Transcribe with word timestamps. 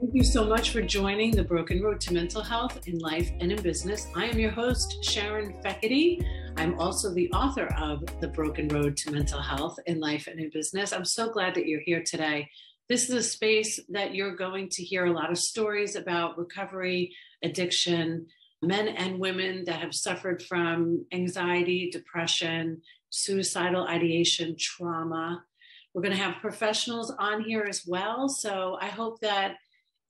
Thank 0.00 0.14
you 0.14 0.24
so 0.24 0.46
much 0.46 0.70
for 0.70 0.80
joining 0.80 1.30
the 1.30 1.44
Broken 1.44 1.82
Road 1.82 2.00
to 2.00 2.14
Mental 2.14 2.42
Health 2.42 2.88
in 2.88 2.98
Life 3.00 3.30
and 3.38 3.52
in 3.52 3.60
Business. 3.60 4.06
I 4.16 4.24
am 4.24 4.38
your 4.38 4.50
host, 4.50 5.04
Sharon 5.04 5.52
Fekete. 5.62 6.26
I'm 6.56 6.80
also 6.80 7.12
the 7.12 7.30
author 7.32 7.66
of 7.76 8.02
The 8.18 8.28
Broken 8.28 8.68
Road 8.68 8.96
to 8.96 9.10
Mental 9.10 9.42
Health 9.42 9.76
in 9.84 10.00
Life 10.00 10.26
and 10.26 10.40
in 10.40 10.48
Business. 10.54 10.94
I'm 10.94 11.04
so 11.04 11.28
glad 11.28 11.54
that 11.54 11.66
you're 11.66 11.82
here 11.82 12.02
today. 12.02 12.48
This 12.88 13.10
is 13.10 13.14
a 13.14 13.22
space 13.22 13.78
that 13.90 14.14
you're 14.14 14.34
going 14.34 14.70
to 14.70 14.82
hear 14.82 15.04
a 15.04 15.12
lot 15.12 15.30
of 15.30 15.36
stories 15.36 15.96
about 15.96 16.38
recovery, 16.38 17.14
addiction, 17.42 18.26
men 18.62 18.88
and 18.88 19.20
women 19.20 19.64
that 19.66 19.82
have 19.82 19.94
suffered 19.94 20.42
from 20.42 21.04
anxiety, 21.12 21.90
depression, 21.92 22.80
suicidal 23.10 23.86
ideation, 23.86 24.56
trauma. 24.58 25.44
We're 25.92 26.02
going 26.02 26.16
to 26.16 26.22
have 26.22 26.40
professionals 26.40 27.12
on 27.18 27.42
here 27.42 27.66
as 27.68 27.86
well. 27.86 28.30
So 28.30 28.78
I 28.80 28.86
hope 28.86 29.20
that 29.20 29.56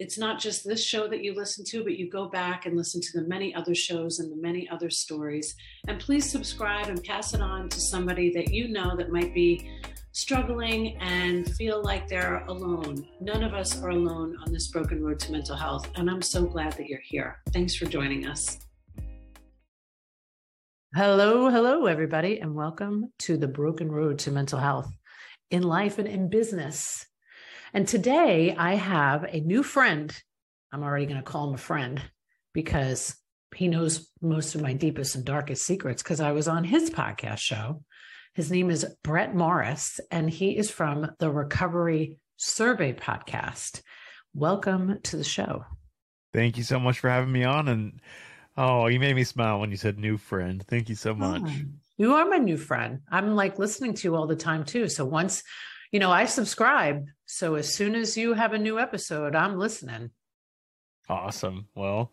it's 0.00 0.16
not 0.16 0.40
just 0.40 0.66
this 0.66 0.82
show 0.82 1.06
that 1.06 1.22
you 1.22 1.34
listen 1.34 1.62
to, 1.62 1.84
but 1.84 1.98
you 1.98 2.08
go 2.08 2.26
back 2.26 2.64
and 2.64 2.74
listen 2.74 3.02
to 3.02 3.20
the 3.20 3.28
many 3.28 3.54
other 3.54 3.74
shows 3.74 4.18
and 4.18 4.32
the 4.32 4.40
many 4.40 4.66
other 4.70 4.88
stories. 4.88 5.54
And 5.88 6.00
please 6.00 6.28
subscribe 6.28 6.86
and 6.86 7.04
pass 7.04 7.34
it 7.34 7.42
on 7.42 7.68
to 7.68 7.78
somebody 7.78 8.32
that 8.32 8.50
you 8.50 8.68
know 8.68 8.96
that 8.96 9.12
might 9.12 9.34
be 9.34 9.70
struggling 10.12 10.96
and 11.00 11.54
feel 11.54 11.82
like 11.82 12.08
they're 12.08 12.46
alone. 12.46 13.06
None 13.20 13.44
of 13.44 13.52
us 13.52 13.80
are 13.82 13.90
alone 13.90 14.38
on 14.46 14.50
this 14.54 14.68
broken 14.68 15.04
road 15.04 15.20
to 15.20 15.32
mental 15.32 15.54
health. 15.54 15.90
And 15.96 16.10
I'm 16.10 16.22
so 16.22 16.46
glad 16.46 16.72
that 16.72 16.86
you're 16.86 17.02
here. 17.04 17.36
Thanks 17.52 17.74
for 17.74 17.84
joining 17.84 18.26
us. 18.26 18.58
Hello, 20.96 21.50
hello, 21.50 21.84
everybody, 21.84 22.40
and 22.40 22.54
welcome 22.54 23.12
to 23.20 23.36
the 23.36 23.48
broken 23.48 23.92
road 23.92 24.18
to 24.20 24.30
mental 24.30 24.60
health 24.60 24.90
in 25.50 25.62
life 25.62 25.98
and 25.98 26.08
in 26.08 26.30
business. 26.30 27.06
And 27.72 27.86
today 27.86 28.54
I 28.56 28.74
have 28.74 29.24
a 29.24 29.40
new 29.40 29.62
friend. 29.62 30.12
I'm 30.72 30.82
already 30.82 31.06
going 31.06 31.18
to 31.18 31.22
call 31.22 31.48
him 31.48 31.54
a 31.54 31.58
friend 31.58 32.02
because 32.52 33.16
he 33.54 33.68
knows 33.68 34.10
most 34.20 34.56
of 34.56 34.60
my 34.60 34.72
deepest 34.72 35.14
and 35.14 35.24
darkest 35.24 35.64
secrets 35.64 36.02
because 36.02 36.20
I 36.20 36.32
was 36.32 36.48
on 36.48 36.64
his 36.64 36.90
podcast 36.90 37.38
show. 37.38 37.84
His 38.34 38.50
name 38.50 38.70
is 38.70 38.86
Brett 39.04 39.36
Morris, 39.36 40.00
and 40.10 40.28
he 40.28 40.56
is 40.56 40.68
from 40.68 41.12
the 41.20 41.30
Recovery 41.30 42.18
Survey 42.36 42.92
podcast. 42.92 43.82
Welcome 44.34 44.98
to 45.04 45.16
the 45.16 45.24
show. 45.24 45.64
Thank 46.32 46.56
you 46.56 46.64
so 46.64 46.80
much 46.80 46.98
for 46.98 47.08
having 47.08 47.30
me 47.30 47.44
on. 47.44 47.68
And 47.68 48.00
oh, 48.56 48.88
you 48.88 48.98
made 48.98 49.14
me 49.14 49.24
smile 49.24 49.60
when 49.60 49.70
you 49.70 49.76
said 49.76 49.96
new 49.96 50.16
friend. 50.16 50.64
Thank 50.66 50.88
you 50.88 50.96
so 50.96 51.14
much. 51.14 51.42
Oh, 51.44 51.52
you 51.98 52.14
are 52.14 52.24
my 52.24 52.38
new 52.38 52.56
friend. 52.56 53.00
I'm 53.12 53.36
like 53.36 53.60
listening 53.60 53.94
to 53.94 54.08
you 54.08 54.16
all 54.16 54.26
the 54.26 54.34
time 54.34 54.64
too. 54.64 54.88
So 54.88 55.04
once 55.04 55.44
you 55.92 55.98
know, 55.98 56.10
I 56.10 56.24
subscribe. 56.24 57.06
So 57.32 57.54
as 57.54 57.72
soon 57.72 57.94
as 57.94 58.16
you 58.16 58.34
have 58.34 58.54
a 58.54 58.58
new 58.58 58.80
episode, 58.80 59.36
I'm 59.36 59.56
listening. 59.56 60.10
Awesome. 61.08 61.68
Well, 61.76 62.12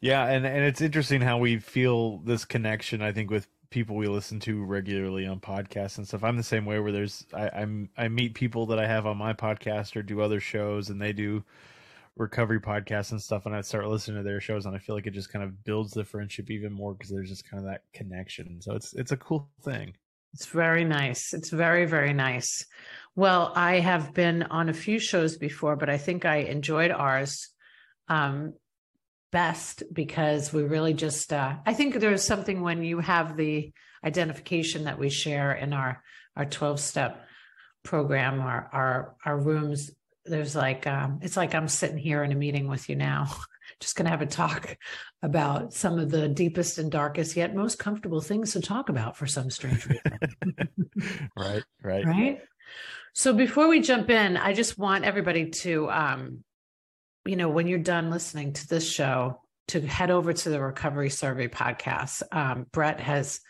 yeah, 0.00 0.26
and 0.28 0.46
and 0.46 0.64
it's 0.64 0.80
interesting 0.80 1.20
how 1.20 1.38
we 1.38 1.58
feel 1.58 2.18
this 2.18 2.44
connection. 2.44 3.02
I 3.02 3.10
think 3.10 3.32
with 3.32 3.48
people 3.70 3.96
we 3.96 4.06
listen 4.06 4.38
to 4.40 4.64
regularly 4.64 5.26
on 5.26 5.40
podcasts 5.40 5.98
and 5.98 6.06
stuff. 6.06 6.22
I'm 6.22 6.36
the 6.36 6.44
same 6.44 6.64
way 6.66 6.78
where 6.78 6.92
there's 6.92 7.26
I, 7.34 7.48
I'm 7.48 7.90
I 7.96 8.06
meet 8.06 8.34
people 8.34 8.64
that 8.66 8.78
I 8.78 8.86
have 8.86 9.06
on 9.06 9.16
my 9.16 9.32
podcast 9.32 9.96
or 9.96 10.02
do 10.04 10.20
other 10.20 10.38
shows, 10.38 10.88
and 10.88 11.02
they 11.02 11.12
do 11.12 11.42
recovery 12.16 12.60
podcasts 12.60 13.10
and 13.10 13.20
stuff, 13.20 13.46
and 13.46 13.56
I 13.56 13.60
start 13.60 13.88
listening 13.88 14.18
to 14.18 14.22
their 14.22 14.40
shows, 14.40 14.66
and 14.66 14.76
I 14.76 14.78
feel 14.78 14.94
like 14.94 15.08
it 15.08 15.14
just 15.14 15.32
kind 15.32 15.44
of 15.44 15.64
builds 15.64 15.92
the 15.92 16.04
friendship 16.04 16.48
even 16.48 16.72
more 16.72 16.94
because 16.94 17.10
there's 17.10 17.28
just 17.28 17.50
kind 17.50 17.60
of 17.60 17.68
that 17.68 17.82
connection. 17.92 18.62
So 18.62 18.76
it's 18.76 18.94
it's 18.94 19.10
a 19.10 19.16
cool 19.16 19.48
thing. 19.62 19.94
It's 20.34 20.46
very 20.46 20.84
nice. 20.84 21.32
It's 21.32 21.50
very 21.50 21.86
very 21.86 22.12
nice. 22.12 22.66
Well, 23.16 23.52
I 23.54 23.78
have 23.78 24.12
been 24.12 24.42
on 24.42 24.68
a 24.68 24.74
few 24.74 24.98
shows 24.98 25.36
before, 25.36 25.76
but 25.76 25.88
I 25.88 25.98
think 25.98 26.24
I 26.24 26.38
enjoyed 26.38 26.90
ours 26.90 27.48
um, 28.08 28.54
best 29.30 29.84
because 29.92 30.52
we 30.52 30.64
really 30.64 30.94
just, 30.94 31.32
uh, 31.32 31.54
I 31.64 31.74
think 31.74 31.94
there's 31.94 32.24
something 32.24 32.60
when 32.60 32.82
you 32.82 32.98
have 32.98 33.36
the 33.36 33.72
identification 34.04 34.84
that 34.84 34.98
we 34.98 35.10
share 35.10 35.52
in 35.52 35.72
our, 35.72 36.02
our 36.36 36.44
12 36.44 36.80
step 36.80 37.24
program, 37.84 38.40
our, 38.40 38.68
our, 38.72 39.16
our 39.24 39.38
rooms. 39.38 39.92
There's 40.24 40.56
like, 40.56 40.86
um, 40.86 41.20
it's 41.22 41.36
like 41.36 41.54
I'm 41.54 41.68
sitting 41.68 41.98
here 41.98 42.24
in 42.24 42.32
a 42.32 42.36
meeting 42.36 42.68
with 42.68 42.88
you 42.88 42.96
now, 42.96 43.28
just 43.80 43.96
going 43.96 44.04
to 44.04 44.10
have 44.10 44.22
a 44.22 44.26
talk 44.26 44.76
about 45.22 45.72
some 45.72 45.98
of 45.98 46.10
the 46.10 46.28
deepest 46.28 46.78
and 46.78 46.90
darkest, 46.90 47.36
yet 47.36 47.54
most 47.54 47.78
comfortable 47.78 48.20
things 48.20 48.52
to 48.52 48.60
talk 48.60 48.88
about 48.88 49.16
for 49.16 49.26
some 49.26 49.50
strange 49.50 49.86
reason. 49.86 50.18
right, 51.36 51.62
right. 51.82 52.06
Right. 52.06 52.40
So 53.14 53.32
before 53.32 53.68
we 53.68 53.80
jump 53.80 54.10
in, 54.10 54.36
I 54.36 54.52
just 54.52 54.78
want 54.78 55.04
everybody 55.04 55.50
to, 55.50 55.90
um, 55.90 56.44
you 57.24 57.36
know, 57.36 57.48
when 57.48 57.66
you're 57.66 57.78
done 57.78 58.10
listening 58.10 58.52
to 58.54 58.68
this 58.68 58.88
show, 58.90 59.40
to 59.68 59.80
head 59.80 60.10
over 60.10 60.32
to 60.32 60.48
the 60.50 60.60
Recovery 60.60 61.10
Survey 61.10 61.48
podcast. 61.48 62.22
Um, 62.32 62.66
Brett 62.70 63.00
has 63.00 63.40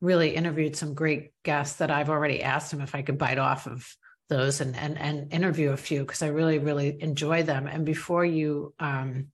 really 0.00 0.34
interviewed 0.34 0.76
some 0.76 0.94
great 0.94 1.32
guests 1.42 1.78
that 1.78 1.90
I've 1.90 2.10
already 2.10 2.42
asked 2.42 2.72
him 2.72 2.80
if 2.80 2.94
I 2.94 3.02
could 3.02 3.18
bite 3.18 3.38
off 3.38 3.66
of 3.66 3.86
those 4.28 4.60
and 4.60 4.76
and 4.76 4.98
and 4.98 5.32
interview 5.32 5.70
a 5.70 5.76
few 5.76 6.00
because 6.00 6.22
I 6.22 6.28
really 6.28 6.58
really 6.58 7.02
enjoy 7.02 7.42
them. 7.42 7.66
And 7.66 7.84
before 7.84 8.24
you 8.24 8.74
um, 8.78 9.28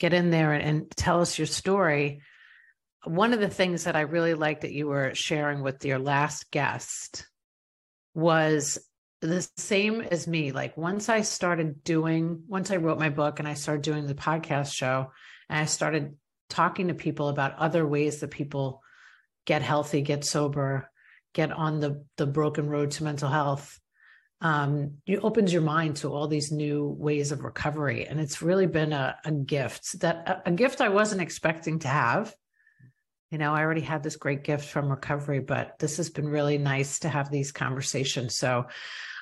get 0.00 0.12
in 0.12 0.30
there 0.30 0.52
and, 0.52 0.62
and 0.62 0.90
tell 0.90 1.20
us 1.20 1.38
your 1.38 1.46
story, 1.46 2.22
one 3.04 3.32
of 3.32 3.40
the 3.40 3.48
things 3.48 3.84
that 3.84 3.94
I 3.94 4.00
really 4.00 4.34
liked 4.34 4.62
that 4.62 4.72
you 4.72 4.88
were 4.88 5.14
sharing 5.14 5.62
with 5.62 5.84
your 5.84 5.98
last 5.98 6.50
guest 6.50 7.26
was 8.14 8.78
the 9.20 9.48
same 9.56 10.00
as 10.00 10.26
me. 10.26 10.52
Like 10.52 10.76
once 10.76 11.08
I 11.08 11.20
started 11.20 11.84
doing, 11.84 12.42
once 12.48 12.70
I 12.70 12.76
wrote 12.76 12.98
my 12.98 13.10
book 13.10 13.38
and 13.38 13.46
I 13.46 13.54
started 13.54 13.82
doing 13.82 14.06
the 14.06 14.14
podcast 14.14 14.74
show, 14.74 15.12
and 15.48 15.58
I 15.58 15.64
started 15.66 16.16
talking 16.48 16.88
to 16.88 16.94
people 16.94 17.28
about 17.28 17.58
other 17.58 17.86
ways 17.86 18.20
that 18.20 18.30
people 18.30 18.82
get 19.46 19.62
healthy, 19.62 20.02
get 20.02 20.24
sober, 20.24 20.90
get 21.32 21.52
on 21.52 21.80
the 21.80 22.04
the 22.16 22.26
broken 22.26 22.68
road 22.68 22.92
to 22.92 23.04
mental 23.04 23.28
health. 23.28 23.79
Um, 24.40 24.98
it 25.06 25.22
opens 25.22 25.52
your 25.52 25.62
mind 25.62 25.96
to 25.96 26.12
all 26.12 26.26
these 26.26 26.50
new 26.50 26.88
ways 26.98 27.30
of 27.30 27.44
recovery, 27.44 28.06
and 28.06 28.18
it's 28.18 28.40
really 28.40 28.66
been 28.66 28.92
a, 28.92 29.16
a 29.24 29.32
gift 29.32 30.00
that 30.00 30.42
a, 30.46 30.48
a 30.48 30.52
gift 30.52 30.80
I 30.80 30.88
wasn't 30.88 31.20
expecting 31.20 31.80
to 31.80 31.88
have 31.88 32.34
you 33.30 33.38
know, 33.38 33.54
I 33.54 33.60
already 33.60 33.80
had 33.80 34.02
this 34.02 34.16
great 34.16 34.42
gift 34.42 34.68
from 34.68 34.90
recovery, 34.90 35.38
but 35.38 35.78
this 35.78 35.98
has 35.98 36.10
been 36.10 36.28
really 36.28 36.58
nice 36.58 36.98
to 37.00 37.08
have 37.08 37.30
these 37.30 37.52
conversations. 37.52 38.36
So 38.36 38.66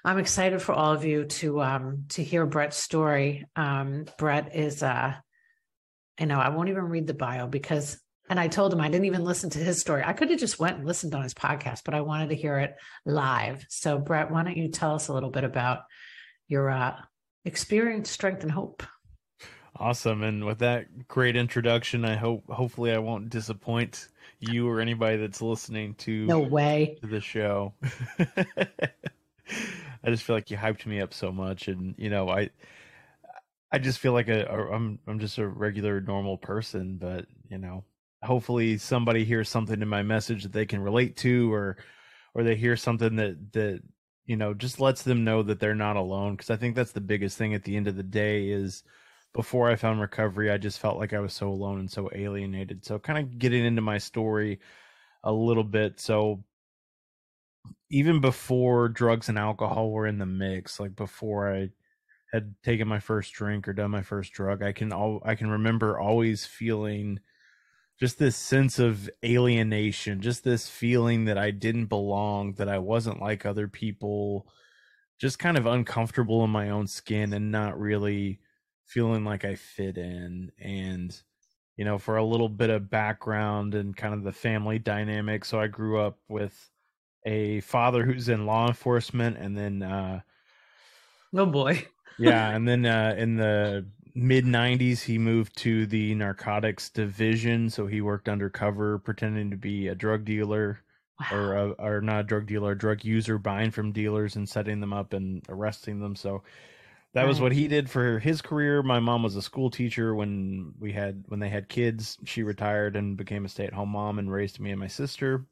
I'm 0.04 0.18
excited 0.18 0.62
for 0.62 0.72
all 0.72 0.92
of 0.92 1.04
you 1.04 1.24
to 1.24 1.60
um, 1.60 2.04
to 2.10 2.24
hear 2.24 2.46
Brett's 2.46 2.78
story. 2.78 3.44
Um, 3.54 4.06
Brett 4.16 4.56
is, 4.56 4.82
uh, 4.82 5.14
you 6.18 6.26
know, 6.26 6.38
I 6.38 6.48
won't 6.48 6.70
even 6.70 6.84
read 6.84 7.06
the 7.06 7.14
bio 7.14 7.46
because, 7.46 8.00
and 8.28 8.38
I 8.38 8.48
told 8.48 8.72
him 8.72 8.80
I 8.80 8.88
didn't 8.88 9.06
even 9.06 9.24
listen 9.24 9.50
to 9.50 9.58
his 9.58 9.80
story. 9.80 10.02
I 10.04 10.12
could 10.12 10.30
have 10.30 10.38
just 10.38 10.58
went 10.58 10.78
and 10.78 10.86
listened 10.86 11.14
on 11.14 11.22
his 11.22 11.34
podcast, 11.34 11.82
but 11.84 11.94
I 11.94 12.00
wanted 12.02 12.28
to 12.30 12.36
hear 12.36 12.58
it 12.58 12.76
live. 13.04 13.64
So, 13.68 13.98
Brett, 13.98 14.30
why 14.30 14.44
don't 14.44 14.56
you 14.56 14.68
tell 14.68 14.94
us 14.94 15.08
a 15.08 15.14
little 15.14 15.30
bit 15.30 15.44
about 15.44 15.80
your 16.46 16.70
uh, 16.70 16.96
experience, 17.44 18.10
strength, 18.10 18.42
and 18.42 18.52
hope? 18.52 18.82
Awesome. 19.76 20.22
And 20.22 20.44
with 20.44 20.58
that 20.58 21.06
great 21.06 21.36
introduction, 21.36 22.04
I 22.04 22.16
hope 22.16 22.44
hopefully 22.50 22.92
I 22.92 22.98
won't 22.98 23.30
disappoint 23.30 24.08
you 24.40 24.68
or 24.68 24.80
anybody 24.80 25.16
that's 25.16 25.40
listening 25.40 25.94
to 25.94 26.26
no 26.26 26.40
way 26.40 26.98
to 27.00 27.06
the 27.06 27.20
show. 27.20 27.74
I 30.04 30.10
just 30.10 30.22
feel 30.22 30.36
like 30.36 30.50
you 30.50 30.56
hyped 30.56 30.86
me 30.86 31.00
up 31.00 31.14
so 31.14 31.30
much, 31.32 31.68
and 31.68 31.94
you 31.96 32.10
know, 32.10 32.28
I 32.28 32.50
I 33.70 33.78
just 33.78 33.98
feel 33.98 34.12
like 34.12 34.28
a, 34.28 34.46
a 34.46 34.72
I'm 34.72 34.98
I'm 35.06 35.18
just 35.18 35.38
a 35.38 35.46
regular 35.46 36.00
normal 36.00 36.38
person, 36.38 36.96
but 36.96 37.26
you 37.48 37.58
know, 37.58 37.84
hopefully 38.22 38.78
somebody 38.78 39.24
hears 39.24 39.48
something 39.48 39.80
in 39.80 39.88
my 39.88 40.02
message 40.02 40.42
that 40.42 40.52
they 40.52 40.66
can 40.66 40.80
relate 40.80 41.16
to, 41.18 41.52
or 41.52 41.78
or 42.34 42.42
they 42.42 42.56
hear 42.56 42.76
something 42.76 43.16
that 43.16 43.52
that 43.52 43.82
you 44.26 44.36
know 44.36 44.54
just 44.54 44.80
lets 44.80 45.02
them 45.02 45.24
know 45.24 45.42
that 45.42 45.60
they're 45.60 45.74
not 45.74 45.96
alone. 45.96 46.34
Because 46.36 46.50
I 46.50 46.56
think 46.56 46.76
that's 46.76 46.92
the 46.92 47.00
biggest 47.00 47.38
thing 47.38 47.54
at 47.54 47.64
the 47.64 47.76
end 47.76 47.88
of 47.88 47.96
the 47.96 48.02
day 48.02 48.48
is 48.48 48.82
before 49.34 49.70
I 49.70 49.76
found 49.76 50.00
recovery, 50.00 50.50
I 50.50 50.58
just 50.58 50.80
felt 50.80 50.98
like 50.98 51.12
I 51.12 51.20
was 51.20 51.32
so 51.32 51.48
alone 51.48 51.80
and 51.80 51.90
so 51.90 52.10
alienated. 52.14 52.84
So 52.84 52.98
kind 52.98 53.18
of 53.18 53.38
getting 53.38 53.64
into 53.64 53.82
my 53.82 53.98
story 53.98 54.60
a 55.24 55.32
little 55.32 55.64
bit. 55.64 56.00
So 56.00 56.44
even 57.90 58.20
before 58.20 58.88
drugs 58.88 59.28
and 59.28 59.38
alcohol 59.38 59.90
were 59.90 60.06
in 60.06 60.18
the 60.18 60.26
mix, 60.26 60.78
like 60.80 60.94
before 60.96 61.54
I 61.54 61.70
had 62.32 62.54
taken 62.62 62.88
my 62.88 63.00
first 63.00 63.32
drink 63.32 63.66
or 63.68 63.72
done 63.72 63.90
my 63.90 64.02
first 64.02 64.32
drug, 64.32 64.62
I 64.62 64.72
can 64.72 64.92
all 64.92 65.22
I 65.24 65.34
can 65.34 65.50
remember 65.50 65.98
always 65.98 66.44
feeling 66.44 67.20
just 67.98 68.18
this 68.18 68.36
sense 68.36 68.78
of 68.78 69.10
alienation, 69.24 70.20
just 70.20 70.44
this 70.44 70.68
feeling 70.68 71.24
that 71.24 71.38
I 71.38 71.50
didn't 71.50 71.86
belong, 71.86 72.54
that 72.54 72.68
I 72.68 72.78
wasn't 72.78 73.20
like 73.20 73.44
other 73.44 73.66
people, 73.66 74.46
just 75.18 75.38
kind 75.38 75.56
of 75.56 75.66
uncomfortable 75.66 76.44
in 76.44 76.50
my 76.50 76.70
own 76.70 76.86
skin 76.86 77.32
and 77.32 77.50
not 77.50 77.78
really 77.78 78.40
feeling 78.86 79.24
like 79.24 79.44
I 79.44 79.56
fit 79.56 79.98
in 79.98 80.52
and 80.60 81.20
you 81.76 81.84
know, 81.84 81.96
for 81.96 82.16
a 82.16 82.24
little 82.24 82.48
bit 82.48 82.70
of 82.70 82.90
background 82.90 83.76
and 83.76 83.96
kind 83.96 84.12
of 84.12 84.24
the 84.24 84.32
family 84.32 84.80
dynamic. 84.80 85.44
So 85.44 85.60
I 85.60 85.68
grew 85.68 86.00
up 86.00 86.18
with 86.28 86.70
a 87.24 87.60
father 87.60 88.04
who's 88.04 88.28
in 88.28 88.46
law 88.46 88.66
enforcement 88.66 89.36
and 89.38 89.56
then 89.56 89.82
uh 89.82 90.20
oh 91.34 91.46
boy 91.46 91.86
yeah, 92.18 92.50
and 92.50 92.66
then 92.66 92.84
uh, 92.84 93.14
in 93.16 93.36
the 93.36 93.86
mid 94.18 94.44
90s 94.44 95.02
he 95.02 95.18
moved 95.18 95.56
to 95.56 95.86
the 95.86 96.14
narcotics 96.14 96.90
division 96.90 97.70
so 97.70 97.86
he 97.86 98.00
worked 98.00 98.28
undercover 98.28 98.98
pretending 98.98 99.50
to 99.50 99.56
be 99.56 99.88
a 99.88 99.94
drug 99.94 100.24
dealer 100.24 100.80
wow. 101.20 101.36
or 101.36 101.56
a, 101.56 101.68
or 101.78 102.00
not 102.00 102.20
a 102.20 102.24
drug 102.24 102.46
dealer 102.46 102.72
a 102.72 102.78
drug 102.78 103.04
user 103.04 103.38
buying 103.38 103.70
from 103.70 103.92
dealers 103.92 104.36
and 104.36 104.48
setting 104.48 104.80
them 104.80 104.92
up 104.92 105.12
and 105.12 105.42
arresting 105.48 106.00
them 106.00 106.16
so 106.16 106.42
that 107.14 107.22
right. 107.22 107.28
was 107.28 107.40
what 107.40 107.52
he 107.52 107.68
did 107.68 107.88
for 107.88 108.18
his 108.18 108.42
career 108.42 108.82
my 108.82 108.98
mom 108.98 109.22
was 109.22 109.36
a 109.36 109.42
school 109.42 109.70
teacher 109.70 110.14
when 110.14 110.72
we 110.78 110.92
had 110.92 111.24
when 111.28 111.40
they 111.40 111.48
had 111.48 111.68
kids 111.68 112.18
she 112.24 112.42
retired 112.42 112.96
and 112.96 113.16
became 113.16 113.44
a 113.44 113.48
stay-at-home 113.48 113.90
mom 113.90 114.18
and 114.18 114.32
raised 114.32 114.58
me 114.58 114.70
and 114.70 114.80
my 114.80 114.88
sister 114.88 115.46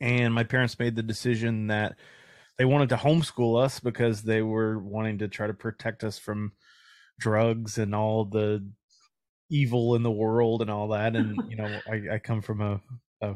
and 0.00 0.34
my 0.34 0.44
parents 0.44 0.78
made 0.78 0.96
the 0.96 1.02
decision 1.02 1.68
that 1.68 1.96
they 2.58 2.64
wanted 2.64 2.90
to 2.90 2.96
homeschool 2.96 3.62
us 3.62 3.80
because 3.80 4.22
they 4.22 4.42
were 4.42 4.78
wanting 4.78 5.18
to 5.18 5.28
try 5.28 5.46
to 5.46 5.54
protect 5.54 6.04
us 6.04 6.18
from 6.18 6.52
drugs 7.20 7.78
and 7.78 7.94
all 7.94 8.24
the 8.24 8.66
evil 9.50 9.94
in 9.94 10.02
the 10.02 10.10
world 10.10 10.62
and 10.62 10.70
all 10.70 10.88
that. 10.88 11.14
And 11.14 11.38
you 11.48 11.56
know 11.56 11.80
I, 11.90 12.14
I 12.14 12.18
come 12.18 12.42
from 12.42 12.60
a, 12.60 12.80
a 13.20 13.34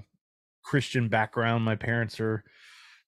christian 0.65 1.09
background. 1.09 1.65
My 1.65 1.77
parents 1.77 2.19
are 2.21 2.45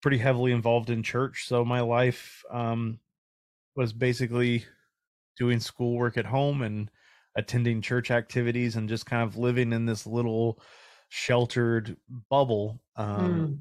pretty 0.02 0.18
heavily 0.18 0.52
involved 0.52 0.90
in 0.90 1.02
church. 1.02 1.46
So 1.48 1.64
my 1.64 1.80
life 1.80 2.44
um, 2.50 3.00
was 3.74 3.92
basically 3.92 4.64
doing 5.36 5.60
schoolwork 5.60 6.16
at 6.16 6.26
home 6.26 6.62
and 6.62 6.90
attending 7.36 7.82
church 7.82 8.10
activities 8.10 8.76
and 8.76 8.88
just 8.88 9.06
kind 9.06 9.22
of 9.22 9.36
living 9.36 9.72
in 9.72 9.84
this 9.84 10.06
little 10.06 10.60
sheltered 11.08 11.96
bubble. 12.30 12.80
Um, 12.96 13.16
mm. 13.18 13.58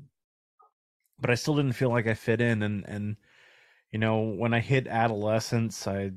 but 1.19 1.29
i 1.29 1.35
still 1.35 1.56
didn't 1.56 1.73
feel 1.73 1.89
like 1.89 2.07
i 2.07 2.13
fit 2.13 2.41
in. 2.41 2.63
And 2.63 2.85
and 2.88 3.17
you 3.91 4.00
know 4.00 4.21
when 4.21 4.53
i 4.53 4.59
hit 4.59 4.88
adolescence 4.88 5.88
i 5.88 6.12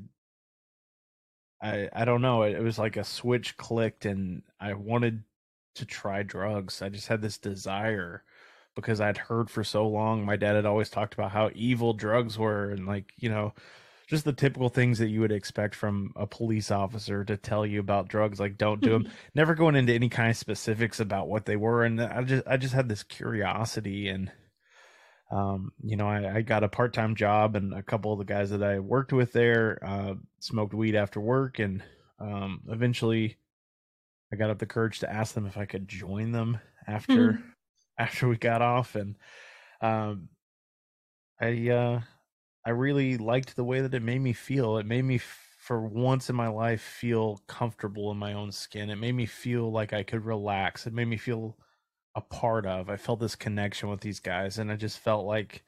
I 1.60 1.88
I 1.92 2.04
don't 2.04 2.22
know. 2.22 2.42
It, 2.42 2.56
it 2.56 2.62
was 2.62 2.78
like 2.78 2.96
a 2.96 3.04
switch 3.04 3.56
clicked, 3.56 4.04
and 4.04 4.42
I 4.60 4.74
wanted 4.74 5.22
to 5.76 5.84
try 5.86 6.22
drugs. 6.22 6.82
I 6.82 6.88
just 6.88 7.08
had 7.08 7.22
this 7.22 7.38
desire 7.38 8.24
because 8.74 9.00
I'd 9.00 9.18
heard 9.18 9.50
for 9.50 9.64
so 9.64 9.88
long. 9.88 10.24
My 10.24 10.36
dad 10.36 10.56
had 10.56 10.66
always 10.66 10.90
talked 10.90 11.14
about 11.14 11.32
how 11.32 11.50
evil 11.54 11.92
drugs 11.94 12.38
were, 12.38 12.70
and 12.70 12.86
like 12.86 13.12
you 13.16 13.28
know, 13.28 13.54
just 14.06 14.24
the 14.24 14.32
typical 14.32 14.68
things 14.68 14.98
that 14.98 15.08
you 15.08 15.20
would 15.20 15.32
expect 15.32 15.74
from 15.74 16.12
a 16.16 16.26
police 16.26 16.70
officer 16.70 17.24
to 17.24 17.36
tell 17.36 17.66
you 17.66 17.80
about 17.80 18.08
drugs, 18.08 18.40
like 18.40 18.56
don't 18.56 18.80
do 18.80 18.90
them. 18.90 19.08
Never 19.34 19.54
going 19.54 19.76
into 19.76 19.92
any 19.92 20.08
kind 20.08 20.30
of 20.30 20.36
specifics 20.36 21.00
about 21.00 21.28
what 21.28 21.46
they 21.46 21.56
were, 21.56 21.84
and 21.84 22.00
I 22.00 22.22
just 22.22 22.46
I 22.46 22.56
just 22.56 22.74
had 22.74 22.88
this 22.88 23.02
curiosity 23.02 24.08
and 24.08 24.30
um, 25.30 25.72
you 25.82 25.96
know, 25.96 26.08
I, 26.08 26.36
I 26.36 26.42
got 26.42 26.64
a 26.64 26.68
part 26.68 26.94
time 26.94 27.14
job, 27.14 27.54
and 27.56 27.74
a 27.74 27.82
couple 27.82 28.12
of 28.12 28.18
the 28.18 28.24
guys 28.24 28.50
that 28.50 28.62
I 28.62 28.78
worked 28.78 29.12
with 29.12 29.32
there 29.32 29.78
uh, 29.84 30.14
smoked 30.40 30.74
weed 30.74 30.94
after 30.94 31.20
work, 31.20 31.58
and 31.58 31.82
um, 32.18 32.62
eventually, 32.68 33.36
I 34.32 34.36
got 34.36 34.50
up 34.50 34.58
the 34.58 34.66
courage 34.66 35.00
to 35.00 35.12
ask 35.12 35.34
them 35.34 35.46
if 35.46 35.56
I 35.56 35.66
could 35.66 35.86
join 35.86 36.32
them 36.32 36.58
after 36.86 37.32
mm-hmm. 37.32 37.42
after 37.98 38.28
we 38.28 38.36
got 38.36 38.62
off, 38.62 38.94
and 38.94 39.16
um, 39.82 40.30
I 41.40 41.68
uh, 41.68 42.00
I 42.64 42.70
really 42.70 43.18
liked 43.18 43.54
the 43.54 43.64
way 43.64 43.80
that 43.80 43.94
it 43.94 44.02
made 44.02 44.20
me 44.20 44.32
feel. 44.32 44.78
It 44.78 44.86
made 44.86 45.04
me, 45.04 45.18
for 45.18 45.86
once 45.86 46.30
in 46.30 46.36
my 46.36 46.48
life, 46.48 46.80
feel 46.80 47.42
comfortable 47.46 48.10
in 48.10 48.16
my 48.16 48.32
own 48.32 48.50
skin. 48.50 48.90
It 48.90 48.96
made 48.96 49.14
me 49.14 49.26
feel 49.26 49.70
like 49.70 49.92
I 49.92 50.02
could 50.02 50.24
relax. 50.24 50.86
It 50.86 50.92
made 50.92 51.08
me 51.08 51.18
feel 51.18 51.56
a 52.14 52.20
part 52.20 52.66
of. 52.66 52.88
I 52.88 52.96
felt 52.96 53.20
this 53.20 53.36
connection 53.36 53.88
with 53.88 54.00
these 54.00 54.20
guys, 54.20 54.58
and 54.58 54.70
I 54.70 54.76
just 54.76 54.98
felt 54.98 55.26
like 55.26 55.62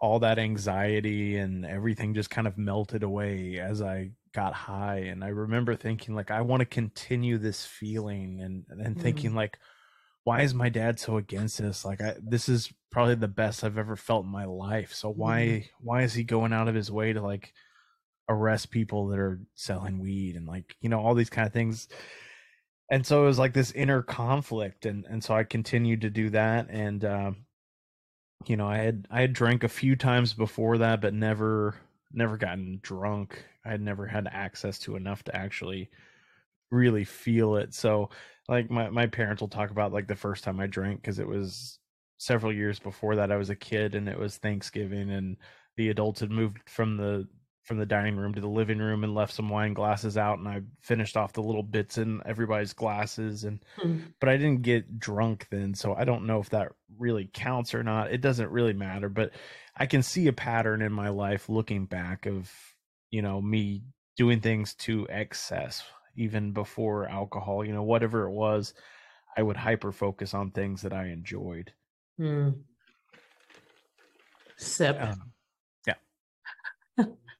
all 0.00 0.18
that 0.20 0.38
anxiety 0.38 1.36
and 1.36 1.64
everything 1.64 2.14
just 2.14 2.30
kind 2.30 2.46
of 2.46 2.58
melted 2.58 3.02
away 3.02 3.58
as 3.58 3.80
I 3.80 4.10
got 4.34 4.52
high. 4.52 4.98
And 4.98 5.24
I 5.24 5.28
remember 5.28 5.76
thinking, 5.76 6.14
like, 6.14 6.30
I 6.30 6.42
want 6.42 6.60
to 6.60 6.66
continue 6.66 7.38
this 7.38 7.64
feeling, 7.64 8.40
and 8.40 8.64
and 8.68 9.00
thinking, 9.00 9.32
mm. 9.32 9.36
like, 9.36 9.58
why 10.24 10.42
is 10.42 10.54
my 10.54 10.68
dad 10.68 10.98
so 10.98 11.16
against 11.16 11.58
this? 11.58 11.84
Like, 11.84 12.00
I 12.00 12.16
this 12.22 12.48
is 12.48 12.72
probably 12.90 13.16
the 13.16 13.28
best 13.28 13.64
I've 13.64 13.78
ever 13.78 13.96
felt 13.96 14.24
in 14.24 14.30
my 14.30 14.44
life. 14.44 14.92
So 14.92 15.10
why 15.10 15.40
mm. 15.40 15.68
why 15.80 16.02
is 16.02 16.14
he 16.14 16.24
going 16.24 16.52
out 16.52 16.68
of 16.68 16.74
his 16.74 16.90
way 16.90 17.12
to 17.12 17.22
like 17.22 17.52
arrest 18.28 18.70
people 18.70 19.08
that 19.08 19.18
are 19.18 19.40
selling 19.54 19.98
weed 19.98 20.34
and 20.36 20.46
like 20.46 20.76
you 20.80 20.88
know 20.88 20.98
all 20.98 21.14
these 21.14 21.28
kind 21.28 21.46
of 21.46 21.52
things 21.52 21.88
and 22.90 23.06
so 23.06 23.22
it 23.22 23.26
was 23.26 23.38
like 23.38 23.54
this 23.54 23.72
inner 23.72 24.02
conflict 24.02 24.86
and 24.86 25.04
and 25.08 25.22
so 25.22 25.34
i 25.34 25.44
continued 25.44 26.00
to 26.02 26.10
do 26.10 26.30
that 26.30 26.68
and 26.70 27.04
uh, 27.04 27.32
you 28.46 28.56
know 28.56 28.66
i 28.66 28.76
had 28.76 29.06
i 29.10 29.20
had 29.20 29.32
drank 29.32 29.64
a 29.64 29.68
few 29.68 29.96
times 29.96 30.34
before 30.34 30.78
that 30.78 31.00
but 31.00 31.14
never 31.14 31.74
never 32.14 32.36
gotten 32.36 32.78
drunk. 32.82 33.44
I 33.64 33.70
had 33.70 33.80
never 33.80 34.06
had 34.06 34.28
access 34.30 34.78
to 34.80 34.96
enough 34.96 35.24
to 35.24 35.36
actually 35.36 35.90
really 36.70 37.04
feel 37.04 37.56
it. 37.56 37.74
So 37.74 38.10
like 38.48 38.70
my, 38.70 38.88
my 38.90 39.06
parents 39.06 39.40
will 39.40 39.48
talk 39.48 39.70
about 39.70 39.92
like 39.92 40.06
the 40.06 40.14
first 40.14 40.44
time 40.44 40.60
i 40.60 40.66
drank 40.66 41.00
because 41.00 41.18
it 41.18 41.26
was 41.26 41.78
several 42.18 42.52
years 42.52 42.78
before 42.78 43.16
that 43.16 43.32
i 43.32 43.36
was 43.36 43.48
a 43.48 43.56
kid 43.56 43.94
and 43.94 44.06
it 44.06 44.18
was 44.18 44.36
thanksgiving 44.36 45.10
and 45.10 45.38
the 45.78 45.88
adults 45.88 46.20
had 46.20 46.30
moved 46.30 46.58
from 46.66 46.98
the 46.98 47.26
from 47.64 47.78
the 47.78 47.86
dining 47.86 48.16
room 48.16 48.34
to 48.34 48.40
the 48.42 48.48
living 48.48 48.78
room 48.78 49.04
and 49.04 49.14
left 49.14 49.32
some 49.32 49.48
wine 49.48 49.72
glasses 49.72 50.18
out 50.18 50.38
and 50.38 50.46
I 50.46 50.60
finished 50.82 51.16
off 51.16 51.32
the 51.32 51.42
little 51.42 51.62
bits 51.62 51.96
in 51.96 52.20
everybody's 52.26 52.74
glasses 52.74 53.44
and 53.44 53.64
mm. 53.82 54.02
but 54.20 54.28
I 54.28 54.36
didn't 54.36 54.62
get 54.62 54.98
drunk 54.98 55.48
then 55.50 55.74
so 55.74 55.94
I 55.94 56.04
don't 56.04 56.26
know 56.26 56.40
if 56.40 56.50
that 56.50 56.72
really 56.98 57.28
counts 57.32 57.74
or 57.74 57.82
not 57.82 58.12
it 58.12 58.20
doesn't 58.20 58.50
really 58.50 58.74
matter 58.74 59.08
but 59.08 59.30
I 59.76 59.86
can 59.86 60.02
see 60.02 60.28
a 60.28 60.32
pattern 60.32 60.82
in 60.82 60.92
my 60.92 61.08
life 61.08 61.48
looking 61.48 61.86
back 61.86 62.26
of 62.26 62.52
you 63.10 63.22
know 63.22 63.40
me 63.40 63.82
doing 64.16 64.40
things 64.40 64.74
to 64.74 65.06
excess 65.08 65.82
even 66.16 66.52
before 66.52 67.08
alcohol 67.08 67.64
you 67.64 67.72
know 67.72 67.82
whatever 67.82 68.28
it 68.28 68.32
was 68.32 68.74
I 69.36 69.42
would 69.42 69.56
hyper 69.56 69.90
focus 69.90 70.34
on 70.34 70.50
things 70.50 70.82
that 70.82 70.92
I 70.92 71.06
enjoyed 71.06 71.72
mm. 72.20 72.56
sip 74.58 75.00
um, 75.00 75.32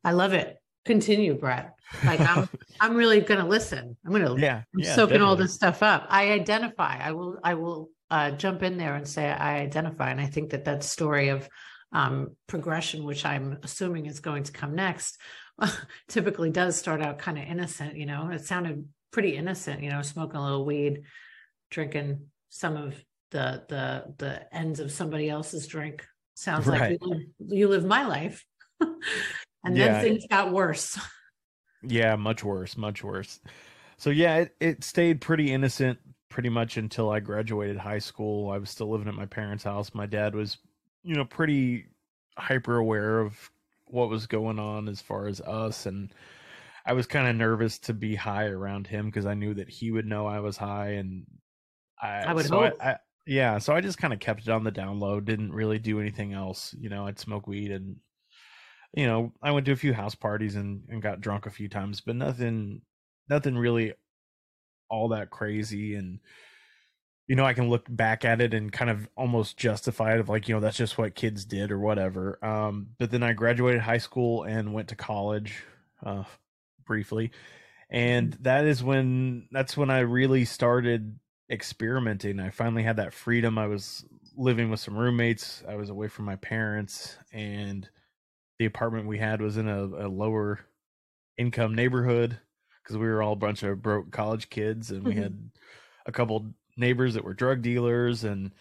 I 0.04 0.12
love 0.12 0.32
it. 0.32 0.56
Continue, 0.84 1.34
Brett. 1.34 1.74
Like 2.04 2.20
I'm, 2.20 2.48
I'm 2.80 2.94
really 2.94 3.20
going 3.20 3.40
to 3.40 3.46
listen. 3.46 3.96
I'm 4.04 4.12
going 4.12 4.24
to, 4.24 4.40
yeah, 4.40 4.62
I'm 4.74 4.80
yeah, 4.80 4.94
soaking 4.94 5.14
definitely. 5.14 5.26
all 5.26 5.36
this 5.36 5.54
stuff 5.54 5.82
up. 5.82 6.06
I 6.10 6.32
identify. 6.32 6.98
I 6.98 7.12
will, 7.12 7.38
I 7.42 7.54
will 7.54 7.90
uh, 8.10 8.32
jump 8.32 8.62
in 8.62 8.76
there 8.76 8.94
and 8.94 9.08
say 9.08 9.28
I 9.30 9.60
identify, 9.60 10.10
and 10.10 10.20
I 10.20 10.26
think 10.26 10.50
that 10.50 10.66
that 10.66 10.84
story 10.84 11.28
of 11.28 11.48
um, 11.92 12.36
progression, 12.46 13.04
which 13.04 13.24
I'm 13.24 13.58
assuming 13.62 14.06
is 14.06 14.20
going 14.20 14.42
to 14.44 14.52
come 14.52 14.74
next, 14.74 15.18
typically 16.08 16.50
does 16.50 16.76
start 16.76 17.00
out 17.00 17.18
kind 17.18 17.38
of 17.38 17.44
innocent. 17.44 17.96
You 17.96 18.06
know, 18.06 18.28
it 18.30 18.44
sounded 18.44 18.86
pretty 19.10 19.36
innocent. 19.36 19.82
You 19.82 19.90
know, 19.90 20.02
smoking 20.02 20.36
a 20.36 20.44
little 20.44 20.66
weed, 20.66 21.02
drinking 21.70 22.26
some 22.50 22.76
of 22.76 23.02
the 23.30 23.64
the 23.68 24.14
the 24.18 24.54
ends 24.54 24.80
of 24.80 24.92
somebody 24.92 25.30
else's 25.30 25.66
drink. 25.66 26.04
Sounds 26.34 26.66
right. 26.66 26.80
like 26.80 26.90
you 27.00 27.08
live, 27.08 27.22
you 27.38 27.68
live 27.68 27.84
my 27.84 28.06
life. 28.06 28.44
and 29.64 29.76
yeah, 29.76 29.92
then 29.92 30.02
things 30.02 30.26
got 30.28 30.52
worse. 30.52 30.98
Yeah, 31.86 32.16
much 32.16 32.42
worse, 32.42 32.78
much 32.78 33.04
worse. 33.04 33.40
So 33.98 34.08
yeah, 34.08 34.36
it, 34.36 34.56
it 34.58 34.84
stayed 34.84 35.20
pretty 35.20 35.52
innocent 35.52 35.98
pretty 36.30 36.48
much 36.48 36.78
until 36.78 37.10
I 37.10 37.20
graduated 37.20 37.76
high 37.76 37.98
school. 37.98 38.50
I 38.50 38.56
was 38.56 38.70
still 38.70 38.90
living 38.90 39.06
at 39.06 39.12
my 39.14 39.26
parents' 39.26 39.64
house. 39.64 39.92
My 39.92 40.06
dad 40.06 40.34
was, 40.34 40.56
you 41.02 41.14
know, 41.14 41.26
pretty 41.26 41.84
hyper 42.38 42.78
aware 42.78 43.20
of 43.20 43.50
what 43.84 44.08
was 44.08 44.26
going 44.26 44.58
on 44.58 44.88
as 44.88 45.02
far 45.02 45.26
as 45.26 45.42
us 45.42 45.84
and 45.84 46.10
I 46.86 46.92
was 46.92 47.06
kind 47.06 47.28
of 47.28 47.36
nervous 47.36 47.78
to 47.80 47.94
be 47.94 48.14
high 48.14 48.46
around 48.46 48.86
him 48.86 49.06
because 49.06 49.26
I 49.26 49.34
knew 49.34 49.54
that 49.54 49.70
he 49.70 49.90
would 49.90 50.06
know 50.06 50.26
I 50.26 50.40
was 50.40 50.56
high 50.56 50.90
and 50.92 51.24
I, 52.00 52.24
I 52.24 52.34
would 52.34 52.46
so 52.46 52.60
hope. 52.60 52.74
I, 52.80 52.90
I, 52.90 52.96
yeah, 53.26 53.58
so 53.58 53.74
I 53.74 53.80
just 53.80 53.96
kind 53.96 54.12
of 54.12 54.20
kept 54.20 54.42
it 54.42 54.48
on 54.50 54.64
the 54.64 54.70
down 54.70 55.00
low, 55.00 55.20
didn't 55.20 55.52
really 55.52 55.78
do 55.78 55.98
anything 55.98 56.34
else. 56.34 56.74
You 56.78 56.90
know, 56.90 57.06
I'd 57.06 57.18
smoke 57.18 57.46
weed 57.46 57.70
and 57.70 57.96
you 58.96 59.06
know, 59.06 59.32
I 59.42 59.50
went 59.50 59.66
to 59.66 59.72
a 59.72 59.76
few 59.76 59.92
house 59.92 60.14
parties 60.14 60.54
and, 60.54 60.84
and 60.88 61.02
got 61.02 61.20
drunk 61.20 61.46
a 61.46 61.50
few 61.50 61.68
times, 61.68 62.00
but 62.00 62.14
nothing, 62.14 62.82
nothing 63.28 63.58
really 63.58 63.94
all 64.88 65.08
that 65.08 65.30
crazy. 65.30 65.96
And, 65.96 66.20
you 67.26 67.34
know, 67.34 67.44
I 67.44 67.54
can 67.54 67.68
look 67.68 67.86
back 67.88 68.24
at 68.24 68.40
it 68.40 68.54
and 68.54 68.70
kind 68.70 68.90
of 68.90 69.08
almost 69.16 69.56
justify 69.56 70.14
it 70.14 70.20
of 70.20 70.28
like, 70.28 70.48
you 70.48 70.54
know, 70.54 70.60
that's 70.60 70.76
just 70.76 70.96
what 70.96 71.16
kids 71.16 71.44
did 71.44 71.72
or 71.72 71.78
whatever. 71.80 72.38
Um, 72.44 72.90
but 72.98 73.10
then 73.10 73.24
I 73.24 73.32
graduated 73.32 73.80
high 73.80 73.98
school 73.98 74.44
and 74.44 74.72
went 74.72 74.88
to 74.88 74.96
college, 74.96 75.64
uh, 76.04 76.24
briefly. 76.86 77.32
And 77.90 78.30
mm-hmm. 78.30 78.42
that 78.44 78.64
is 78.64 78.84
when, 78.84 79.48
that's 79.50 79.76
when 79.76 79.90
I 79.90 80.00
really 80.00 80.44
started 80.44 81.18
experimenting. 81.50 82.38
I 82.38 82.50
finally 82.50 82.84
had 82.84 82.96
that 82.98 83.12
freedom. 83.12 83.58
I 83.58 83.66
was 83.66 84.04
living 84.36 84.70
with 84.70 84.80
some 84.80 84.96
roommates. 84.96 85.64
I 85.68 85.74
was 85.74 85.90
away 85.90 86.06
from 86.06 86.26
my 86.26 86.36
parents 86.36 87.16
and, 87.32 87.88
the 88.58 88.66
apartment 88.66 89.06
we 89.06 89.18
had 89.18 89.40
was 89.40 89.56
in 89.56 89.68
a, 89.68 89.84
a 89.84 90.08
lower 90.08 90.60
income 91.36 91.74
neighborhood 91.74 92.38
because 92.82 92.96
we 92.96 93.06
were 93.06 93.22
all 93.22 93.32
a 93.32 93.36
bunch 93.36 93.62
of 93.62 93.82
broke 93.82 94.10
college 94.10 94.50
kids 94.50 94.90
and 94.90 95.04
we 95.04 95.12
mm-hmm. 95.12 95.22
had 95.22 95.50
a 96.06 96.12
couple 96.12 96.52
neighbors 96.76 97.14
that 97.14 97.24
were 97.24 97.34
drug 97.34 97.62
dealers 97.62 98.24
and 98.24 98.52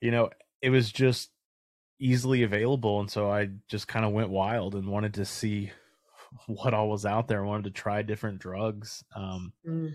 you 0.00 0.10
know 0.10 0.30
it 0.62 0.70
was 0.70 0.92
just 0.92 1.30
easily 2.00 2.42
available 2.42 3.00
and 3.00 3.10
so 3.10 3.30
i 3.30 3.48
just 3.68 3.88
kind 3.88 4.04
of 4.04 4.12
went 4.12 4.28
wild 4.28 4.74
and 4.74 4.86
wanted 4.86 5.14
to 5.14 5.24
see 5.24 5.70
what 6.46 6.74
all 6.74 6.88
was 6.88 7.06
out 7.06 7.28
there. 7.28 7.44
I 7.44 7.46
wanted 7.46 7.64
to 7.64 7.70
try 7.70 8.02
different 8.02 8.38
drugs. 8.38 9.04
Um, 9.14 9.52
Mm. 9.66 9.92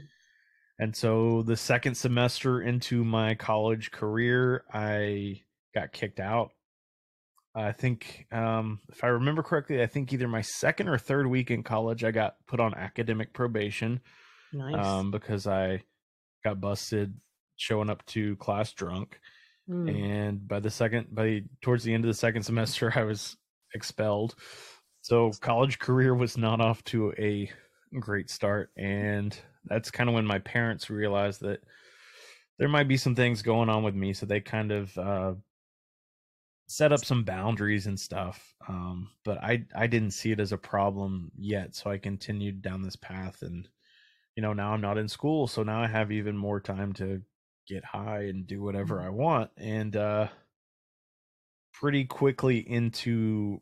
and 0.80 0.96
so 0.96 1.44
the 1.44 1.58
second 1.58 1.96
semester 1.96 2.62
into 2.62 3.04
my 3.04 3.36
college 3.36 3.92
career, 3.92 4.64
I 4.74 5.44
got 5.74 5.92
kicked 5.92 6.20
out. 6.20 6.52
I 7.56 7.72
think, 7.72 8.28
um, 8.32 8.80
if 8.90 9.04
I 9.04 9.08
remember 9.08 9.44
correctly, 9.44 9.82
I 9.82 9.88
think 9.88 10.14
either 10.14 10.28
my 10.28 10.42
second 10.42 10.88
or 10.88 10.98
third 10.98 11.28
week 11.28 11.52
in 11.52 11.64
college, 11.64 12.04
I 12.04 12.12
got 12.12 12.36
put 12.48 12.60
on 12.60 12.76
academic 12.76 13.34
probation 13.34 14.02
Nice. 14.54 14.86
um, 14.86 15.12
because 15.12 15.48
I 15.48 15.82
got 16.44 16.62
busted 16.62 17.14
showing 17.58 17.90
up 17.90 18.06
to 18.08 18.36
class 18.38 18.72
drunk. 18.74 19.20
Mm. 19.70 20.26
And 20.28 20.48
by 20.48 20.60
the 20.60 20.70
second, 20.70 21.08
by 21.14 21.44
towards 21.62 21.84
the 21.84 21.94
end 21.94 22.06
of 22.06 22.08
the 22.08 22.14
second 22.14 22.44
semester, 22.44 22.92
I 22.96 23.04
was 23.04 23.38
expelled. 23.74 24.36
So 25.02 25.32
college 25.42 25.80
career 25.80 26.14
was 26.14 26.38
not 26.38 26.62
off 26.62 26.84
to 26.86 27.14
a 27.18 27.50
great 28.00 28.30
start, 28.30 28.72
and 28.78 29.38
that's 29.66 29.92
kind 29.92 30.10
of 30.10 30.16
when 30.16 30.26
my 30.26 30.40
parents 30.40 30.90
realized 30.90 31.42
that 31.42 31.64
there 32.58 32.68
might 32.68 32.88
be 32.88 32.98
some 32.98 33.16
things 33.16 33.42
going 33.42 33.70
on 33.70 33.84
with 33.84 33.96
me. 33.96 34.14
So 34.14 34.26
they 34.26 34.42
kind 34.42 34.72
of 34.72 34.98
uh, 34.98 35.34
set 36.70 36.94
up 36.94 37.04
some 37.04 37.24
boundaries 37.24 37.88
and 37.88 38.00
stuff. 38.00 38.54
Um, 38.68 39.10
but 39.26 39.40
I 39.44 39.66
I 39.76 39.88
didn't 39.88 40.12
see 40.12 40.32
it 40.32 40.40
as 40.40 40.52
a 40.52 40.58
problem 40.58 41.32
yet, 41.36 41.76
so 41.76 41.90
I 41.90 41.98
continued 41.98 42.62
down 42.62 42.84
this 42.84 42.96
path, 42.96 43.42
and 43.42 43.68
you 44.36 44.44
know 44.44 44.54
now 44.54 44.74
I'm 44.74 44.82
not 44.82 45.00
in 45.00 45.10
school, 45.10 45.48
so 45.48 45.64
now 45.64 45.82
I 45.82 45.88
have 45.88 46.12
even 46.12 46.38
more 46.38 46.62
time 46.62 46.94
to 46.94 47.22
get 47.68 47.84
high 47.84 48.26
and 48.26 48.48
do 48.48 48.62
whatever 48.62 49.02
I 49.02 49.10
want. 49.10 49.50
And 49.58 49.96
uh, 49.96 50.28
pretty 51.74 52.06
quickly 52.06 52.60
into 52.60 53.62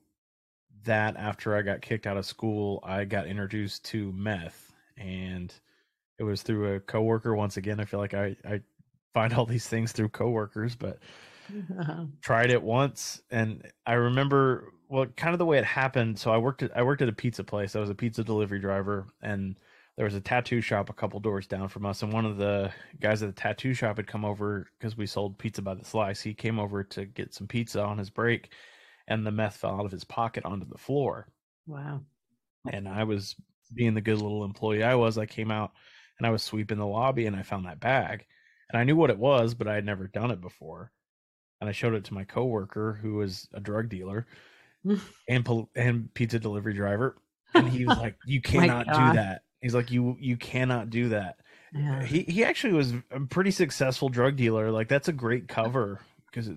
that, 0.84 1.16
after 1.16 1.56
I 1.56 1.62
got 1.62 1.82
kicked 1.82 2.08
out 2.08 2.18
of 2.18 2.26
school, 2.26 2.82
I 2.84 3.06
got 3.06 3.28
introduced 3.28 3.86
to 3.86 4.12
meth, 4.12 4.74
and 4.98 5.54
it 6.20 6.24
was 6.24 6.42
through 6.42 6.76
a 6.76 6.80
coworker. 6.82 7.36
Once 7.36 7.56
again, 7.56 7.80
I 7.80 7.86
feel 7.86 8.02
like 8.02 8.14
I 8.14 8.36
I 8.46 8.62
find 9.14 9.32
all 9.34 9.46
these 9.46 9.68
things 9.68 9.94
through 9.94 10.10
coworkers, 10.10 10.76
but 10.76 11.00
tried 12.22 12.52
it 12.52 12.62
once 12.62 13.22
and 13.32 13.64
i 13.86 13.94
remember 13.94 14.72
well 14.90 15.06
kind 15.06 15.34
of 15.34 15.40
the 15.40 15.46
way 15.46 15.58
it 15.58 15.66
happened 15.66 16.18
so 16.18 16.32
i 16.32 16.38
worked 16.38 16.64
at 16.64 16.76
i 16.78 16.82
worked 16.84 17.02
at 17.02 17.10
a 17.10 17.14
pizza 17.14 17.44
place. 17.44 17.76
I 17.76 17.80
was 17.80 17.90
a 17.90 17.96
pizza 17.96 18.24
delivery 18.24 18.60
driver 18.60 19.08
and 19.22 19.58
there 19.96 20.06
was 20.06 20.14
a 20.14 20.22
tattoo 20.22 20.62
shop 20.62 20.90
a 20.90 20.94
couple 20.94 21.20
doors 21.20 21.48
down 21.48 21.68
from 21.70 21.86
us 21.86 22.04
and 22.04 22.14
one 22.14 22.26
of 22.26 22.38
the 22.38 22.72
guys 23.00 23.24
at 23.24 23.36
the 23.36 23.42
tattoo 23.42 23.74
shop 23.74 23.98
had 23.98 24.08
come 24.08 24.24
over 24.26 24.68
because 24.78 24.96
we 24.96 25.08
sold 25.08 25.40
pizza 25.40 25.62
by 25.62 25.74
the 25.74 25.84
slice. 25.84 26.22
He 26.22 26.36
came 26.36 26.60
over 26.60 26.84
to 26.84 27.06
get 27.06 27.34
some 27.34 27.48
pizza 27.48 27.82
on 27.84 27.98
his 27.98 28.10
break 28.12 28.52
and 29.08 29.26
the 29.26 29.32
meth 29.32 29.58
fell 29.58 29.80
out 29.80 29.86
of 29.86 29.92
his 29.92 30.04
pocket 30.04 30.46
onto 30.46 30.68
the 30.68 30.78
floor. 30.78 31.28
Wow. 31.66 32.02
and 32.72 32.88
i 32.88 33.04
was 33.04 33.36
being 33.74 33.94
the 33.94 34.02
good 34.02 34.22
little 34.22 34.46
employee 34.46 34.84
i 34.84 34.96
was 34.96 35.18
i 35.18 35.26
came 35.26 35.52
out 35.52 35.72
and 36.18 36.28
i 36.28 36.30
was 36.30 36.44
sweeping 36.44 36.78
the 36.78 36.86
lobby 36.86 37.26
and 37.26 37.36
i 37.36 37.42
found 37.42 37.66
that 37.66 37.80
bag. 37.80 38.26
And 38.70 38.80
i 38.80 38.84
knew 38.84 38.96
what 38.96 39.10
it 39.10 39.18
was 39.20 39.54
but 39.54 39.68
i 39.68 39.76
had 39.76 39.86
never 39.86 40.08
done 40.08 40.32
it 40.32 40.40
before 40.42 40.92
and 41.60 41.70
I 41.70 41.74
showed 41.74 41.94
it 41.94 42.06
to 42.06 42.14
my 42.14 42.24
coworker 42.24 43.00
who 43.02 43.16
was 43.16 43.48
a 43.54 43.60
drug 43.60 43.90
dealer 43.90 44.28
and 45.28 45.46
pol- 45.46 45.70
and 45.76 46.14
pizza 46.14 46.40
delivery 46.40 46.74
driver, 46.74 47.18
and 47.54 47.68
he 47.68 47.86
was 47.86 47.98
like, 47.98 48.18
"You 48.26 48.42
cannot 48.42 48.86
do 48.88 49.14
that." 49.14 49.42
He's 49.62 49.76
like, 49.76 49.92
"You 49.92 50.18
you 50.20 50.38
cannot 50.38 50.90
do 50.90 51.10
that." 51.10 51.38
Yeah. 51.74 52.04
He 52.04 52.22
he 52.22 52.44
actually 52.44 52.74
was 52.74 52.94
a 53.12 53.20
pretty 53.30 53.52
successful 53.52 54.10
drug 54.10 54.36
dealer. 54.38 54.72
Like 54.72 54.88
that's 54.88 55.08
a 55.10 55.14
great 55.14 55.48
cover 55.48 56.00
because 56.32 56.50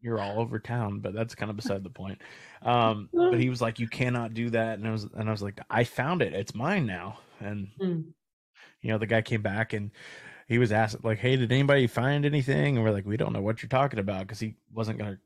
you're 0.00 0.18
all 0.20 0.40
over 0.40 0.58
town, 0.58 1.00
but 1.00 1.14
that's 1.14 1.34
kind 1.34 1.50
of 1.50 1.56
beside 1.56 1.82
the 1.82 1.90
point. 1.90 2.20
Um, 2.62 3.08
but 3.12 3.40
he 3.40 3.48
was 3.50 3.60
like, 3.60 3.78
"You 3.78 3.88
cannot 3.88 4.34
do 4.34 4.50
that," 4.50 4.78
and 4.78 4.86
I 4.86 4.92
was 4.92 5.04
and 5.04 5.28
I 5.28 5.32
was 5.32 5.42
like, 5.42 5.60
"I 5.68 5.84
found 5.84 6.22
it. 6.22 6.32
It's 6.32 6.54
mine 6.54 6.86
now." 6.86 7.18
And 7.40 7.68
Mm. 7.80 8.12
you 8.80 8.90
know, 8.90 8.98
the 8.98 9.06
guy 9.06 9.22
came 9.22 9.42
back 9.42 9.72
and 9.72 9.90
he 10.48 10.58
was 10.58 10.72
asked 10.72 11.04
like, 11.04 11.18
"Hey, 11.18 11.36
did 11.36 11.52
anybody 11.52 11.86
find 11.86 12.24
anything?" 12.24 12.76
And 12.76 12.84
we're 12.84 12.92
like, 12.92 13.06
"We 13.06 13.16
don't 13.16 13.32
know 13.32 13.42
what 13.42 13.62
you're 13.62 13.68
talking 13.68 13.98
about," 13.98 14.20
because 14.20 14.40
he 14.40 14.56
wasn't 14.72 14.98
gonna 14.98 15.18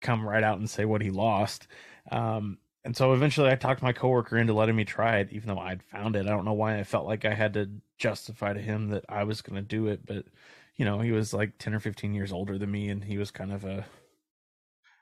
come 0.00 0.26
right 0.26 0.42
out 0.42 0.58
and 0.58 0.68
say 0.68 0.84
what 0.84 1.02
he 1.02 1.10
lost. 1.10 1.68
Um, 2.10 2.58
and 2.84 2.96
so 2.96 3.12
eventually, 3.12 3.50
I 3.50 3.54
talked 3.56 3.82
my 3.82 3.92
coworker 3.92 4.38
into 4.38 4.52
letting 4.54 4.76
me 4.76 4.84
try 4.84 5.18
it, 5.18 5.28
even 5.32 5.48
though 5.48 5.60
I'd 5.60 5.82
found 5.82 6.16
it. 6.16 6.26
I 6.26 6.30
don't 6.30 6.44
know 6.44 6.52
why 6.52 6.78
I 6.78 6.84
felt 6.84 7.06
like 7.06 7.24
I 7.24 7.34
had 7.34 7.54
to 7.54 7.70
justify 7.98 8.52
to 8.52 8.60
him 8.60 8.88
that 8.88 9.04
I 9.08 9.24
was 9.24 9.42
gonna 9.42 9.62
do 9.62 9.86
it, 9.88 10.04
but 10.06 10.26
you 10.76 10.84
know, 10.84 11.00
he 11.00 11.12
was 11.12 11.32
like 11.34 11.58
ten 11.58 11.74
or 11.74 11.80
fifteen 11.80 12.14
years 12.14 12.32
older 12.32 12.58
than 12.58 12.70
me, 12.70 12.88
and 12.88 13.04
he 13.04 13.18
was 13.18 13.30
kind 13.30 13.52
of 13.52 13.64
a 13.64 13.84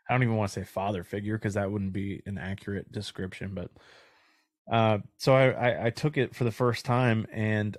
I 0.09 0.15
don't 0.15 0.25
even 0.25 0.37
want 0.37 0.50
to 0.53 0.61
say 0.61 0.65
father 0.65 1.05
figure 1.05 1.39
because 1.39 1.55
that 1.55 1.71
wouldn't 1.71 1.93
be 1.93 2.21
an 2.27 2.37
accurate 2.37 2.91
description, 2.91 3.55
but 3.55 3.71
uh, 4.71 4.99
so 5.19 5.35
I, 5.35 5.50
I 5.50 5.87
I 5.87 5.91
took 5.91 6.17
it 6.17 6.35
for 6.35 6.45
the 6.45 6.50
first 6.50 6.85
time, 6.85 7.27
and 7.33 7.77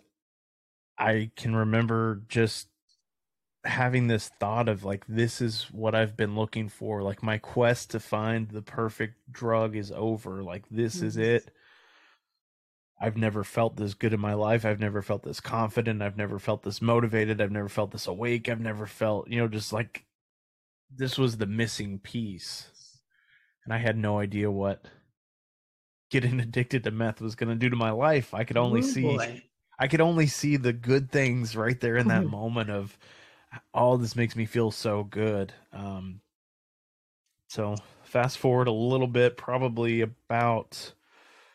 I 1.01 1.31
can 1.35 1.55
remember 1.55 2.21
just 2.27 2.67
having 3.63 4.07
this 4.07 4.29
thought 4.39 4.69
of 4.69 4.83
like 4.83 5.05
this 5.07 5.41
is 5.41 5.63
what 5.71 5.95
I've 5.95 6.15
been 6.15 6.35
looking 6.35 6.69
for. 6.69 7.01
Like 7.01 7.23
my 7.23 7.39
quest 7.39 7.89
to 7.91 7.99
find 7.99 8.49
the 8.49 8.61
perfect 8.61 9.15
drug 9.31 9.75
is 9.75 9.91
over. 9.91 10.43
Like 10.43 10.69
this 10.69 11.01
is 11.01 11.17
Mhm. 11.17 11.23
it. 11.23 11.51
I've 12.99 13.17
never 13.17 13.43
felt 13.43 13.77
this 13.77 13.95
good 13.95 14.13
in 14.13 14.19
my 14.19 14.35
life. 14.35 14.63
I've 14.63 14.79
never 14.79 15.01
felt 15.01 15.23
this 15.23 15.39
confident. 15.39 16.03
I've 16.03 16.17
never 16.17 16.37
felt 16.37 16.61
this 16.61 16.83
motivated. 16.83 17.41
I've 17.41 17.51
never 17.51 17.69
felt 17.69 17.89
this 17.91 18.05
awake. 18.05 18.47
I've 18.47 18.59
never 18.61 18.85
felt, 18.85 19.27
you 19.27 19.39
know, 19.39 19.47
just 19.47 19.73
like 19.73 20.05
this 20.95 21.17
was 21.17 21.37
the 21.37 21.47
missing 21.47 21.97
piece. 21.97 22.69
And 23.65 23.73
I 23.73 23.79
had 23.79 23.97
no 23.97 24.19
idea 24.19 24.51
what 24.51 24.85
getting 26.11 26.39
addicted 26.39 26.83
to 26.83 26.91
meth 26.91 27.21
was 27.21 27.33
going 27.35 27.49
to 27.49 27.55
do 27.55 27.69
to 27.69 27.75
my 27.75 27.89
life. 27.91 28.35
I 28.35 28.43
could 28.43 28.57
only 28.57 28.81
Ooh, 28.81 28.83
see 28.83 29.01
boy. 29.01 29.41
I 29.81 29.87
could 29.87 29.99
only 29.99 30.27
see 30.27 30.57
the 30.57 30.73
good 30.73 31.11
things 31.11 31.55
right 31.55 31.79
there 31.79 31.97
in 31.97 32.07
that 32.09 32.25
moment 32.27 32.69
of 32.69 32.95
all 33.73 33.97
this 33.97 34.15
makes 34.15 34.35
me 34.35 34.45
feel 34.45 34.69
so 34.69 35.03
good. 35.03 35.51
Um, 35.73 36.21
so 37.47 37.75
fast 38.03 38.37
forward 38.37 38.67
a 38.67 38.71
little 38.71 39.07
bit, 39.07 39.37
probably 39.37 40.01
about 40.01 40.93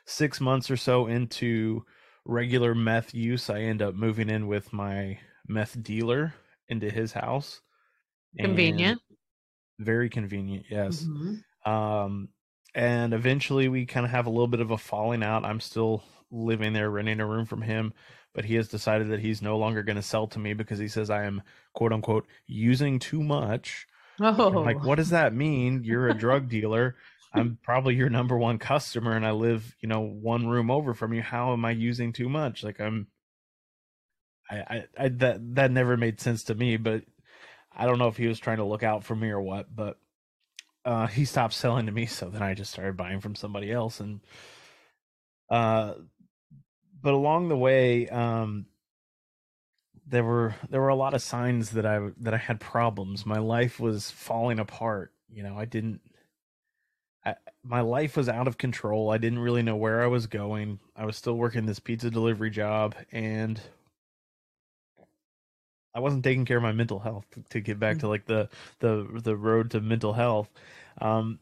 six 0.06 0.40
months 0.40 0.72
or 0.72 0.76
so 0.76 1.06
into 1.06 1.84
regular 2.24 2.74
meth 2.74 3.14
use, 3.14 3.48
I 3.48 3.60
end 3.60 3.80
up 3.80 3.94
moving 3.94 4.28
in 4.28 4.48
with 4.48 4.72
my 4.72 5.20
meth 5.46 5.80
dealer 5.82 6.34
into 6.68 6.90
his 6.90 7.12
house. 7.12 7.60
Convenient. 8.40 9.00
very 9.78 10.10
convenient, 10.10 10.66
yes. 10.68 11.04
Mhm. 11.04 11.42
Um, 11.64 12.30
and 12.74 13.14
eventually 13.14 13.68
we 13.68 13.86
kind 13.86 14.04
of 14.04 14.10
have 14.10 14.26
a 14.26 14.30
little 14.30 14.48
bit 14.48 14.60
of 14.60 14.72
a 14.72 14.78
falling 14.78 15.22
out. 15.22 15.44
I'm 15.44 15.60
still 15.60 16.02
living 16.30 16.72
there, 16.72 16.90
renting 16.90 17.20
a 17.20 17.26
room 17.26 17.46
from 17.46 17.62
him, 17.62 17.94
but 18.36 18.44
he 18.44 18.54
has 18.56 18.68
decided 18.68 19.08
that 19.08 19.20
he's 19.20 19.40
no 19.40 19.56
longer 19.56 19.82
going 19.82 19.96
to 19.96 20.02
sell 20.02 20.26
to 20.26 20.38
me 20.38 20.52
because 20.52 20.78
he 20.78 20.88
says 20.88 21.08
I 21.08 21.24
am 21.24 21.42
quote 21.72 21.90
unquote 21.90 22.26
using 22.46 22.98
too 22.98 23.22
much. 23.22 23.86
Oh, 24.20 24.48
like, 24.48 24.84
what 24.84 24.96
does 24.96 25.08
that 25.08 25.32
mean? 25.34 25.84
You're 25.84 26.08
a 26.08 26.14
drug 26.14 26.50
dealer. 26.50 26.96
I'm 27.32 27.58
probably 27.62 27.94
your 27.94 28.10
number 28.10 28.36
one 28.36 28.58
customer, 28.58 29.12
and 29.12 29.26
I 29.26 29.30
live, 29.30 29.74
you 29.80 29.88
know, 29.88 30.00
one 30.00 30.46
room 30.46 30.70
over 30.70 30.92
from 30.92 31.14
you. 31.14 31.22
How 31.22 31.54
am 31.54 31.64
I 31.64 31.70
using 31.70 32.12
too 32.12 32.28
much? 32.28 32.62
Like 32.62 32.78
I'm, 32.78 33.08
I, 34.50 34.56
I, 34.56 34.84
I 34.98 35.08
that 35.08 35.54
that 35.54 35.70
never 35.70 35.96
made 35.96 36.20
sense 36.20 36.44
to 36.44 36.54
me. 36.54 36.76
But 36.76 37.04
I 37.74 37.86
don't 37.86 37.98
know 37.98 38.08
if 38.08 38.18
he 38.18 38.26
was 38.26 38.38
trying 38.38 38.58
to 38.58 38.64
look 38.64 38.82
out 38.82 39.02
for 39.02 39.16
me 39.16 39.30
or 39.30 39.40
what. 39.40 39.74
But 39.74 39.98
uh, 40.84 41.06
he 41.06 41.24
stopped 41.24 41.54
selling 41.54 41.86
to 41.86 41.92
me, 41.92 42.04
so 42.04 42.28
then 42.28 42.42
I 42.42 42.52
just 42.52 42.72
started 42.72 42.98
buying 42.98 43.20
from 43.20 43.34
somebody 43.34 43.72
else. 43.72 44.00
And 44.00 44.20
uh, 45.50 45.94
but 47.00 47.14
along 47.14 47.48
the 47.48 47.56
way, 47.56 48.08
um, 48.08 48.66
there 50.06 50.24
were 50.24 50.54
there 50.70 50.80
were 50.80 50.88
a 50.88 50.94
lot 50.96 51.14
of 51.14 51.22
signs 51.22 51.70
that 51.70 51.84
I 51.84 52.10
that 52.20 52.34
I 52.34 52.38
had 52.38 52.60
problems. 52.60 53.26
My 53.26 53.38
life 53.38 53.80
was 53.80 54.10
falling 54.10 54.58
apart. 54.58 55.12
You 55.28 55.42
know, 55.42 55.58
I 55.58 55.64
didn't. 55.64 56.00
I, 57.24 57.34
my 57.64 57.80
life 57.80 58.16
was 58.16 58.28
out 58.28 58.46
of 58.46 58.56
control. 58.56 59.10
I 59.10 59.18
didn't 59.18 59.40
really 59.40 59.62
know 59.62 59.74
where 59.74 60.02
I 60.02 60.06
was 60.06 60.28
going. 60.28 60.78
I 60.94 61.04
was 61.04 61.16
still 61.16 61.34
working 61.34 61.66
this 61.66 61.80
pizza 61.80 62.08
delivery 62.08 62.50
job, 62.50 62.94
and 63.10 63.60
I 65.92 65.98
wasn't 65.98 66.22
taking 66.22 66.44
care 66.44 66.58
of 66.58 66.62
my 66.62 66.72
mental 66.72 67.00
health. 67.00 67.26
To 67.50 67.60
get 67.60 67.80
back 67.80 67.98
to 67.98 68.08
like 68.08 68.26
the 68.26 68.48
the 68.78 69.20
the 69.24 69.36
road 69.36 69.72
to 69.72 69.80
mental 69.80 70.12
health, 70.12 70.48
um, 71.00 71.40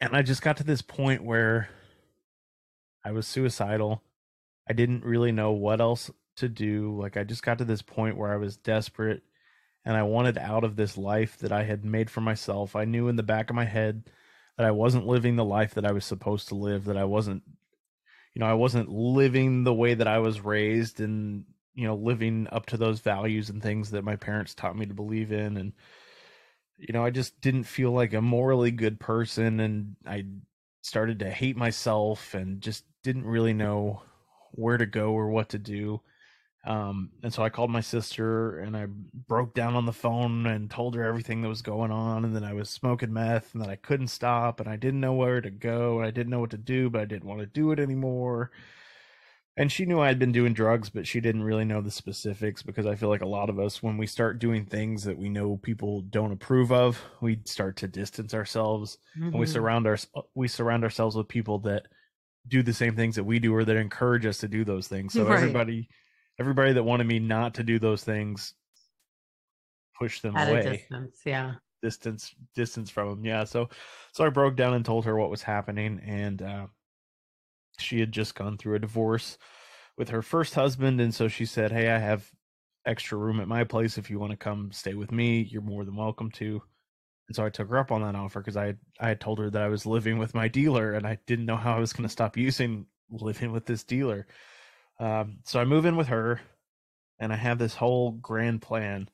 and 0.00 0.16
I 0.16 0.22
just 0.22 0.42
got 0.42 0.56
to 0.56 0.64
this 0.64 0.82
point 0.82 1.22
where 1.22 1.68
I 3.04 3.12
was 3.12 3.28
suicidal. 3.28 4.02
I 4.68 4.72
didn't 4.72 5.04
really 5.04 5.32
know 5.32 5.52
what 5.52 5.80
else 5.80 6.10
to 6.36 6.48
do. 6.48 6.98
Like 7.00 7.16
I 7.16 7.24
just 7.24 7.42
got 7.42 7.58
to 7.58 7.64
this 7.64 7.82
point 7.82 8.16
where 8.16 8.32
I 8.32 8.36
was 8.36 8.56
desperate 8.56 9.22
and 9.84 9.96
I 9.96 10.02
wanted 10.02 10.38
out 10.38 10.64
of 10.64 10.76
this 10.76 10.98
life 10.98 11.38
that 11.38 11.52
I 11.52 11.62
had 11.62 11.84
made 11.84 12.10
for 12.10 12.20
myself. 12.20 12.74
I 12.74 12.84
knew 12.84 13.08
in 13.08 13.16
the 13.16 13.22
back 13.22 13.50
of 13.50 13.56
my 13.56 13.64
head 13.64 14.10
that 14.56 14.66
I 14.66 14.72
wasn't 14.72 15.06
living 15.06 15.36
the 15.36 15.44
life 15.44 15.74
that 15.74 15.86
I 15.86 15.92
was 15.92 16.04
supposed 16.04 16.48
to 16.48 16.54
live, 16.54 16.84
that 16.86 16.96
I 16.96 17.04
wasn't 17.04 17.42
you 18.34 18.40
know, 18.40 18.46
I 18.46 18.54
wasn't 18.54 18.90
living 18.90 19.64
the 19.64 19.72
way 19.72 19.94
that 19.94 20.06
I 20.06 20.18
was 20.18 20.42
raised 20.42 21.00
and 21.00 21.44
you 21.74 21.86
know, 21.86 21.94
living 21.94 22.48
up 22.52 22.66
to 22.66 22.76
those 22.76 23.00
values 23.00 23.50
and 23.50 23.62
things 23.62 23.90
that 23.90 24.04
my 24.04 24.16
parents 24.16 24.54
taught 24.54 24.76
me 24.76 24.86
to 24.86 24.94
believe 24.94 25.32
in 25.32 25.56
and 25.56 25.72
you 26.78 26.92
know, 26.92 27.04
I 27.04 27.10
just 27.10 27.40
didn't 27.40 27.64
feel 27.64 27.92
like 27.92 28.12
a 28.12 28.20
morally 28.20 28.70
good 28.70 29.00
person 29.00 29.60
and 29.60 29.96
I 30.06 30.26
started 30.82 31.20
to 31.20 31.30
hate 31.30 31.56
myself 31.56 32.34
and 32.34 32.60
just 32.60 32.84
didn't 33.02 33.24
really 33.24 33.54
know 33.54 34.02
where 34.56 34.78
to 34.78 34.86
go 34.86 35.12
or 35.12 35.28
what 35.28 35.50
to 35.50 35.58
do. 35.58 36.00
Um, 36.66 37.10
and 37.22 37.32
so 37.32 37.44
I 37.44 37.48
called 37.48 37.70
my 37.70 37.80
sister 37.80 38.58
and 38.58 38.76
I 38.76 38.86
broke 38.86 39.54
down 39.54 39.76
on 39.76 39.86
the 39.86 39.92
phone 39.92 40.46
and 40.46 40.68
told 40.68 40.96
her 40.96 41.04
everything 41.04 41.40
that 41.42 41.48
was 41.48 41.62
going 41.62 41.92
on. 41.92 42.24
And 42.24 42.34
then 42.34 42.42
I 42.42 42.54
was 42.54 42.68
smoking 42.68 43.12
meth 43.12 43.54
and 43.54 43.62
then 43.62 43.70
I 43.70 43.76
couldn't 43.76 44.08
stop 44.08 44.58
and 44.58 44.68
I 44.68 44.74
didn't 44.74 45.00
know 45.00 45.14
where 45.14 45.40
to 45.40 45.50
go 45.50 45.98
and 45.98 46.06
I 46.06 46.10
didn't 46.10 46.30
know 46.30 46.40
what 46.40 46.50
to 46.50 46.58
do, 46.58 46.90
but 46.90 47.00
I 47.00 47.04
didn't 47.04 47.28
want 47.28 47.40
to 47.40 47.46
do 47.46 47.70
it 47.70 47.78
anymore. 47.78 48.50
And 49.58 49.72
she 49.72 49.86
knew 49.86 50.00
I 50.00 50.08
had 50.08 50.18
been 50.18 50.32
doing 50.32 50.52
drugs, 50.52 50.90
but 50.90 51.06
she 51.06 51.20
didn't 51.20 51.44
really 51.44 51.64
know 51.64 51.80
the 51.80 51.90
specifics 51.90 52.62
because 52.62 52.84
I 52.84 52.94
feel 52.94 53.08
like 53.08 53.22
a 53.22 53.26
lot 53.26 53.48
of 53.48 53.58
us, 53.58 53.82
when 53.82 53.96
we 53.96 54.06
start 54.06 54.38
doing 54.38 54.66
things 54.66 55.02
that 55.04 55.16
we 55.16 55.30
know 55.30 55.56
people 55.56 56.02
don't 56.02 56.32
approve 56.32 56.72
of, 56.72 57.00
we 57.22 57.40
start 57.44 57.76
to 57.76 57.88
distance 57.88 58.34
ourselves 58.34 58.98
mm-hmm. 59.16 59.28
and 59.28 59.38
we 59.38 59.46
mm-hmm. 59.46 59.52
surround 59.54 59.86
our 59.86 59.96
we 60.34 60.48
surround 60.48 60.84
ourselves 60.84 61.16
with 61.16 61.28
people 61.28 61.60
that 61.60 61.86
do 62.48 62.62
the 62.62 62.72
same 62.72 62.94
things 62.96 63.16
that 63.16 63.24
we 63.24 63.38
do 63.38 63.54
or 63.54 63.64
that 63.64 63.76
encourage 63.76 64.26
us 64.26 64.38
to 64.38 64.48
do 64.48 64.64
those 64.64 64.88
things. 64.88 65.12
So 65.12 65.24
right. 65.24 65.36
everybody 65.36 65.88
everybody 66.38 66.72
that 66.74 66.82
wanted 66.82 67.06
me 67.06 67.18
not 67.18 67.54
to 67.54 67.62
do 67.62 67.78
those 67.78 68.04
things 68.04 68.54
push 69.98 70.20
them 70.20 70.36
At 70.36 70.50
away. 70.50 70.62
distance 70.62 71.20
yeah. 71.24 71.54
Distance 71.82 72.34
distance 72.54 72.90
from 72.90 73.08
them 73.08 73.24
yeah. 73.24 73.44
So 73.44 73.68
so 74.12 74.24
i 74.24 74.28
broke 74.28 74.56
down 74.56 74.74
and 74.74 74.84
told 74.84 75.04
her 75.04 75.16
what 75.16 75.30
was 75.30 75.42
happening 75.42 76.00
and 76.04 76.42
uh 76.42 76.66
she 77.78 78.00
had 78.00 78.12
just 78.12 78.34
gone 78.34 78.56
through 78.56 78.76
a 78.76 78.80
divorce 78.80 79.36
with 79.98 80.08
her 80.10 80.22
first 80.22 80.54
husband. 80.54 81.00
And 81.00 81.14
so 81.14 81.28
she 81.28 81.44
said 81.46 81.72
hey 81.72 81.90
i 81.90 81.98
have 81.98 82.30
extra 82.84 83.18
room 83.18 83.40
at 83.40 83.48
my 83.48 83.64
place. 83.64 83.98
If 83.98 84.10
you 84.10 84.18
want 84.18 84.30
to 84.30 84.36
come 84.36 84.70
stay 84.72 84.94
with 84.94 85.10
me 85.10 85.42
you're 85.42 85.62
more 85.62 85.84
than 85.84 85.96
welcome 85.96 86.30
to 86.32 86.62
and 87.28 87.36
so 87.36 87.44
i 87.44 87.50
took 87.50 87.68
her 87.68 87.78
up 87.78 87.92
on 87.92 88.02
that 88.02 88.14
offer 88.14 88.40
because 88.40 88.56
i 88.56 88.74
i 89.00 89.08
had 89.08 89.20
told 89.20 89.38
her 89.38 89.50
that 89.50 89.62
i 89.62 89.68
was 89.68 89.86
living 89.86 90.18
with 90.18 90.34
my 90.34 90.48
dealer 90.48 90.92
and 90.92 91.06
i 91.06 91.18
didn't 91.26 91.46
know 91.46 91.56
how 91.56 91.76
i 91.76 91.80
was 91.80 91.92
going 91.92 92.06
to 92.06 92.12
stop 92.12 92.36
using 92.36 92.86
living 93.10 93.52
with 93.52 93.66
this 93.66 93.84
dealer 93.84 94.26
um, 94.98 95.38
so 95.44 95.60
I 95.60 95.64
move 95.64 95.86
in 95.86 95.96
with 95.96 96.08
her, 96.08 96.40
and 97.18 97.32
I 97.32 97.36
have 97.36 97.58
this 97.58 97.74
whole 97.74 98.12
grand 98.12 98.62
plan. 98.62 99.08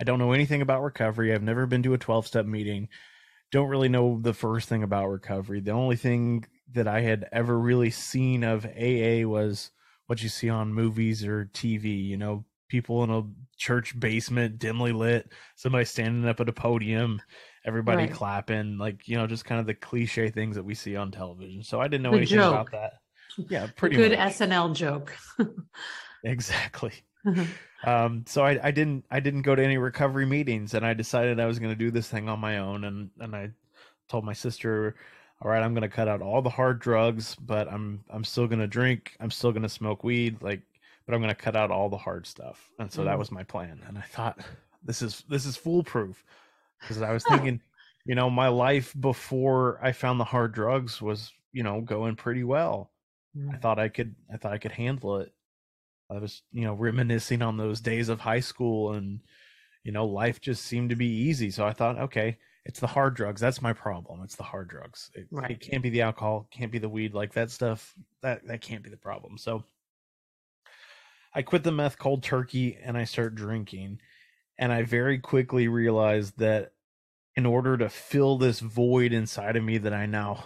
I 0.00 0.04
don't 0.04 0.18
know 0.18 0.32
anything 0.32 0.62
about 0.62 0.82
recovery. 0.82 1.32
I've 1.34 1.42
never 1.42 1.66
been 1.66 1.82
to 1.82 1.94
a 1.94 1.98
12 1.98 2.26
step 2.26 2.46
meeting. 2.46 2.88
Don't 3.50 3.68
really 3.68 3.88
know 3.88 4.18
the 4.20 4.34
first 4.34 4.68
thing 4.68 4.82
about 4.82 5.08
recovery. 5.08 5.60
The 5.60 5.72
only 5.72 5.96
thing 5.96 6.44
that 6.72 6.86
I 6.86 7.00
had 7.00 7.26
ever 7.32 7.58
really 7.58 7.90
seen 7.90 8.44
of 8.44 8.66
AA 8.66 9.26
was 9.26 9.70
what 10.06 10.22
you 10.22 10.28
see 10.28 10.48
on 10.48 10.72
movies 10.72 11.24
or 11.24 11.50
TV, 11.52 12.06
you 12.06 12.16
know, 12.16 12.44
people 12.68 13.02
in 13.04 13.10
a 13.10 13.22
church 13.56 13.98
basement, 13.98 14.58
dimly 14.58 14.92
lit, 14.92 15.32
somebody 15.56 15.84
standing 15.86 16.28
up 16.28 16.40
at 16.40 16.48
a 16.48 16.52
podium, 16.52 17.20
everybody 17.64 18.04
right. 18.04 18.12
clapping, 18.12 18.78
like, 18.78 19.08
you 19.08 19.16
know, 19.16 19.26
just 19.26 19.44
kind 19.44 19.60
of 19.60 19.66
the 19.66 19.74
cliche 19.74 20.30
things 20.30 20.56
that 20.56 20.64
we 20.64 20.74
see 20.74 20.96
on 20.96 21.10
television. 21.10 21.62
So 21.62 21.80
I 21.80 21.88
didn't 21.88 22.02
know 22.02 22.12
the 22.12 22.18
anything 22.18 22.38
joke. 22.38 22.52
about 22.52 22.70
that 22.72 22.92
yeah 23.48 23.68
pretty 23.76 23.96
good 23.96 24.12
much. 24.12 24.34
snl 24.34 24.74
joke 24.74 25.14
exactly 26.24 26.92
um 27.84 28.24
so 28.26 28.42
I, 28.44 28.58
I 28.62 28.70
didn't 28.70 29.04
i 29.10 29.20
didn't 29.20 29.42
go 29.42 29.54
to 29.54 29.62
any 29.62 29.78
recovery 29.78 30.26
meetings 30.26 30.74
and 30.74 30.84
i 30.84 30.94
decided 30.94 31.38
i 31.38 31.46
was 31.46 31.58
going 31.58 31.72
to 31.72 31.76
do 31.76 31.90
this 31.90 32.08
thing 32.08 32.28
on 32.28 32.40
my 32.40 32.58
own 32.58 32.84
and 32.84 33.10
and 33.20 33.36
i 33.36 33.50
told 34.08 34.24
my 34.24 34.32
sister 34.32 34.94
all 35.42 35.50
right 35.50 35.62
i'm 35.62 35.74
going 35.74 35.82
to 35.82 35.88
cut 35.88 36.08
out 36.08 36.22
all 36.22 36.42
the 36.42 36.50
hard 36.50 36.80
drugs 36.80 37.34
but 37.36 37.70
i'm 37.70 38.02
i'm 38.10 38.24
still 38.24 38.46
going 38.46 38.60
to 38.60 38.66
drink 38.66 39.16
i'm 39.20 39.30
still 39.30 39.52
going 39.52 39.62
to 39.62 39.68
smoke 39.68 40.02
weed 40.04 40.40
like 40.42 40.62
but 41.06 41.14
i'm 41.14 41.20
going 41.20 41.34
to 41.34 41.40
cut 41.40 41.56
out 41.56 41.70
all 41.70 41.88
the 41.88 41.96
hard 41.96 42.26
stuff 42.26 42.70
and 42.78 42.90
so 42.90 43.02
mm. 43.02 43.04
that 43.04 43.18
was 43.18 43.30
my 43.30 43.42
plan 43.42 43.80
and 43.86 43.98
i 43.98 44.02
thought 44.02 44.40
this 44.82 45.02
is 45.02 45.22
this 45.28 45.44
is 45.44 45.56
foolproof 45.56 46.24
because 46.80 47.02
i 47.02 47.12
was 47.12 47.24
thinking 47.28 47.60
you 48.04 48.14
know 48.14 48.30
my 48.30 48.48
life 48.48 48.94
before 49.00 49.78
i 49.82 49.92
found 49.92 50.18
the 50.18 50.24
hard 50.24 50.52
drugs 50.52 51.00
was 51.00 51.32
you 51.52 51.62
know 51.62 51.80
going 51.80 52.16
pretty 52.16 52.44
well 52.44 52.90
I 53.36 53.56
mm. 53.56 53.60
thought 53.60 53.78
I 53.78 53.88
could 53.88 54.14
I 54.32 54.36
thought 54.36 54.52
I 54.52 54.58
could 54.58 54.72
handle 54.72 55.18
it. 55.18 55.32
I 56.10 56.18
was, 56.18 56.42
you 56.52 56.64
know, 56.64 56.72
reminiscing 56.72 57.42
on 57.42 57.56
those 57.56 57.80
days 57.80 58.08
of 58.08 58.20
high 58.20 58.40
school 58.40 58.94
and 58.94 59.20
you 59.84 59.92
know, 59.92 60.06
life 60.06 60.40
just 60.40 60.64
seemed 60.64 60.90
to 60.90 60.96
be 60.96 61.06
easy. 61.06 61.50
So 61.50 61.64
I 61.64 61.72
thought, 61.72 61.98
okay, 61.98 62.36
it's 62.64 62.80
the 62.80 62.86
hard 62.86 63.14
drugs. 63.14 63.40
That's 63.40 63.62
my 63.62 63.72
problem. 63.72 64.22
It's 64.22 64.34
the 64.34 64.42
hard 64.42 64.68
drugs. 64.68 65.10
It, 65.14 65.28
right. 65.30 65.52
it 65.52 65.60
can't 65.60 65.82
be 65.82 65.88
the 65.88 66.02
alcohol, 66.02 66.46
can't 66.50 66.72
be 66.72 66.78
the 66.78 66.88
weed, 66.88 67.14
like 67.14 67.32
that 67.34 67.50
stuff. 67.50 67.94
That 68.22 68.46
that 68.46 68.60
can't 68.60 68.82
be 68.82 68.90
the 68.90 68.96
problem. 68.96 69.38
So 69.38 69.64
I 71.34 71.42
quit 71.42 71.62
the 71.62 71.72
meth 71.72 71.98
cold 71.98 72.22
turkey 72.22 72.78
and 72.82 72.96
I 72.96 73.04
start 73.04 73.34
drinking. 73.34 74.00
And 74.58 74.72
I 74.72 74.82
very 74.82 75.18
quickly 75.18 75.68
realized 75.68 76.38
that 76.38 76.72
in 77.36 77.46
order 77.46 77.76
to 77.76 77.88
fill 77.88 78.38
this 78.38 78.60
void 78.60 79.12
inside 79.12 79.56
of 79.56 79.62
me 79.62 79.78
that 79.78 79.92
I 79.92 80.06
now 80.06 80.44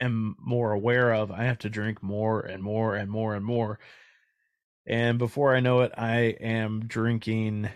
am 0.00 0.36
more 0.38 0.72
aware 0.72 1.12
of, 1.12 1.32
I 1.32 1.44
have 1.44 1.58
to 1.60 1.70
drink 1.70 2.02
more 2.02 2.40
and 2.40 2.62
more 2.62 2.94
and 2.94 3.10
more 3.10 3.34
and 3.34 3.44
more. 3.44 3.80
And 4.86 5.18
before 5.18 5.54
I 5.54 5.60
know 5.60 5.80
it, 5.80 5.92
I 5.98 6.36
am 6.40 6.86
drinking 6.86 7.68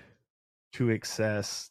to 0.75 0.91
excess 0.91 1.71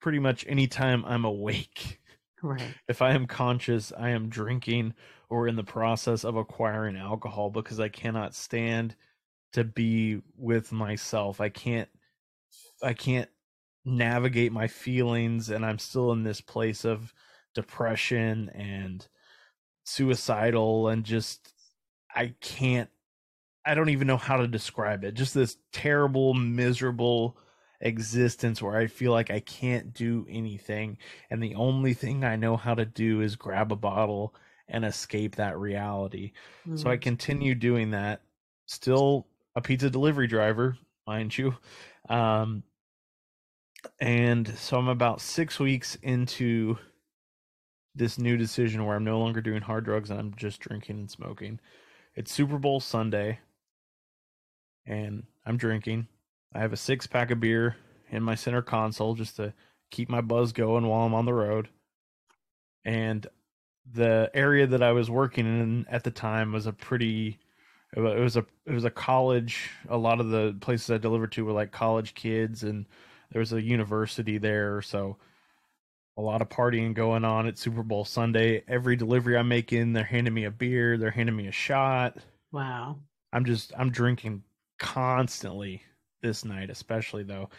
pretty 0.00 0.18
much 0.20 0.46
anytime 0.48 1.04
I'm 1.04 1.24
awake. 1.24 2.00
Right. 2.42 2.74
If 2.88 3.02
I 3.02 3.10
am 3.12 3.26
conscious, 3.26 3.92
I 3.98 4.10
am 4.10 4.28
drinking 4.28 4.94
or 5.28 5.48
in 5.48 5.56
the 5.56 5.64
process 5.64 6.24
of 6.24 6.36
acquiring 6.36 6.96
alcohol 6.96 7.50
because 7.50 7.80
I 7.80 7.88
cannot 7.88 8.34
stand 8.34 8.94
to 9.52 9.64
be 9.64 10.22
with 10.36 10.70
myself. 10.70 11.40
I 11.40 11.48
can't 11.48 11.88
I 12.82 12.94
can't 12.94 13.28
navigate 13.84 14.52
my 14.52 14.66
feelings 14.66 15.50
and 15.50 15.64
I'm 15.64 15.78
still 15.78 16.12
in 16.12 16.24
this 16.24 16.40
place 16.40 16.84
of 16.84 17.14
depression 17.54 18.50
and 18.50 19.06
suicidal 19.84 20.88
and 20.88 21.04
just 21.04 21.52
I 22.14 22.34
can't 22.40 22.90
I 23.64 23.74
don't 23.74 23.88
even 23.88 24.06
know 24.06 24.16
how 24.16 24.36
to 24.36 24.46
describe 24.46 25.02
it. 25.02 25.14
Just 25.14 25.34
this 25.34 25.56
terrible, 25.72 26.34
miserable 26.34 27.36
existence 27.80 28.62
where 28.62 28.76
I 28.76 28.86
feel 28.86 29.10
like 29.10 29.30
I 29.30 29.40
can't 29.40 29.92
do 29.92 30.24
anything. 30.30 30.98
And 31.30 31.42
the 31.42 31.56
only 31.56 31.92
thing 31.92 32.24
I 32.24 32.36
know 32.36 32.56
how 32.56 32.74
to 32.74 32.84
do 32.84 33.22
is 33.22 33.34
grab 33.34 33.72
a 33.72 33.76
bottle 33.76 34.36
and 34.68 34.84
escape 34.84 35.36
that 35.36 35.58
reality. 35.58 36.32
Mm-hmm. 36.60 36.76
So 36.76 36.90
I 36.90 36.96
mm. 36.96 37.02
continue 37.02 37.56
doing 37.56 37.90
that. 37.90 38.22
Still 38.66 39.26
a 39.56 39.60
pizza 39.60 39.90
delivery 39.90 40.28
driver, 40.28 40.76
mind 41.06 41.36
you. 41.36 41.56
Um, 42.08 42.62
and 44.00 44.48
so 44.58 44.78
I'm 44.78 44.88
about 44.88 45.20
six 45.20 45.58
weeks 45.58 45.96
into 46.02 46.78
this 47.94 48.18
new 48.18 48.36
decision 48.36 48.84
where 48.84 48.96
I'm 48.96 49.04
no 49.04 49.18
longer 49.18 49.40
doing 49.40 49.62
hard 49.62 49.84
drugs 49.84 50.10
and 50.10 50.20
I'm 50.20 50.34
just 50.36 50.60
drinking 50.60 50.98
and 50.98 51.10
smoking. 51.10 51.60
It's 52.14 52.32
Super 52.32 52.58
Bowl 52.58 52.80
Sunday, 52.80 53.40
and 54.86 55.24
I'm 55.44 55.56
drinking. 55.56 56.08
I 56.54 56.60
have 56.60 56.72
a 56.72 56.76
six 56.76 57.06
pack 57.06 57.30
of 57.30 57.40
beer 57.40 57.76
in 58.10 58.22
my 58.22 58.34
center 58.34 58.62
console 58.62 59.14
just 59.14 59.36
to 59.36 59.52
keep 59.90 60.08
my 60.08 60.20
buzz 60.20 60.52
going 60.52 60.86
while 60.86 61.06
I'm 61.06 61.14
on 61.14 61.26
the 61.26 61.34
road. 61.34 61.68
And 62.84 63.26
the 63.92 64.30
area 64.32 64.66
that 64.66 64.82
I 64.82 64.92
was 64.92 65.10
working 65.10 65.46
in 65.46 65.86
at 65.90 66.04
the 66.04 66.10
time 66.10 66.52
was 66.52 66.66
a 66.66 66.72
pretty 66.72 67.38
it 67.96 68.20
was 68.20 68.36
a 68.36 68.44
it 68.66 68.72
was 68.72 68.84
a 68.84 68.90
college 68.90 69.70
a 69.88 69.96
lot 69.96 70.20
of 70.20 70.28
the 70.28 70.56
places 70.60 70.90
i 70.90 70.98
delivered 70.98 71.32
to 71.32 71.44
were 71.44 71.52
like 71.52 71.72
college 71.72 72.14
kids 72.14 72.62
and 72.62 72.86
there 73.32 73.40
was 73.40 73.52
a 73.52 73.62
university 73.62 74.38
there 74.38 74.82
so 74.82 75.16
a 76.16 76.22
lot 76.22 76.40
of 76.40 76.48
partying 76.48 76.94
going 76.94 77.24
on 77.24 77.46
at 77.46 77.58
Super 77.58 77.82
Bowl 77.82 78.04
Sunday. 78.04 78.62
Every 78.66 78.96
delivery 78.96 79.36
I'm 79.36 79.48
making, 79.48 79.92
they're 79.92 80.04
handing 80.04 80.32
me 80.32 80.44
a 80.44 80.50
beer, 80.50 80.96
they're 80.96 81.10
handing 81.10 81.36
me 81.36 81.46
a 81.46 81.52
shot. 81.52 82.16
Wow. 82.52 82.98
I'm 83.32 83.44
just 83.44 83.72
I'm 83.78 83.90
drinking 83.90 84.42
constantly 84.78 85.82
this 86.22 86.44
night, 86.44 86.70
especially 86.70 87.22
though. 87.22 87.50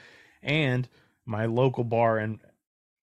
And 0.42 0.88
my 1.26 1.46
local 1.46 1.84
bar 1.84 2.18
and 2.18 2.40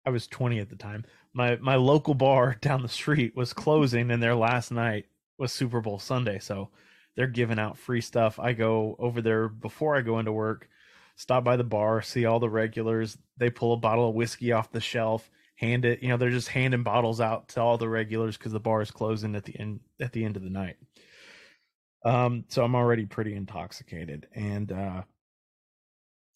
I 0.05 0.09
was 0.09 0.27
20 0.27 0.59
at 0.59 0.69
the 0.69 0.75
time. 0.75 1.05
My 1.33 1.55
my 1.57 1.75
local 1.75 2.13
bar 2.13 2.57
down 2.61 2.81
the 2.81 2.89
street 2.89 3.35
was 3.35 3.53
closing 3.53 4.11
and 4.11 4.21
their 4.21 4.35
last 4.35 4.71
night 4.71 5.05
was 5.37 5.53
Super 5.53 5.81
Bowl 5.81 5.99
Sunday, 5.99 6.39
so 6.39 6.69
they're 7.17 7.27
giving 7.27 7.59
out 7.59 7.77
free 7.77 7.99
stuff. 7.99 8.39
I 8.39 8.53
go 8.53 8.95
over 8.97 9.21
there 9.21 9.49
before 9.49 9.97
I 9.97 10.01
go 10.01 10.19
into 10.19 10.31
work, 10.31 10.69
stop 11.17 11.43
by 11.43 11.57
the 11.57 11.65
bar, 11.65 12.01
see 12.01 12.23
all 12.23 12.39
the 12.39 12.49
regulars. 12.49 13.17
They 13.35 13.49
pull 13.49 13.73
a 13.73 13.77
bottle 13.77 14.07
of 14.07 14.15
whiskey 14.15 14.53
off 14.53 14.71
the 14.71 14.79
shelf 14.79 15.29
hand 15.57 15.85
it. 15.85 16.01
You 16.01 16.09
know, 16.09 16.17
they're 16.17 16.29
just 16.29 16.47
handing 16.47 16.83
bottles 16.83 17.19
out 17.19 17.49
to 17.49 17.61
all 17.61 17.77
the 17.77 17.89
regulars 17.89 18.37
because 18.37 18.53
the 18.53 18.59
bar 18.59 18.81
is 18.81 18.91
closing 18.91 19.35
at 19.35 19.43
the 19.43 19.59
end 19.59 19.81
at 19.99 20.13
the 20.13 20.23
end 20.23 20.37
of 20.37 20.43
the 20.43 20.49
night. 20.49 20.77
Um, 22.05 22.45
so 22.47 22.63
I'm 22.63 22.75
already 22.75 23.05
pretty 23.05 23.35
intoxicated, 23.35 24.27
and 24.33 24.71
uh, 24.71 25.01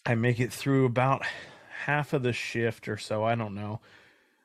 I 0.06 0.16
make 0.16 0.40
it 0.40 0.52
through 0.52 0.86
about 0.86 1.24
half 1.86 2.14
of 2.14 2.24
the 2.24 2.34
shift 2.34 2.90
or 2.90 2.98
so. 2.98 3.24
I 3.24 3.36
don't 3.36 3.56
know. 3.56 3.80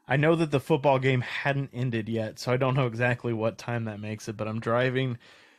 I 0.06 0.16
know 0.16 0.36
that 0.36 0.52
the 0.52 0.60
football 0.60 1.00
game 1.00 1.22
hadn't 1.22 1.70
ended 1.72 2.08
yet, 2.08 2.38
so 2.38 2.52
I 2.52 2.56
don't 2.56 2.76
know 2.76 2.86
exactly 2.86 3.32
what 3.32 3.58
time 3.58 3.86
that 3.86 3.98
makes 3.98 4.28
it. 4.28 4.36
But 4.36 4.46
I'm 4.46 4.60
driving 4.60 5.18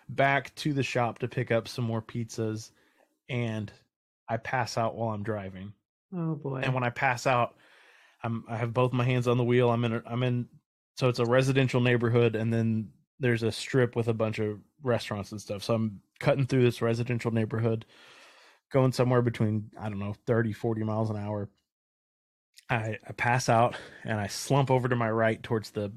back 0.10 0.54
to 0.56 0.74
the 0.74 0.84
shop 0.84 1.20
to 1.20 1.28
pick 1.28 1.52
up 1.52 1.68
some 1.68 1.86
more 1.86 2.02
pizzas, 2.02 2.72
and 3.30 3.72
I 4.28 4.38
pass 4.38 4.78
out 4.78 4.96
while 4.96 5.14
I'm 5.14 5.24
driving. 5.24 5.74
Oh 6.16 6.36
boy! 6.36 6.62
And 6.64 6.74
when 6.74 6.84
I 6.84 6.90
pass 6.90 7.28
out, 7.28 7.56
I'm 8.24 8.44
I 8.50 8.58
have 8.58 8.74
both 8.74 8.94
my 8.94 9.04
hands 9.04 9.28
on 9.28 9.38
the 9.38 9.44
wheel. 9.44 9.70
I'm 9.70 9.84
in 9.86 10.02
I'm 10.06 10.24
in 10.24 10.48
so 10.96 11.10
it's 11.10 11.20
a 11.20 11.26
residential 11.26 11.82
neighborhood, 11.82 12.36
and 12.36 12.52
then 12.52 12.90
there's 13.20 13.44
a 13.44 13.52
strip 13.52 13.96
with 13.96 14.08
a 14.08 14.14
bunch 14.14 14.40
of 14.40 14.60
restaurants 14.84 15.32
and 15.32 15.42
stuff. 15.42 15.64
So 15.64 15.74
I'm 15.74 16.02
cutting 16.20 16.46
through 16.46 16.64
this 16.64 16.82
residential 16.82 17.32
neighborhood, 17.32 17.86
going 18.72 18.92
somewhere 18.92 19.22
between 19.22 19.72
I 19.80 19.90
don't 19.90 20.00
know 20.00 20.16
30, 20.26 20.54
40 20.54 20.84
miles 20.84 21.10
an 21.10 21.18
hour. 21.18 21.50
I, 22.70 22.98
I 23.08 23.12
pass 23.14 23.48
out 23.48 23.78
and 24.04 24.20
I 24.20 24.28
slump 24.28 24.70
over 24.70 24.90
to 24.90 24.96
my 24.96 25.10
right 25.10 25.42
towards 25.42 25.72
the 25.72 25.92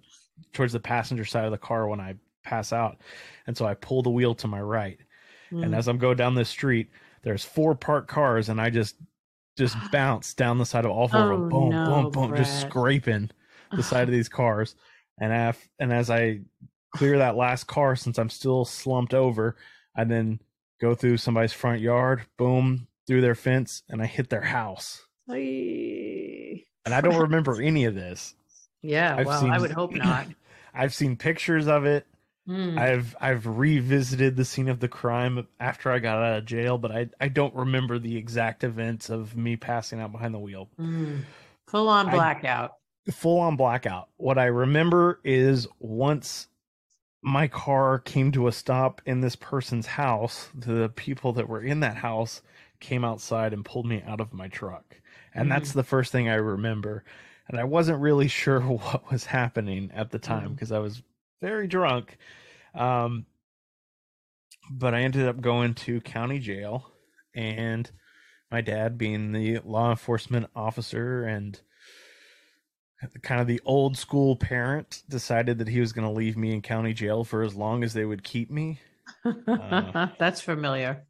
towards 0.52 0.72
the 0.72 0.80
passenger 0.80 1.24
side 1.24 1.44
of 1.44 1.50
the 1.50 1.58
car 1.58 1.88
when 1.88 2.00
I 2.00 2.14
pass 2.42 2.72
out, 2.72 2.98
and 3.46 3.56
so 3.56 3.66
I 3.66 3.74
pull 3.74 4.02
the 4.02 4.10
wheel 4.10 4.34
to 4.36 4.46
my 4.46 4.60
right. 4.60 4.98
Mm. 5.52 5.64
And 5.64 5.74
as 5.74 5.88
I'm 5.88 5.98
going 5.98 6.16
down 6.16 6.34
this 6.34 6.48
street, 6.48 6.88
there's 7.22 7.44
four 7.44 7.74
parked 7.74 8.08
cars, 8.08 8.48
and 8.48 8.60
I 8.60 8.70
just 8.70 8.96
just 9.58 9.76
bounce 9.92 10.32
down 10.34 10.58
the 10.58 10.66
side 10.66 10.84
of 10.84 10.90
all 10.90 11.08
four 11.08 11.32
oh, 11.32 11.34
of 11.34 11.40
them, 11.40 11.48
boom, 11.48 11.70
no, 11.70 11.84
boom, 11.84 12.10
boom, 12.10 12.28
Brett. 12.30 12.44
just 12.44 12.62
scraping 12.62 13.30
the 13.72 13.82
side 13.82 14.04
of 14.04 14.10
these 14.12 14.28
cars. 14.28 14.74
And 15.20 15.32
af- 15.32 15.68
and 15.78 15.92
as 15.92 16.08
I 16.08 16.40
clear 16.96 17.18
that 17.18 17.36
last 17.36 17.66
car, 17.66 17.94
since 17.96 18.18
I'm 18.18 18.30
still 18.30 18.64
slumped 18.64 19.12
over, 19.12 19.56
I 19.96 20.04
then 20.04 20.40
go 20.80 20.94
through 20.94 21.18
somebody's 21.18 21.52
front 21.52 21.80
yard, 21.80 22.22
boom, 22.38 22.86
through 23.06 23.20
their 23.20 23.34
fence, 23.34 23.82
and 23.88 24.00
I 24.00 24.06
hit 24.06 24.30
their 24.30 24.40
house. 24.40 25.04
Aye. 25.28 26.64
And 26.84 26.94
I 26.94 27.00
don't 27.00 27.16
remember 27.20 27.60
any 27.60 27.84
of 27.84 27.94
this. 27.94 28.34
Yeah, 28.82 29.16
I've 29.16 29.26
well, 29.26 29.40
seen, 29.40 29.50
I 29.50 29.58
would 29.58 29.72
hope 29.72 29.92
not. 29.92 30.26
I've 30.74 30.94
seen 30.94 31.16
pictures 31.16 31.66
of 31.66 31.84
it. 31.84 32.06
Mm. 32.50 32.78
I've 32.78 33.16
I've 33.20 33.46
revisited 33.46 34.36
the 34.36 34.44
scene 34.44 34.68
of 34.68 34.80
the 34.80 34.88
crime 34.88 35.46
after 35.60 35.92
I 35.92 36.00
got 36.00 36.18
out 36.18 36.38
of 36.38 36.44
jail, 36.46 36.78
but 36.78 36.90
I 36.90 37.08
I 37.20 37.28
don't 37.28 37.54
remember 37.54 38.00
the 38.00 38.16
exact 38.16 38.64
events 38.64 39.08
of 39.08 39.36
me 39.36 39.56
passing 39.56 40.00
out 40.00 40.10
behind 40.10 40.34
the 40.34 40.38
wheel. 40.40 40.68
Mm. 40.80 41.20
Full 41.68 41.88
on 41.88 42.10
blackout. 42.10 42.72
I, 43.06 43.10
full 43.12 43.38
on 43.38 43.56
blackout. 43.56 44.08
What 44.16 44.36
I 44.36 44.46
remember 44.46 45.20
is 45.22 45.68
once 45.78 46.48
my 47.22 47.46
car 47.46 48.00
came 48.00 48.32
to 48.32 48.48
a 48.48 48.52
stop 48.52 49.00
in 49.06 49.20
this 49.20 49.36
person's 49.36 49.86
house, 49.86 50.48
the 50.54 50.88
people 50.96 51.32
that 51.34 51.48
were 51.48 51.62
in 51.62 51.80
that 51.80 51.96
house 51.96 52.42
came 52.80 53.04
outside 53.04 53.52
and 53.52 53.64
pulled 53.64 53.86
me 53.86 54.02
out 54.06 54.20
of 54.20 54.32
my 54.32 54.48
truck. 54.48 55.00
And 55.34 55.46
mm. 55.46 55.50
that's 55.50 55.72
the 55.72 55.84
first 55.84 56.10
thing 56.10 56.28
I 56.28 56.34
remember. 56.34 57.04
And 57.46 57.60
I 57.60 57.64
wasn't 57.64 58.00
really 58.00 58.28
sure 58.42 58.60
what 58.60 59.08
was 59.12 59.26
happening 59.26 59.92
at 59.94 60.10
the 60.10 60.18
time 60.18 60.54
because 60.54 60.70
mm. 60.70 60.76
I 60.76 60.80
was 60.80 61.02
very 61.40 61.68
drunk. 61.68 62.18
Um, 62.74 63.26
but 64.70 64.94
I 64.94 65.00
ended 65.00 65.26
up 65.26 65.40
going 65.40 65.74
to 65.74 66.00
county 66.00 66.38
jail, 66.38 66.92
and 67.34 67.90
my 68.50 68.60
dad, 68.60 68.98
being 68.98 69.32
the 69.32 69.60
law 69.64 69.90
enforcement 69.90 70.46
officer 70.54 71.24
and 71.24 71.60
kind 73.22 73.40
of 73.40 73.46
the 73.46 73.60
old 73.64 73.96
school 73.96 74.36
parent, 74.36 75.02
decided 75.08 75.58
that 75.58 75.68
he 75.68 75.80
was 75.80 75.92
going 75.92 76.06
to 76.06 76.14
leave 76.14 76.36
me 76.36 76.52
in 76.52 76.62
county 76.62 76.92
jail 76.92 77.24
for 77.24 77.42
as 77.42 77.54
long 77.54 77.82
as 77.82 77.94
they 77.94 78.04
would 78.04 78.22
keep 78.22 78.50
me. 78.50 78.80
Uh, 79.24 80.08
That's 80.18 80.40
familiar. 80.40 81.04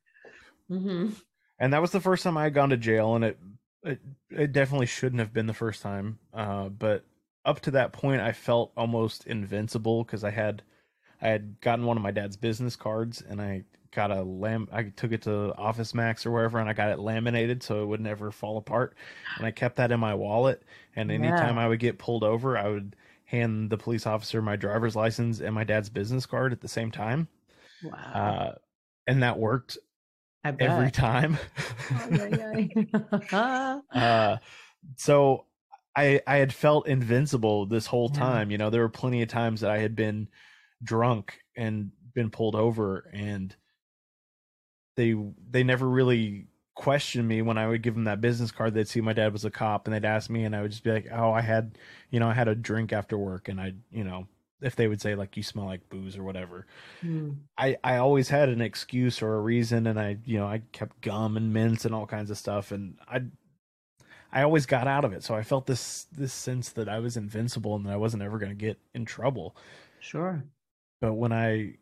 Mm-hmm. 0.70 1.10
And 1.58 1.72
that 1.72 1.82
was 1.82 1.90
the 1.90 2.00
first 2.00 2.22
time 2.22 2.38
I 2.38 2.44
had 2.44 2.54
gone 2.54 2.70
to 2.70 2.76
jail, 2.76 3.14
and 3.16 3.24
it 3.24 3.38
it, 3.82 4.00
it 4.30 4.52
definitely 4.52 4.86
shouldn't 4.86 5.20
have 5.20 5.32
been 5.32 5.46
the 5.46 5.54
first 5.54 5.82
time. 5.82 6.18
Uh, 6.34 6.68
but 6.68 7.04
up 7.44 7.60
to 7.60 7.70
that 7.72 7.92
point, 7.92 8.20
I 8.20 8.32
felt 8.32 8.72
almost 8.76 9.26
invincible 9.26 10.04
because 10.04 10.24
I 10.24 10.30
had 10.30 10.62
I 11.22 11.28
had 11.28 11.60
gotten 11.60 11.84
one 11.84 11.96
of 11.96 12.02
my 12.02 12.10
dad's 12.10 12.36
business 12.36 12.76
cards 12.76 13.22
and 13.22 13.40
I 13.40 13.64
got 13.92 14.10
a 14.10 14.22
lam 14.22 14.68
I 14.72 14.84
took 14.84 15.12
it 15.12 15.22
to 15.22 15.54
Office 15.56 15.94
Max 15.94 16.24
or 16.24 16.30
wherever 16.30 16.58
and 16.58 16.68
I 16.68 16.72
got 16.72 16.90
it 16.90 16.98
laminated 16.98 17.62
so 17.62 17.82
it 17.82 17.86
would 17.86 18.00
never 18.00 18.30
fall 18.30 18.56
apart. 18.56 18.94
And 19.36 19.46
I 19.46 19.50
kept 19.50 19.76
that 19.76 19.92
in 19.92 20.00
my 20.00 20.14
wallet. 20.14 20.62
And 20.96 21.10
anytime 21.10 21.56
yeah. 21.56 21.64
I 21.64 21.68
would 21.68 21.80
get 21.80 21.98
pulled 21.98 22.24
over, 22.24 22.56
I 22.56 22.68
would 22.68 22.96
hand 23.24 23.70
the 23.70 23.78
police 23.78 24.06
officer 24.06 24.42
my 24.42 24.56
driver's 24.56 24.96
license 24.96 25.40
and 25.40 25.54
my 25.54 25.64
dad's 25.64 25.88
business 25.88 26.26
card 26.26 26.52
at 26.52 26.60
the 26.60 26.68
same 26.68 26.90
time. 26.90 27.28
Wow. 27.82 27.92
Uh, 28.14 28.54
and 29.06 29.22
that 29.22 29.38
worked 29.38 29.78
every 30.44 30.90
time. 30.90 31.38
Uh, 33.92 34.38
so 34.96 35.44
I 35.96 36.20
I 36.26 36.36
had 36.36 36.52
felt 36.52 36.86
invincible 36.86 37.66
this 37.66 37.86
whole 37.86 38.08
time. 38.08 38.50
Yeah. 38.50 38.54
You 38.54 38.58
know, 38.58 38.70
there 38.70 38.80
were 38.82 38.88
plenty 38.88 39.22
of 39.22 39.28
times 39.28 39.60
that 39.60 39.70
I 39.70 39.78
had 39.78 39.94
been 39.94 40.28
drunk 40.82 41.40
and 41.56 41.90
been 42.14 42.30
pulled 42.30 42.54
over 42.54 43.08
and 43.12 43.54
they 44.96 45.14
they 45.50 45.62
never 45.62 45.88
really 45.88 46.46
questioned 46.74 47.28
me 47.28 47.42
when 47.42 47.58
I 47.58 47.68
would 47.68 47.82
give 47.82 47.94
them 47.94 48.04
that 48.04 48.20
business 48.20 48.50
card. 48.50 48.74
They'd 48.74 48.88
see 48.88 49.00
my 49.00 49.12
dad 49.12 49.32
was 49.32 49.44
a 49.44 49.50
cop 49.50 49.86
and 49.86 49.94
they'd 49.94 50.04
ask 50.04 50.30
me 50.30 50.44
and 50.44 50.56
I 50.56 50.62
would 50.62 50.70
just 50.70 50.84
be 50.84 50.92
like, 50.92 51.08
"Oh, 51.12 51.32
I 51.32 51.42
had, 51.42 51.78
you 52.10 52.20
know, 52.20 52.28
I 52.28 52.34
had 52.34 52.48
a 52.48 52.54
drink 52.54 52.92
after 52.92 53.18
work." 53.18 53.48
And 53.48 53.60
I, 53.60 53.74
you 53.90 54.04
know, 54.04 54.26
if 54.60 54.76
they 54.76 54.88
would 54.88 55.00
say 55.00 55.14
like 55.14 55.36
you 55.36 55.42
smell 55.42 55.66
like 55.66 55.88
booze 55.88 56.16
or 56.16 56.22
whatever. 56.22 56.66
Mm. 57.02 57.36
I 57.58 57.76
I 57.84 57.96
always 57.96 58.28
had 58.28 58.48
an 58.48 58.60
excuse 58.60 59.22
or 59.22 59.34
a 59.34 59.40
reason 59.40 59.86
and 59.86 59.98
I, 59.98 60.18
you 60.24 60.38
know, 60.38 60.46
I 60.46 60.62
kept 60.72 61.00
gum 61.02 61.36
and 61.36 61.52
mints 61.52 61.84
and 61.84 61.94
all 61.94 62.06
kinds 62.06 62.30
of 62.30 62.38
stuff 62.38 62.72
and 62.72 62.96
I 63.08 63.22
I 64.32 64.42
always 64.42 64.66
got 64.66 64.86
out 64.86 65.04
of 65.04 65.12
it. 65.12 65.22
So 65.22 65.34
I 65.34 65.42
felt 65.42 65.66
this 65.66 66.06
this 66.12 66.32
sense 66.32 66.70
that 66.70 66.88
I 66.88 66.98
was 66.98 67.16
invincible 67.16 67.76
and 67.76 67.86
that 67.86 67.92
I 67.92 67.96
wasn't 67.96 68.22
ever 68.22 68.38
going 68.38 68.52
to 68.52 68.56
get 68.56 68.78
in 68.94 69.04
trouble. 69.04 69.56
Sure. 70.00 70.42
But 71.00 71.14
when 71.14 71.32
I 71.32 71.74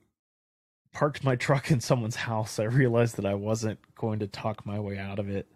parked 0.93 1.25
my 1.25 1.37
truck 1.37 1.71
in 1.71 1.81
someone's 1.81 2.17
house, 2.17 2.59
I 2.59 2.65
realized 2.65 3.17
that 3.17 3.27
I 3.27 3.35
wasn't 3.35 3.79
going 3.95 4.21
to 4.21 4.27
talk 4.27 4.65
my 4.67 4.79
way 4.79 4.99
out 4.99 5.19
of 5.19 5.29
it 5.29 5.47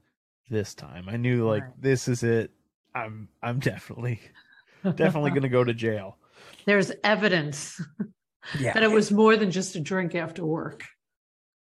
this 0.51 0.75
time. 0.75 1.09
I 1.09 1.17
knew 1.17 1.49
like 1.49 1.63
right. 1.63 1.83
this 1.83 2.09
is 2.09 2.23
it. 2.23 2.51
I'm 2.95 3.29
I'm 3.43 3.59
definitely 3.59 4.21
definitely 4.83 5.31
going 5.31 5.43
to 5.43 5.49
go 5.49 5.65
to 5.65 5.75
jail. 5.75 6.19
There's 6.67 6.93
evidence 7.03 7.81
yeah. 8.59 8.73
that 8.75 8.83
it 8.83 8.91
was 8.91 9.11
more 9.11 9.37
than 9.37 9.51
just 9.51 9.77
a 9.77 9.81
drink 9.81 10.15
after 10.15 10.45
work. 10.45 10.85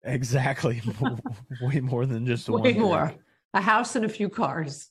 Exactly. 0.04 0.82
Way 1.62 1.82
more 1.82 2.06
than 2.06 2.26
just 2.26 2.50
way 2.50 2.74
more. 2.74 3.08
Drink. 3.08 3.22
A 3.54 3.62
house 3.62 3.96
and 3.96 4.06
a 4.06 4.10
few 4.10 4.30
cars. 4.30 4.90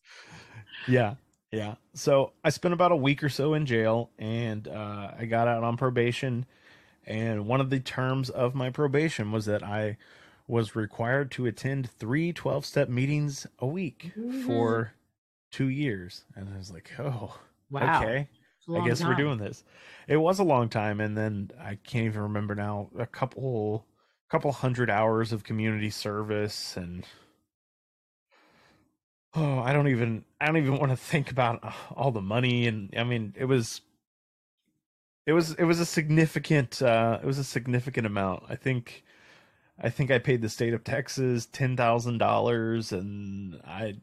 Yeah. 0.87 1.15
Yeah. 1.51 1.77
So 1.95 2.33
I 2.45 2.51
spent 2.51 2.75
about 2.75 2.93
a 2.93 2.97
week 2.97 3.23
or 3.25 3.29
so 3.29 3.55
in 3.55 3.65
jail 3.65 4.11
and 4.19 4.69
uh, 4.69 5.13
I 5.19 5.25
got 5.25 5.49
out 5.49 5.65
on 5.65 5.77
probation. 5.77 6.45
And 7.09 7.47
one 7.47 7.63
of 7.63 7.71
the 7.71 7.81
terms 7.81 8.29
of 8.29 8.55
my 8.55 8.69
probation 8.69 9.33
was 9.33 9.47
that 9.47 9.63
I 9.63 9.97
was 10.47 10.77
required 10.77 11.31
to 11.33 11.47
attend 11.47 11.91
three 11.91 12.35
12 12.35 12.67
step 12.67 12.89
meetings 12.91 13.47
a 13.59 13.67
week 13.67 14.13
mm-hmm. 14.17 14.43
for 14.47 14.93
two 15.51 15.69
years. 15.69 16.25
And 16.37 16.51
I 16.55 16.59
was 16.59 16.71
like, 16.71 16.91
oh, 16.99 17.35
wow. 17.71 18.03
okay. 18.03 18.29
I 18.71 18.87
guess 18.87 18.99
time. 18.99 19.09
we're 19.09 19.15
doing 19.15 19.39
this. 19.39 19.65
It 20.07 20.19
was 20.19 20.39
a 20.39 20.45
long 20.45 20.69
time. 20.69 21.01
And 21.01 21.17
then 21.17 21.51
I 21.59 21.77
can't 21.77 22.05
even 22.05 22.21
remember 22.21 22.55
now 22.55 22.91
a 22.99 23.07
couple, 23.07 23.87
couple 24.29 24.53
hundred 24.53 24.91
hours 24.91 25.33
of 25.33 25.45
community 25.45 25.89
service 25.89 26.77
and 26.77 27.07
oh 29.35 29.59
i 29.59 29.75
don't 29.75 29.89
even 29.89 30.25
i 30.41 30.47
don't 30.47 30.57
even 30.57 30.79
want 30.79 30.91
to 30.91 30.97
think 30.97 31.31
about 31.31 31.63
uh, 31.63 31.71
all 31.95 32.11
the 32.11 32.23
money 32.23 32.67
and 32.67 32.95
i 32.97 33.05
mean 33.05 33.35
it 33.37 33.45
was 33.45 33.83
it 35.29 35.33
was 35.33 35.53
it 35.55 35.65
was 35.65 35.79
a 35.79 35.85
significant 35.85 36.81
uh 36.81 37.19
it 37.23 37.27
was 37.27 37.39
a 37.39 37.45
significant 37.45 38.07
amount 38.07 38.43
i 38.49 38.57
think 38.57 39.05
i 39.79 39.91
think 39.91 40.11
i 40.11 40.19
paid 40.19 40.41
the 40.41 40.49
state 40.49 40.73
of 40.73 40.83
texas 40.83 41.47
ten 41.47 41.77
thousand 41.77 42.19
dollars 42.19 42.93
and 42.93 43.61
i 43.67 43.95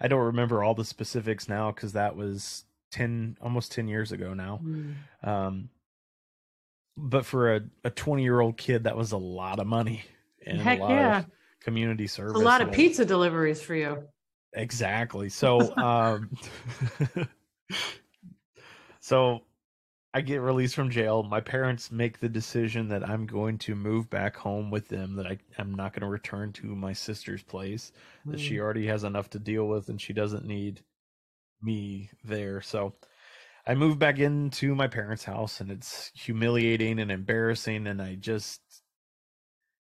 i 0.00 0.08
don't 0.08 0.24
remember 0.26 0.62
all 0.62 0.74
the 0.74 0.84
specifics 0.84 1.48
now 1.48 1.70
because 1.70 1.92
that 1.92 2.16
was 2.16 2.64
10 2.90 3.38
almost 3.40 3.70
10 3.72 3.86
years 3.86 4.10
ago 4.10 4.34
now 4.34 4.60
mm. 4.62 4.94
um 5.22 5.68
but 6.96 7.24
for 7.24 7.54
a, 7.54 7.60
a 7.84 7.90
20 7.90 8.22
year 8.22 8.40
old 8.40 8.56
kid 8.56 8.84
that 8.84 8.96
was 8.96 9.12
a 9.12 9.16
lot 9.16 9.60
of 9.60 9.66
money 9.66 10.04
and 10.44 10.60
Heck 10.60 10.80
a 10.80 10.82
lot 10.82 10.90
yeah. 10.90 11.18
of 11.20 11.26
community 11.60 12.08
service 12.08 12.34
a 12.34 12.44
lot 12.44 12.60
of 12.60 12.72
pizza 12.72 13.04
deliveries 13.04 13.62
for 13.62 13.76
you 13.76 14.02
Exactly. 14.54 15.28
So, 15.28 15.74
um, 15.76 16.30
so 19.00 19.42
I 20.14 20.20
get 20.20 20.42
released 20.42 20.74
from 20.74 20.90
jail. 20.90 21.22
My 21.22 21.40
parents 21.40 21.90
make 21.90 22.20
the 22.20 22.28
decision 22.28 22.88
that 22.88 23.08
I'm 23.08 23.26
going 23.26 23.56
to 23.58 23.74
move 23.74 24.10
back 24.10 24.36
home 24.36 24.70
with 24.70 24.88
them. 24.88 25.16
That 25.16 25.26
I 25.26 25.38
am 25.58 25.74
not 25.74 25.92
going 25.92 26.02
to 26.02 26.06
return 26.06 26.52
to 26.54 26.66
my 26.66 26.92
sister's 26.92 27.42
place. 27.42 27.92
Mm. 28.26 28.32
That 28.32 28.40
she 28.40 28.56
hmm. 28.56 28.62
already 28.62 28.86
has 28.86 29.04
enough 29.04 29.30
to 29.30 29.38
deal 29.38 29.66
with, 29.66 29.88
and 29.88 30.00
she 30.00 30.12
doesn't 30.12 30.44
need 30.44 30.80
me 31.62 32.10
there. 32.24 32.60
So. 32.60 32.94
I 33.64 33.76
move 33.76 33.96
back 33.96 34.18
into 34.18 34.74
my 34.74 34.88
parents' 34.88 35.22
house 35.22 35.60
and 35.60 35.70
it's 35.70 36.10
humiliating 36.14 36.98
and 36.98 37.12
embarrassing 37.12 37.86
and 37.86 38.02
I 38.02 38.16
just 38.16 38.60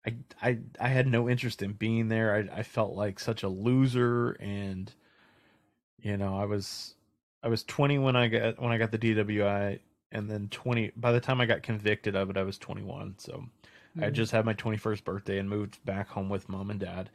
I 0.07 0.16
I 0.42 0.59
I 0.81 0.88
had 0.88 1.07
no 1.07 1.28
interest 1.28 1.62
in 1.62 1.72
being 1.72 2.09
there. 2.09 2.35
I 2.35 2.61
I 2.61 2.62
felt 2.62 2.94
like 2.94 3.20
such 3.20 3.42
a 3.42 3.48
loser 3.48 4.31
and 4.40 4.90
you 5.98 6.16
know, 6.16 6.38
I 6.38 6.46
was 6.46 6.94
I 7.42 7.48
was 7.48 7.62
20 7.64 7.98
when 7.98 8.16
I 8.16 8.28
got 8.28 8.61
when 8.61 8.72
I 8.72 8.78
got 8.78 8.90
the 8.90 8.98
DWI 8.98 9.81
and 10.12 10.31
then 10.31 10.49
20 10.51 10.92
by 10.97 11.12
the 11.12 11.21
time 11.21 11.40
I 11.40 11.47
got 11.47 11.62
convicted 11.62 12.16
of 12.16 12.31
it 12.31 12.37
I 12.37 12.42
was 12.42 12.59
21. 12.59 13.14
So 13.18 13.33
mm-hmm. 13.33 14.05
I 14.05 14.11
just 14.11 14.33
had 14.33 14.44
my 14.44 14.55
21st 14.55 15.05
birthday 15.05 15.38
and 15.38 15.49
moved 15.49 15.85
back 15.85 16.09
home 16.09 16.29
with 16.29 16.49
mom 16.49 16.71
and 16.71 16.81
dad. 16.81 17.11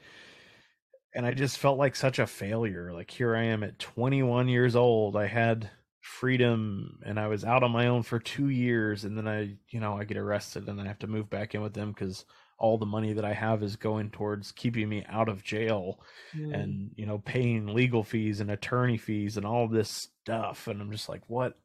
And 1.16 1.26
I 1.26 1.34
just 1.34 1.60
felt 1.60 1.78
like 1.78 1.96
such 1.96 2.20
a 2.20 2.28
failure. 2.28 2.92
Like 2.92 3.12
here 3.12 3.36
I 3.36 3.44
am 3.44 3.64
at 3.64 3.80
21 3.80 4.48
years 4.48 4.76
old. 4.76 5.16
I 5.16 5.28
had 5.28 5.70
freedom 6.02 7.00
and 7.06 7.20
I 7.20 7.28
was 7.28 7.46
out 7.46 7.64
on 7.64 7.72
my 7.72 7.88
own 7.88 8.04
for 8.04 8.20
2 8.20 8.50
years 8.50 9.06
and 9.06 9.18
then 9.18 9.28
I, 9.28 9.56
you 9.70 9.80
know, 9.80 9.98
I 9.98 10.04
get 10.04 10.18
arrested 10.18 10.68
and 10.68 10.82
I 10.82 10.86
have 10.86 11.00
to 11.00 11.08
move 11.08 11.30
back 11.30 11.56
in 11.56 11.62
with 11.62 11.74
them 11.74 11.94
cuz 11.94 12.26
all 12.60 12.78
the 12.78 12.86
money 12.86 13.14
that 13.14 13.26
I 13.26 13.34
have 13.34 13.64
is 13.64 13.76
going 13.76 14.10
towards 14.12 14.52
keeping 14.52 14.88
me 14.88 15.04
out 15.10 15.28
of 15.28 15.44
jail 15.44 16.00
mm. 16.36 16.54
and, 16.54 16.92
you 16.96 17.06
know, 17.06 17.20
paying 17.20 17.68
legal 17.68 18.04
fees 18.04 18.40
and 18.40 18.52
attorney 18.52 18.98
fees 18.98 19.38
and 19.38 19.46
all 19.46 19.68
this 19.68 19.90
stuff 19.90 20.68
and 20.68 20.82
I'm 20.82 20.92
just 20.92 21.10
like 21.10 21.22
what 21.28 21.58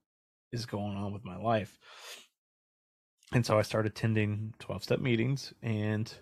is 0.52 0.66
going 0.66 0.96
on 0.96 1.12
with 1.12 1.24
my 1.24 1.36
life? 1.36 1.78
And 3.32 3.44
so 3.44 3.58
I 3.58 3.62
started 3.62 3.92
attending 3.92 4.54
12 4.58 4.82
step 4.82 5.00
meetings 5.00 5.52
and 5.62 6.12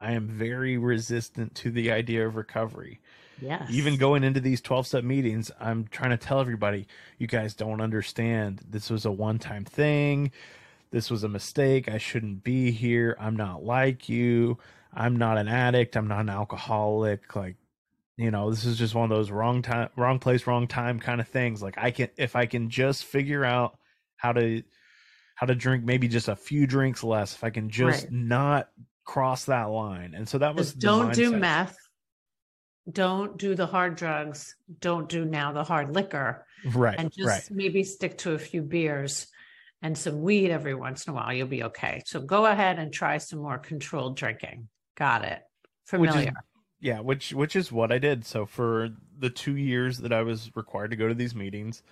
I 0.00 0.12
am 0.12 0.28
very 0.28 0.76
resistant 0.76 1.54
to 1.56 1.70
the 1.70 1.90
idea 1.90 2.26
of 2.26 2.36
recovery. 2.36 3.00
Yes. 3.40 3.70
Even 3.70 3.96
going 3.96 4.22
into 4.22 4.40
these 4.40 4.60
12 4.60 4.86
step 4.86 5.04
meetings, 5.04 5.50
I'm 5.58 5.86
trying 5.90 6.10
to 6.10 6.16
tell 6.16 6.40
everybody, 6.40 6.86
you 7.18 7.26
guys 7.26 7.54
don't 7.54 7.80
understand. 7.80 8.60
This 8.68 8.90
was 8.90 9.06
a 9.06 9.10
one 9.10 9.38
time 9.38 9.64
thing. 9.64 10.30
This 10.90 11.10
was 11.10 11.24
a 11.24 11.28
mistake. 11.28 11.88
I 11.88 11.98
shouldn't 11.98 12.44
be 12.44 12.70
here. 12.70 13.16
I'm 13.18 13.34
not 13.34 13.64
like 13.64 14.08
you. 14.08 14.58
I'm 14.92 15.16
not 15.16 15.38
an 15.38 15.48
addict. 15.48 15.96
I'm 15.96 16.06
not 16.06 16.20
an 16.20 16.28
alcoholic. 16.28 17.34
Like, 17.34 17.56
you 18.16 18.30
know, 18.30 18.50
this 18.50 18.64
is 18.64 18.78
just 18.78 18.94
one 18.94 19.10
of 19.10 19.16
those 19.16 19.30
wrong 19.30 19.62
time, 19.62 19.88
wrong 19.96 20.18
place, 20.18 20.46
wrong 20.46 20.68
time 20.68 21.00
kind 21.00 21.20
of 21.20 21.28
things. 21.28 21.62
Like, 21.62 21.74
I 21.76 21.90
can, 21.90 22.08
if 22.16 22.36
I 22.36 22.46
can 22.46 22.70
just 22.70 23.04
figure 23.04 23.44
out 23.44 23.78
how 24.16 24.32
to, 24.32 24.62
how 25.34 25.46
to 25.46 25.54
drink 25.54 25.84
maybe 25.84 26.08
just 26.08 26.28
a 26.28 26.36
few 26.36 26.66
drinks 26.66 27.02
less, 27.02 27.34
if 27.34 27.42
I 27.42 27.50
can 27.50 27.70
just 27.70 28.04
right. 28.04 28.12
not 28.12 28.68
cross 29.04 29.46
that 29.46 29.64
line. 29.64 30.14
And 30.14 30.28
so 30.28 30.38
that 30.38 30.54
was 30.54 30.72
don't 30.72 31.12
do 31.12 31.36
meth 31.36 31.76
don't 32.90 33.38
do 33.38 33.54
the 33.54 33.66
hard 33.66 33.96
drugs, 33.96 34.56
don't 34.80 35.08
do 35.08 35.24
now 35.24 35.52
the 35.52 35.64
hard 35.64 35.94
liquor. 35.94 36.46
Right. 36.66 36.98
And 36.98 37.10
just 37.12 37.28
right. 37.28 37.50
maybe 37.50 37.82
stick 37.82 38.18
to 38.18 38.32
a 38.32 38.38
few 38.38 38.62
beers 38.62 39.26
and 39.82 39.96
some 39.96 40.22
weed 40.22 40.50
every 40.50 40.74
once 40.74 41.06
in 41.06 41.12
a 41.12 41.14
while. 41.14 41.32
You'll 41.32 41.46
be 41.46 41.64
okay. 41.64 42.02
So 42.06 42.20
go 42.20 42.46
ahead 42.46 42.78
and 42.78 42.92
try 42.92 43.18
some 43.18 43.40
more 43.40 43.58
controlled 43.58 44.16
drinking. 44.16 44.68
Got 44.96 45.24
it. 45.24 45.40
Familiar. 45.86 46.32
Yeah, 46.84 47.00
which 47.00 47.32
which 47.32 47.56
is 47.56 47.72
what 47.72 47.90
I 47.90 47.96
did. 47.96 48.26
So 48.26 48.44
for 48.44 48.90
the 49.18 49.30
two 49.30 49.56
years 49.56 49.98
that 49.98 50.12
I 50.12 50.20
was 50.20 50.50
required 50.54 50.90
to 50.90 50.96
go 50.96 51.08
to 51.08 51.14
these 51.14 51.34
meetings, 51.34 51.82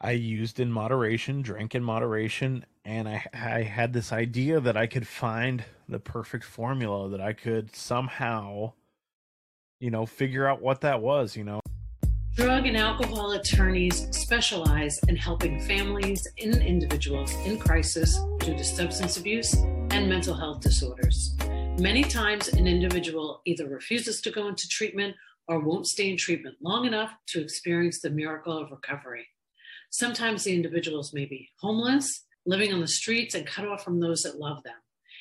I 0.00 0.12
used 0.12 0.58
in 0.58 0.72
moderation, 0.72 1.42
drank 1.42 1.74
in 1.74 1.84
moderation, 1.84 2.64
and 2.86 3.06
I 3.06 3.26
I 3.34 3.62
had 3.64 3.92
this 3.92 4.14
idea 4.14 4.60
that 4.60 4.78
I 4.78 4.86
could 4.86 5.06
find 5.06 5.62
the 5.90 5.98
perfect 5.98 6.44
formula 6.44 7.10
that 7.10 7.20
I 7.20 7.34
could 7.34 7.76
somehow 7.76 8.72
you 9.78 9.90
know, 9.90 10.06
figure 10.06 10.46
out 10.46 10.62
what 10.62 10.80
that 10.80 11.02
was, 11.02 11.36
you 11.36 11.44
know. 11.44 11.60
Drug 12.34 12.66
and 12.66 12.76
alcohol 12.76 13.32
attorneys 13.32 14.08
specialize 14.16 14.98
in 15.08 15.16
helping 15.16 15.60
families 15.60 16.26
and 16.42 16.56
individuals 16.62 17.30
in 17.44 17.58
crisis 17.58 18.18
due 18.38 18.56
to 18.56 18.64
substance 18.64 19.18
abuse 19.18 19.54
and 19.90 20.08
mental 20.08 20.34
health 20.34 20.60
disorders. 20.60 21.36
Many 21.78 22.04
times, 22.04 22.48
an 22.48 22.66
individual 22.66 23.42
either 23.44 23.68
refuses 23.68 24.22
to 24.22 24.30
go 24.30 24.48
into 24.48 24.66
treatment 24.66 25.14
or 25.46 25.60
won't 25.60 25.86
stay 25.86 26.08
in 26.08 26.16
treatment 26.16 26.56
long 26.62 26.86
enough 26.86 27.12
to 27.28 27.42
experience 27.42 28.00
the 28.00 28.08
miracle 28.08 28.56
of 28.56 28.70
recovery. 28.70 29.26
Sometimes 29.90 30.44
the 30.44 30.54
individuals 30.54 31.12
may 31.12 31.26
be 31.26 31.50
homeless, 31.60 32.24
living 32.46 32.72
on 32.72 32.80
the 32.80 32.88
streets, 32.88 33.34
and 33.34 33.46
cut 33.46 33.68
off 33.68 33.84
from 33.84 34.00
those 34.00 34.22
that 34.22 34.38
love 34.38 34.62
them. 34.62 34.74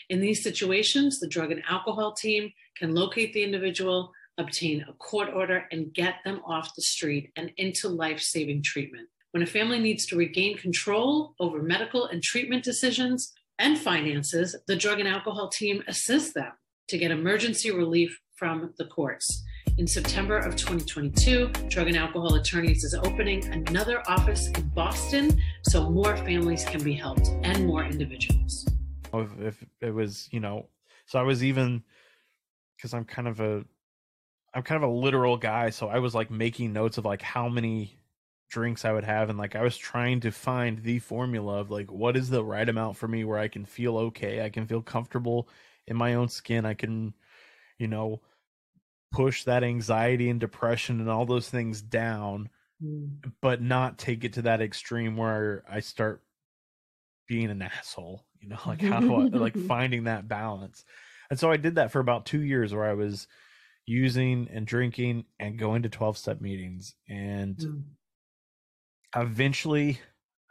In 0.09 0.21
these 0.21 0.43
situations, 0.43 1.19
the 1.19 1.27
drug 1.27 1.51
and 1.51 1.61
alcohol 1.69 2.13
team 2.13 2.53
can 2.77 2.95
locate 2.95 3.33
the 3.33 3.43
individual, 3.43 4.13
obtain 4.37 4.85
a 4.87 4.93
court 4.93 5.29
order, 5.33 5.65
and 5.73 5.93
get 5.93 6.15
them 6.23 6.39
off 6.45 6.73
the 6.73 6.83
street 6.83 7.33
and 7.35 7.51
into 7.57 7.89
life 7.89 8.21
saving 8.21 8.63
treatment. 8.63 9.09
When 9.31 9.43
a 9.43 9.45
family 9.45 9.79
needs 9.79 10.05
to 10.05 10.15
regain 10.15 10.57
control 10.57 11.35
over 11.37 11.61
medical 11.61 12.05
and 12.05 12.23
treatment 12.23 12.63
decisions 12.63 13.33
and 13.59 13.77
finances, 13.77 14.55
the 14.67 14.75
drug 14.75 14.99
and 14.99 15.07
alcohol 15.07 15.49
team 15.49 15.83
assists 15.87 16.33
them 16.33 16.51
to 16.87 16.97
get 16.97 17.11
emergency 17.11 17.71
relief 17.71 18.19
from 18.35 18.73
the 18.77 18.85
courts. 18.85 19.43
In 19.77 19.87
September 19.87 20.37
of 20.37 20.55
2022, 20.55 21.47
Drug 21.69 21.87
and 21.87 21.97
Alcohol 21.97 22.35
Attorneys 22.35 22.83
is 22.83 22.93
opening 22.93 23.45
another 23.51 24.01
office 24.09 24.47
in 24.47 24.69
Boston 24.69 25.41
so 25.63 25.89
more 25.89 26.15
families 26.17 26.63
can 26.63 26.81
be 26.81 26.93
helped 26.93 27.27
and 27.43 27.65
more 27.65 27.83
individuals. 27.83 28.65
Oh, 29.13 29.21
if, 29.21 29.31
if 29.39 29.65
it 29.81 29.93
was, 29.93 30.29
you 30.31 30.39
know, 30.39 30.67
so 31.05 31.19
I 31.19 31.23
was 31.23 31.43
even 31.43 31.83
because 32.77 32.93
I'm 32.93 33.05
kind 33.05 33.27
of 33.27 33.39
a 33.39 33.65
I'm 34.53 34.63
kind 34.63 34.81
of 34.81 34.89
a 34.89 34.93
literal 34.93 35.35
guy, 35.35 35.69
so 35.69 35.89
I 35.89 35.99
was 35.99 36.15
like 36.15 36.31
making 36.31 36.71
notes 36.71 36.97
of 36.97 37.03
like 37.03 37.21
how 37.21 37.49
many 37.49 37.99
drinks 38.55 38.85
I 38.85 38.93
would 38.93 39.03
have 39.03 39.29
and 39.29 39.37
like 39.37 39.53
I 39.53 39.63
was 39.63 39.75
trying 39.75 40.21
to 40.21 40.31
find 40.31 40.81
the 40.81 40.99
formula 40.99 41.59
of 41.59 41.69
like 41.69 41.91
what 41.91 42.15
is 42.15 42.29
the 42.29 42.41
right 42.41 42.67
amount 42.67 42.95
for 42.95 43.05
me 43.05 43.25
where 43.25 43.37
I 43.37 43.49
can 43.49 43.65
feel 43.65 43.97
okay, 43.97 44.41
I 44.41 44.49
can 44.49 44.65
feel 44.65 44.81
comfortable 44.81 45.49
in 45.87 45.97
my 45.97 46.13
own 46.13 46.29
skin, 46.29 46.65
I 46.65 46.73
can 46.73 47.13
you 47.77 47.89
know 47.89 48.21
push 49.11 49.43
that 49.43 49.65
anxiety 49.65 50.29
and 50.29 50.39
depression 50.39 51.01
and 51.01 51.09
all 51.09 51.25
those 51.25 51.49
things 51.49 51.81
down 51.81 52.49
mm. 52.81 53.09
but 53.41 53.61
not 53.61 53.97
take 53.97 54.23
it 54.23 54.33
to 54.33 54.43
that 54.43 54.61
extreme 54.61 55.17
where 55.17 55.65
I 55.69 55.81
start 55.81 56.21
being 57.27 57.49
an 57.49 57.61
asshole, 57.61 58.23
you 58.39 58.47
know, 58.47 58.59
like 58.65 58.81
how 58.81 59.01
do 59.01 59.15
I 59.15 59.23
like 59.25 59.57
finding 59.67 60.05
that 60.05 60.29
balance. 60.29 60.85
And 61.29 61.37
so 61.37 61.51
I 61.51 61.57
did 61.57 61.75
that 61.75 61.91
for 61.91 61.99
about 61.99 62.25
2 62.25 62.39
years 62.39 62.73
where 62.73 62.85
I 62.85 62.93
was 62.93 63.27
using 63.85 64.47
and 64.51 64.65
drinking 64.65 65.25
and 65.39 65.59
going 65.59 65.83
to 65.83 65.89
12 65.89 66.17
step 66.17 66.41
meetings 66.41 66.95
and 67.07 67.57
mm. 67.57 67.83
Eventually 69.15 69.99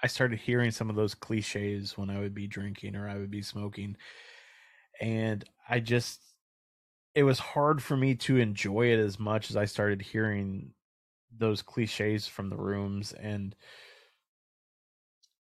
i 0.03 0.07
started 0.07 0.39
hearing 0.39 0.71
some 0.71 0.91
of 0.91 0.97
those 0.97 1.15
cliches 1.15 1.97
when 1.99 2.11
i 2.11 2.19
would 2.19 2.35
be 2.35 2.47
drinking 2.47 2.97
or 2.97 3.09
i 3.09 3.17
would 3.17 3.31
be 3.31 3.43
smoking 3.43 3.97
and 5.01 5.45
i 5.69 5.79
just 5.81 6.21
it 7.15 7.23
was 7.23 7.39
hard 7.39 7.83
for 7.83 7.97
me 7.97 8.15
to 8.15 8.37
enjoy 8.37 8.87
it 8.87 8.99
as 8.99 9.19
much 9.19 9.51
as 9.51 9.57
i 9.57 9.65
started 9.65 10.01
hearing 10.03 10.73
those 11.37 11.63
cliches 11.63 12.27
from 12.27 12.49
the 12.49 12.57
rooms 12.57 13.13
and 13.13 13.55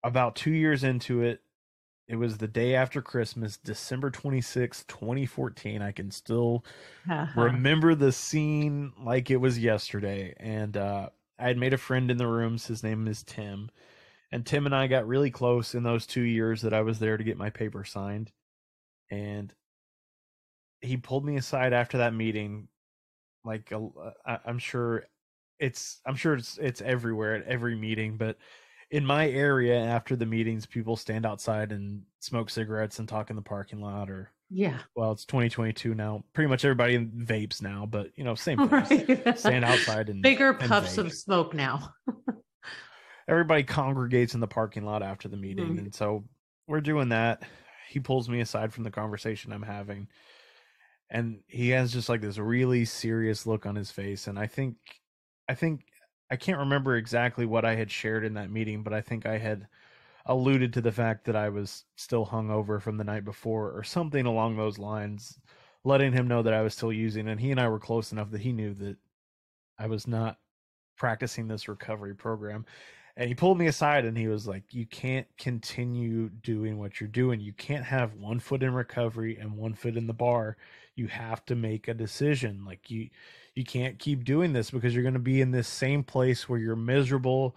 about 0.04 0.36
2 0.36 0.52
years 0.52 0.84
into 0.84 1.22
it 1.22 1.42
it 2.08 2.18
was 2.18 2.38
the 2.38 2.48
day 2.48 2.76
after 2.76 3.02
Christmas, 3.02 3.58
December 3.58 4.12
26, 4.12 4.84
2014. 4.86 5.82
I 5.82 5.92
can 5.92 6.12
still 6.12 6.66
uh-huh. 7.10 7.42
remember 7.42 7.96
the 7.96 8.12
scene 8.12 8.92
like 9.02 9.32
it 9.32 9.38
was 9.38 9.58
yesterday. 9.58 10.36
And 10.38 10.76
uh, 10.76 11.10
I 11.40 11.48
had 11.48 11.58
made 11.58 11.74
a 11.74 11.78
friend 11.78 12.12
in 12.12 12.18
the 12.18 12.28
rooms. 12.28 12.68
His 12.68 12.84
name 12.84 13.08
is 13.08 13.24
Tim. 13.24 13.70
And 14.32 14.46
Tim 14.46 14.66
and 14.66 14.76
I 14.76 14.88
got 14.88 15.08
really 15.08 15.32
close 15.32 15.76
in 15.76 15.84
those 15.84 16.06
two 16.08 16.22
years 16.22 16.62
that 16.62 16.74
I 16.74 16.82
was 16.82 17.00
there 17.00 17.18
to 17.18 17.24
get 17.24 17.38
my 17.38 17.50
paper 17.50 17.84
signed. 17.84 18.32
And 19.12 19.54
he 20.82 20.98
pulled 20.98 21.26
me 21.26 21.38
aside 21.38 21.74
after 21.74 22.00
that 22.00 22.14
meeting. 22.14 22.68
Like, 23.46 23.72
uh, 23.72 24.38
I'm 24.46 24.60
sure 24.60 25.06
it's, 25.60 26.02
I'm 26.06 26.16
sure 26.16 26.36
it's, 26.36 26.58
it's 26.58 26.82
everywhere 26.82 27.36
at 27.36 27.46
every 27.46 27.76
meeting, 27.76 28.18
but 28.18 28.38
in 28.90 29.06
my 29.06 29.30
area 29.30 29.80
after 29.80 30.16
the 30.16 30.26
meetings 30.26 30.66
people 30.66 30.96
stand 30.96 31.26
outside 31.26 31.72
and 31.72 32.04
smoke 32.20 32.50
cigarettes 32.50 33.00
and 33.00 33.10
talk 33.10 33.30
in 33.30 33.36
the 33.36 33.42
parking 33.42 33.82
lot 33.82 34.10
or 34.10 34.33
yeah 34.54 34.78
well 34.96 35.12
it's 35.12 35.26
2022 35.26 35.96
now 35.96 36.24
pretty 36.34 36.48
much 36.48 36.64
everybody 36.64 36.98
vapes 37.00 37.62
now 37.62 37.88
but 37.90 38.08
you 38.16 38.24
know 38.24 38.36
same 38.36 38.64
right. 38.68 39.38
stand 39.38 39.66
outside 39.66 40.10
and 40.10 40.22
bigger 40.22 40.52
and 40.52 40.60
puffs 40.60 40.96
vape. 40.96 41.06
of 41.06 41.14
smoke 41.14 41.54
now 41.54 41.94
everybody 43.28 43.64
congregates 43.64 44.34
in 44.36 44.40
the 44.40 44.48
parking 44.48 44.86
lot 44.86 45.02
after 45.02 45.28
the 45.28 45.38
meeting 45.38 45.70
mm-hmm. 45.70 45.80
and 45.80 45.96
so 45.96 46.24
we're 46.68 46.82
doing 46.82 47.10
that 47.10 47.42
he 47.90 48.00
pulls 48.00 48.30
me 48.30 48.42
aside 48.42 48.72
from 48.72 48.84
the 48.84 48.92
conversation 48.92 49.52
i'm 49.52 49.64
having 49.64 50.08
and 51.10 51.40
he 51.48 51.70
has 51.70 51.92
just 51.92 52.10
like 52.10 52.22
this 52.22 52.38
really 52.38 52.86
serious 52.86 53.48
look 53.48 53.66
on 53.66 53.76
his 53.76 53.90
face 53.90 54.28
and 54.28 54.38
i 54.38 54.46
think 54.46 54.76
i 55.50 55.56
think 55.56 55.86
I 56.34 56.36
can't 56.36 56.58
remember 56.58 56.96
exactly 56.96 57.46
what 57.46 57.64
I 57.64 57.76
had 57.76 57.92
shared 57.92 58.26
in 58.26 58.34
that 58.34 58.50
meeting, 58.50 58.82
but 58.82 58.92
I 58.92 59.02
think 59.02 59.28
I 59.28 59.38
had 59.38 59.68
alluded 60.26 60.74
to 60.74 60.82
the 60.82 60.92
fact 60.92 61.26
that 61.26 61.36
I 61.36 61.50
was 61.50 61.86
still 61.96 62.26
hungover 62.26 62.82
from 62.82 62.98
the 62.98 63.04
night 63.04 63.26
before 63.26 63.78
or 63.78 63.84
something 63.84 64.26
along 64.26 64.56
those 64.56 64.78
lines, 64.78 65.40
letting 65.84 66.14
him 66.14 66.28
know 66.28 66.42
that 66.44 66.54
I 66.54 66.62
was 66.62 66.74
still 66.74 66.94
using. 66.94 67.28
And 67.28 67.40
he 67.40 67.52
and 67.52 67.60
I 67.60 67.68
were 67.68 67.80
close 67.80 68.12
enough 68.12 68.32
that 68.32 68.42
he 68.42 68.54
knew 68.54 68.74
that 68.76 68.98
I 69.78 69.88
was 69.88 70.08
not 70.08 70.38
practicing 70.98 71.48
this 71.48 71.68
recovery 71.68 72.16
program. 72.16 72.66
And 73.16 73.28
he 73.28 73.36
pulled 73.36 73.60
me 73.60 73.68
aside 73.68 74.06
and 74.06 74.18
he 74.18 74.28
was 74.28 74.48
like, 74.48 74.64
You 74.72 74.88
can't 74.88 75.28
continue 75.38 76.30
doing 76.30 76.80
what 76.80 77.00
you're 77.00 77.10
doing. 77.10 77.40
You 77.40 77.54
can't 77.54 77.86
have 77.86 78.16
one 78.16 78.40
foot 78.40 78.64
in 78.64 78.74
recovery 78.74 79.38
and 79.38 79.56
one 79.56 79.76
foot 79.76 79.98
in 79.98 80.08
the 80.08 80.14
bar. 80.14 80.58
You 80.96 81.08
have 81.08 81.46
to 81.46 81.56
make 81.56 81.88
a 81.88 81.94
decision. 81.94 82.66
Like, 82.66 82.90
you 82.90 83.10
you 83.54 83.64
can't 83.64 84.00
keep 84.00 84.24
doing 84.24 84.52
this 84.52 84.72
because 84.72 84.96
you're 84.96 85.04
going 85.04 85.14
to 85.14 85.20
be 85.20 85.42
in 85.42 85.52
this 85.52 85.68
same 85.68 86.04
place 86.04 86.50
where 86.50 86.58
you're 86.58 86.76
miserable 86.76 87.56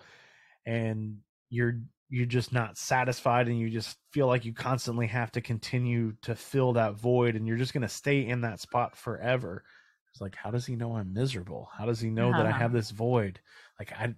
and 0.66 1.18
you're 1.48 1.80
you're 2.08 2.26
just 2.26 2.52
not 2.52 2.78
satisfied 2.78 3.48
and 3.48 3.58
you 3.58 3.68
just 3.68 3.96
feel 4.12 4.26
like 4.26 4.44
you 4.44 4.52
constantly 4.52 5.06
have 5.06 5.32
to 5.32 5.40
continue 5.40 6.12
to 6.22 6.34
fill 6.34 6.72
that 6.72 6.94
void 6.94 7.34
and 7.34 7.46
you're 7.46 7.56
just 7.56 7.72
going 7.72 7.82
to 7.82 7.88
stay 7.88 8.26
in 8.26 8.40
that 8.42 8.60
spot 8.60 8.96
forever 8.96 9.64
it's 10.12 10.20
like 10.20 10.36
how 10.36 10.50
does 10.50 10.64
he 10.64 10.76
know 10.76 10.96
i'm 10.96 11.12
miserable 11.12 11.68
how 11.76 11.84
does 11.84 12.00
he 12.00 12.10
know 12.10 12.30
uh-huh. 12.30 12.38
that 12.38 12.46
i 12.46 12.50
have 12.52 12.70
uh-huh. 12.70 12.78
this 12.78 12.90
void 12.90 13.40
like 13.80 13.92
i 13.92 14.14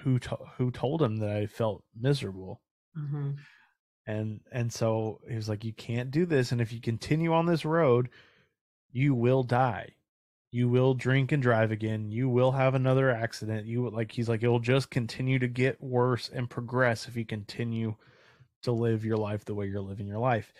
who 0.00 0.18
to- 0.18 0.38
who 0.56 0.70
told 0.70 1.02
him 1.02 1.18
that 1.18 1.30
I 1.30 1.46
felt 1.46 1.84
miserable. 1.98 2.60
Mm-hmm. 2.96 3.32
And 4.06 4.40
and 4.50 4.72
so 4.72 5.20
he 5.28 5.36
was 5.36 5.48
like, 5.48 5.64
You 5.64 5.72
can't 5.72 6.10
do 6.10 6.26
this, 6.26 6.52
and 6.52 6.60
if 6.60 6.72
you 6.72 6.80
continue 6.80 7.32
on 7.32 7.46
this 7.46 7.64
road, 7.64 8.08
you 8.90 9.14
will 9.14 9.42
die. 9.42 9.94
You 10.52 10.68
will 10.68 10.92
drink 10.92 11.32
and 11.32 11.42
drive 11.42 11.72
again. 11.72 12.10
You 12.10 12.28
will 12.28 12.52
have 12.52 12.74
another 12.74 13.10
accident. 13.10 13.66
You 13.66 13.88
like 13.88 14.12
he's 14.12 14.28
like 14.28 14.42
it'll 14.42 14.60
just 14.60 14.90
continue 14.90 15.38
to 15.38 15.48
get 15.48 15.82
worse 15.82 16.28
and 16.28 16.48
progress 16.48 17.08
if 17.08 17.16
you 17.16 17.24
continue 17.24 17.96
to 18.62 18.72
live 18.72 19.04
your 19.04 19.16
life 19.16 19.44
the 19.44 19.54
way 19.54 19.66
you're 19.66 19.80
living 19.80 20.06
your 20.06 20.18
life. 20.18 20.52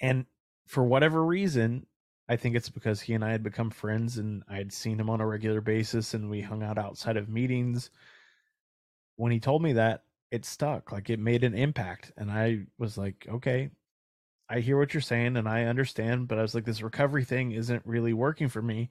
And 0.00 0.24
for 0.66 0.82
whatever 0.84 1.24
reason, 1.24 1.86
I 2.28 2.36
think 2.36 2.56
it's 2.56 2.70
because 2.70 3.00
he 3.00 3.14
and 3.14 3.24
I 3.24 3.30
had 3.30 3.42
become 3.42 3.70
friends 3.70 4.18
and 4.18 4.42
I 4.48 4.56
had 4.56 4.72
seen 4.72 4.98
him 4.98 5.10
on 5.10 5.20
a 5.20 5.26
regular 5.26 5.60
basis 5.60 6.14
and 6.14 6.30
we 6.30 6.40
hung 6.40 6.62
out 6.62 6.78
outside 6.78 7.16
of 7.16 7.28
meetings. 7.28 7.90
When 9.16 9.30
he 9.30 9.40
told 9.40 9.62
me 9.62 9.74
that, 9.74 10.04
it 10.30 10.44
stuck. 10.44 10.90
Like 10.90 11.10
it 11.10 11.20
made 11.20 11.44
an 11.44 11.54
impact. 11.54 12.12
And 12.16 12.30
I 12.30 12.66
was 12.78 12.98
like, 12.98 13.26
okay, 13.28 13.70
I 14.48 14.60
hear 14.60 14.78
what 14.78 14.94
you're 14.94 15.00
saying 15.00 15.36
and 15.36 15.48
I 15.48 15.64
understand, 15.64 16.28
but 16.28 16.38
I 16.38 16.42
was 16.42 16.54
like, 16.54 16.64
this 16.64 16.82
recovery 16.82 17.24
thing 17.24 17.52
isn't 17.52 17.82
really 17.84 18.12
working 18.12 18.48
for 18.48 18.62
me. 18.62 18.90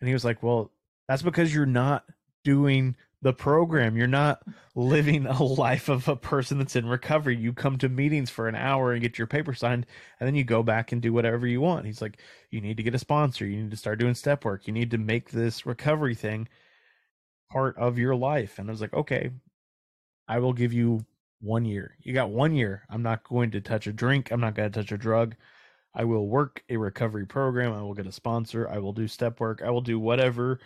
And 0.00 0.08
he 0.08 0.12
was 0.12 0.24
like, 0.24 0.42
well, 0.42 0.72
that's 1.06 1.22
because 1.22 1.54
you're 1.54 1.66
not 1.66 2.04
doing 2.44 2.96
the 3.22 3.32
program. 3.32 3.96
You're 3.96 4.06
not 4.06 4.42
living 4.74 5.26
a 5.26 5.42
life 5.42 5.88
of 5.88 6.08
a 6.08 6.16
person 6.16 6.58
that's 6.58 6.76
in 6.76 6.86
recovery. 6.86 7.36
You 7.36 7.52
come 7.52 7.78
to 7.78 7.88
meetings 7.88 8.30
for 8.30 8.48
an 8.48 8.54
hour 8.54 8.92
and 8.92 9.02
get 9.02 9.18
your 9.18 9.26
paper 9.26 9.54
signed, 9.54 9.86
and 10.20 10.26
then 10.26 10.34
you 10.34 10.44
go 10.44 10.62
back 10.62 10.92
and 10.92 11.02
do 11.02 11.12
whatever 11.12 11.46
you 11.46 11.60
want. 11.60 11.86
He's 11.86 12.02
like, 12.02 12.20
you 12.50 12.60
need 12.60 12.76
to 12.76 12.82
get 12.82 12.94
a 12.94 12.98
sponsor. 12.98 13.46
You 13.46 13.62
need 13.62 13.70
to 13.70 13.76
start 13.76 13.98
doing 13.98 14.14
step 14.14 14.44
work. 14.44 14.66
You 14.66 14.72
need 14.72 14.90
to 14.92 14.98
make 14.98 15.30
this 15.30 15.66
recovery 15.66 16.14
thing 16.14 16.48
part 17.50 17.76
of 17.76 17.98
your 17.98 18.14
life. 18.14 18.58
And 18.58 18.68
I 18.68 18.72
was 18.72 18.80
like, 18.80 18.94
okay, 18.94 19.30
I 20.28 20.38
will 20.38 20.52
give 20.52 20.72
you 20.72 21.04
one 21.40 21.64
year. 21.64 21.96
You 22.00 22.12
got 22.12 22.30
one 22.30 22.54
year. 22.54 22.82
I'm 22.90 23.02
not 23.02 23.24
going 23.24 23.50
to 23.52 23.60
touch 23.60 23.86
a 23.86 23.92
drink. 23.92 24.30
I'm 24.30 24.40
not 24.40 24.54
going 24.54 24.70
to 24.70 24.80
touch 24.80 24.92
a 24.92 24.98
drug. 24.98 25.34
I 25.94 26.04
will 26.04 26.28
work 26.28 26.62
a 26.68 26.76
recovery 26.76 27.26
program. 27.26 27.72
I 27.72 27.82
will 27.82 27.94
get 27.94 28.06
a 28.06 28.12
sponsor. 28.12 28.68
I 28.68 28.78
will 28.78 28.92
do 28.92 29.08
step 29.08 29.40
work. 29.40 29.62
I 29.64 29.70
will 29.70 29.80
do 29.80 29.98
whatever 29.98 30.60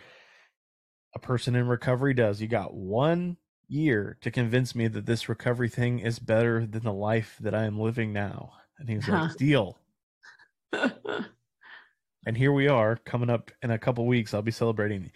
a 1.15 1.19
person 1.19 1.55
in 1.55 1.67
recovery 1.67 2.13
does. 2.13 2.41
You 2.41 2.47
got 2.47 2.73
one 2.73 3.37
year 3.67 4.17
to 4.21 4.31
convince 4.31 4.75
me 4.75 4.87
that 4.87 5.05
this 5.05 5.29
recovery 5.29 5.69
thing 5.69 5.99
is 5.99 6.19
better 6.19 6.65
than 6.65 6.83
the 6.83 6.93
life 6.93 7.37
that 7.41 7.55
I 7.55 7.65
am 7.65 7.79
living 7.79 8.13
now. 8.13 8.53
And 8.79 8.89
he 8.89 8.95
was 8.95 9.05
huh. 9.05 9.27
like, 9.29 9.37
deal. 9.37 9.79
and 10.73 12.35
here 12.35 12.51
we 12.51 12.67
are 12.67 12.97
coming 12.97 13.29
up 13.29 13.51
in 13.61 13.71
a 13.71 13.79
couple 13.79 14.05
weeks. 14.05 14.33
I'll 14.33 14.41
be 14.41 14.51
celebrating 14.51 15.11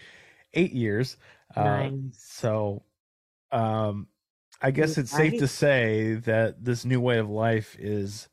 eight 0.54 0.74
years. 0.74 1.18
Uh, 1.56 1.64
nice. 1.64 1.92
Uh, 1.92 1.96
so, 2.12 2.84
um, 3.52 4.08
I 4.62 4.72
guess 4.72 4.98
it's 4.98 5.12
safe 5.12 5.40
to 5.40 5.48
say 5.48 6.16
that 6.16 6.64
this 6.64 6.86
new 6.86 7.00
way 7.00 7.20
of 7.20 7.30
life 7.30 7.76
is 7.80 8.28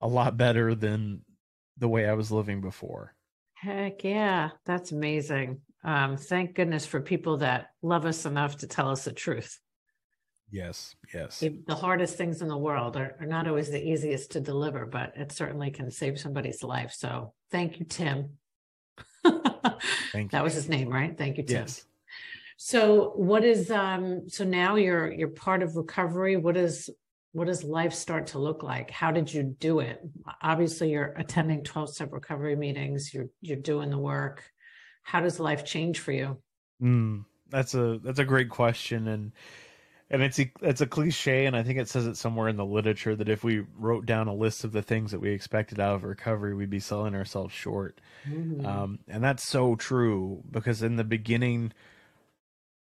a 0.00 0.08
lot 0.08 0.36
better 0.36 0.74
than 0.74 1.22
the 1.78 1.88
way 1.88 2.08
I 2.08 2.14
was 2.14 2.32
living 2.32 2.60
before. 2.60 3.14
Heck 3.54 4.04
yeah, 4.04 4.50
that's 4.64 4.92
amazing. 4.92 5.60
Um, 5.84 6.16
thank 6.16 6.54
goodness 6.54 6.86
for 6.86 7.00
people 7.00 7.38
that 7.38 7.70
love 7.82 8.06
us 8.06 8.26
enough 8.26 8.58
to 8.58 8.66
tell 8.66 8.90
us 8.90 9.04
the 9.04 9.12
truth. 9.12 9.60
Yes, 10.50 10.94
yes. 11.12 11.40
The 11.40 11.74
hardest 11.74 12.16
things 12.16 12.40
in 12.40 12.48
the 12.48 12.56
world 12.56 12.96
are, 12.96 13.16
are 13.20 13.26
not 13.26 13.48
always 13.48 13.70
the 13.70 13.84
easiest 13.84 14.30
to 14.32 14.40
deliver, 14.40 14.86
but 14.86 15.12
it 15.16 15.32
certainly 15.32 15.70
can 15.70 15.90
save 15.90 16.20
somebody's 16.20 16.62
life. 16.62 16.92
So 16.92 17.32
thank 17.50 17.80
you, 17.80 17.86
Tim. 17.86 18.38
thank 19.24 19.74
you. 20.14 20.28
That 20.30 20.44
was 20.44 20.54
his 20.54 20.68
name, 20.68 20.88
right? 20.88 21.16
Thank 21.16 21.36
you, 21.36 21.42
Tim. 21.42 21.62
Yes. 21.62 21.84
So 22.56 23.12
what 23.16 23.44
is 23.44 23.70
um 23.70 24.28
so 24.28 24.44
now 24.44 24.76
you're 24.76 25.12
you're 25.12 25.28
part 25.28 25.62
of 25.62 25.76
recovery. 25.76 26.36
What 26.36 26.56
is 26.56 26.90
what 27.32 27.48
does 27.48 27.64
life 27.64 27.92
start 27.92 28.28
to 28.28 28.38
look 28.38 28.62
like? 28.62 28.90
How 28.90 29.10
did 29.10 29.32
you 29.32 29.42
do 29.42 29.80
it? 29.80 30.00
Obviously 30.40 30.90
you're 30.90 31.14
attending 31.18 31.62
12 31.62 31.94
step 31.94 32.12
recovery 32.12 32.56
meetings, 32.56 33.12
you're 33.12 33.28
you're 33.42 33.58
doing 33.58 33.90
the 33.90 33.98
work. 33.98 34.42
How 35.02 35.20
does 35.20 35.38
life 35.38 35.64
change 35.64 36.00
for 36.00 36.12
you? 36.12 36.38
Mm, 36.82 37.24
that's 37.50 37.74
a 37.74 38.00
that's 38.02 38.18
a 38.18 38.24
great 38.24 38.48
question 38.48 39.08
and 39.08 39.32
and 40.08 40.22
it's 40.22 40.38
a, 40.38 40.50
it's 40.62 40.80
a 40.80 40.86
cliche 40.86 41.46
and 41.46 41.56
i 41.56 41.62
think 41.62 41.78
it 41.78 41.88
says 41.88 42.06
it 42.06 42.16
somewhere 42.16 42.48
in 42.48 42.56
the 42.56 42.64
literature 42.64 43.16
that 43.16 43.28
if 43.28 43.42
we 43.42 43.64
wrote 43.76 44.06
down 44.06 44.28
a 44.28 44.34
list 44.34 44.62
of 44.62 44.70
the 44.72 44.82
things 44.82 45.10
that 45.10 45.20
we 45.20 45.30
expected 45.30 45.80
out 45.80 45.96
of 45.96 46.04
recovery 46.04 46.54
we'd 46.54 46.70
be 46.70 46.78
selling 46.78 47.14
ourselves 47.14 47.52
short 47.52 48.00
mm-hmm. 48.28 48.64
um, 48.64 48.98
and 49.08 49.24
that's 49.24 49.42
so 49.42 49.74
true 49.74 50.42
because 50.50 50.82
in 50.82 50.96
the 50.96 51.04
beginning 51.04 51.72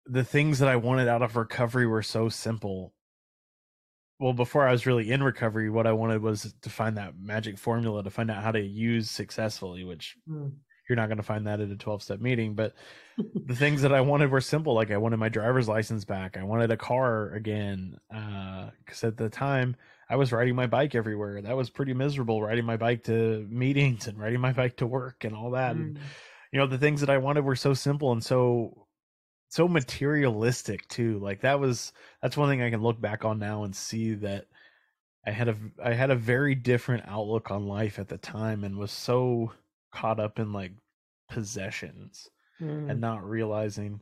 the 0.06 0.24
things 0.24 0.60
that 0.60 0.70
I 0.70 0.76
wanted 0.76 1.08
out 1.08 1.22
of 1.22 1.36
recovery 1.36 1.88
were 1.88 2.04
so 2.04 2.30
simple. 2.30 2.94
Well, 4.20 4.34
before 4.34 4.68
I 4.68 4.72
was 4.72 4.86
really 4.86 5.12
in 5.12 5.24
recovery, 5.24 5.70
what 5.70 5.88
I 5.88 5.94
wanted 5.94 6.22
was 6.22 6.54
to 6.62 6.70
find 6.70 6.98
that 6.98 7.14
magic 7.20 7.58
formula 7.58 8.04
to 8.04 8.10
find 8.10 8.30
out 8.30 8.44
how 8.44 8.52
to 8.52 8.62
use 8.62 9.10
successfully, 9.10 9.84
which 9.84 10.16
mm. 10.30 10.52
you're 10.88 10.96
not 10.96 11.08
going 11.08 11.18
to 11.18 11.24
find 11.24 11.48
that 11.48 11.60
at 11.60 11.72
a 11.72 11.76
12 11.76 12.04
step 12.04 12.22
meeting. 12.22 12.54
But 12.54 12.76
the 13.18 13.56
things 13.56 13.82
that 13.82 13.94
I 13.94 14.02
wanted 14.02 14.30
were 14.30 14.42
simple. 14.42 14.74
Like 14.76 14.92
I 14.92 14.98
wanted 14.98 15.18
my 15.18 15.30
driver's 15.30 15.68
license 15.68 16.06
back. 16.06 16.38
I 16.38 16.44
wanted 16.44 16.72
a 16.72 16.78
car 16.78 17.32
again. 17.34 17.98
Uh, 18.14 18.70
cause 18.86 19.04
at 19.04 19.18
the 19.18 19.30
time 19.30 19.76
I 20.08 20.18
was 20.18 20.32
riding 20.32 20.56
my 20.56 20.68
bike 20.68 20.94
everywhere. 20.94 21.42
That 21.42 21.56
was 21.56 21.70
pretty 21.70 21.94
miserable 21.94 22.44
riding 22.44 22.66
my 22.66 22.78
bike 22.78 23.06
to 23.06 23.48
meetings 23.50 24.08
and 24.08 24.20
riding 24.20 24.42
my 24.42 24.52
bike 24.52 24.78
to 24.78 24.88
work 24.88 25.24
and 25.24 25.36
all 25.36 25.52
that. 25.52 25.76
Mm. 25.76 25.80
And, 25.80 26.00
you 26.52 26.60
know, 26.60 26.68
the 26.68 26.78
things 26.78 27.00
that 27.00 27.10
I 27.10 27.18
wanted 27.18 27.46
were 27.46 27.56
so 27.56 27.74
simple 27.74 28.12
and 28.12 28.24
so 28.24 28.81
so 29.52 29.68
materialistic 29.68 30.88
too. 30.88 31.20
Like 31.20 31.42
that 31.42 31.60
was 31.60 31.92
that's 32.22 32.38
one 32.38 32.50
thing 32.50 32.62
I 32.62 32.70
can 32.70 32.82
look 32.82 33.00
back 33.00 33.26
on 33.26 33.38
now 33.38 33.66
and 33.66 33.76
see 33.76 34.14
that 34.16 34.46
I 35.28 35.32
had 35.32 35.50
a 35.50 35.58
I 35.84 35.94
had 35.94 36.10
a 36.10 36.16
very 36.16 36.56
different 36.56 37.04
outlook 37.06 37.52
on 37.52 37.68
life 37.68 38.00
at 38.00 38.08
the 38.08 38.18
time 38.18 38.64
and 38.64 38.78
was 38.78 38.92
so 38.92 39.52
caught 39.92 40.22
up 40.22 40.40
in 40.40 40.54
like 40.54 40.72
possessions 41.30 42.30
mm. 42.62 42.90
and 42.90 43.02
not 43.02 43.30
realizing 43.30 44.00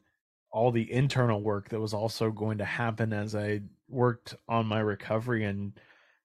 all 0.52 0.72
the 0.72 0.92
internal 0.92 1.42
work 1.42 1.70
that 1.70 1.80
was 1.80 1.96
also 1.96 2.30
going 2.30 2.60
to 2.60 2.66
happen 2.66 3.12
as 3.12 3.36
I 3.36 3.62
worked 3.88 4.36
on 4.48 4.68
my 4.68 4.80
recovery 4.80 5.46
and 5.46 5.74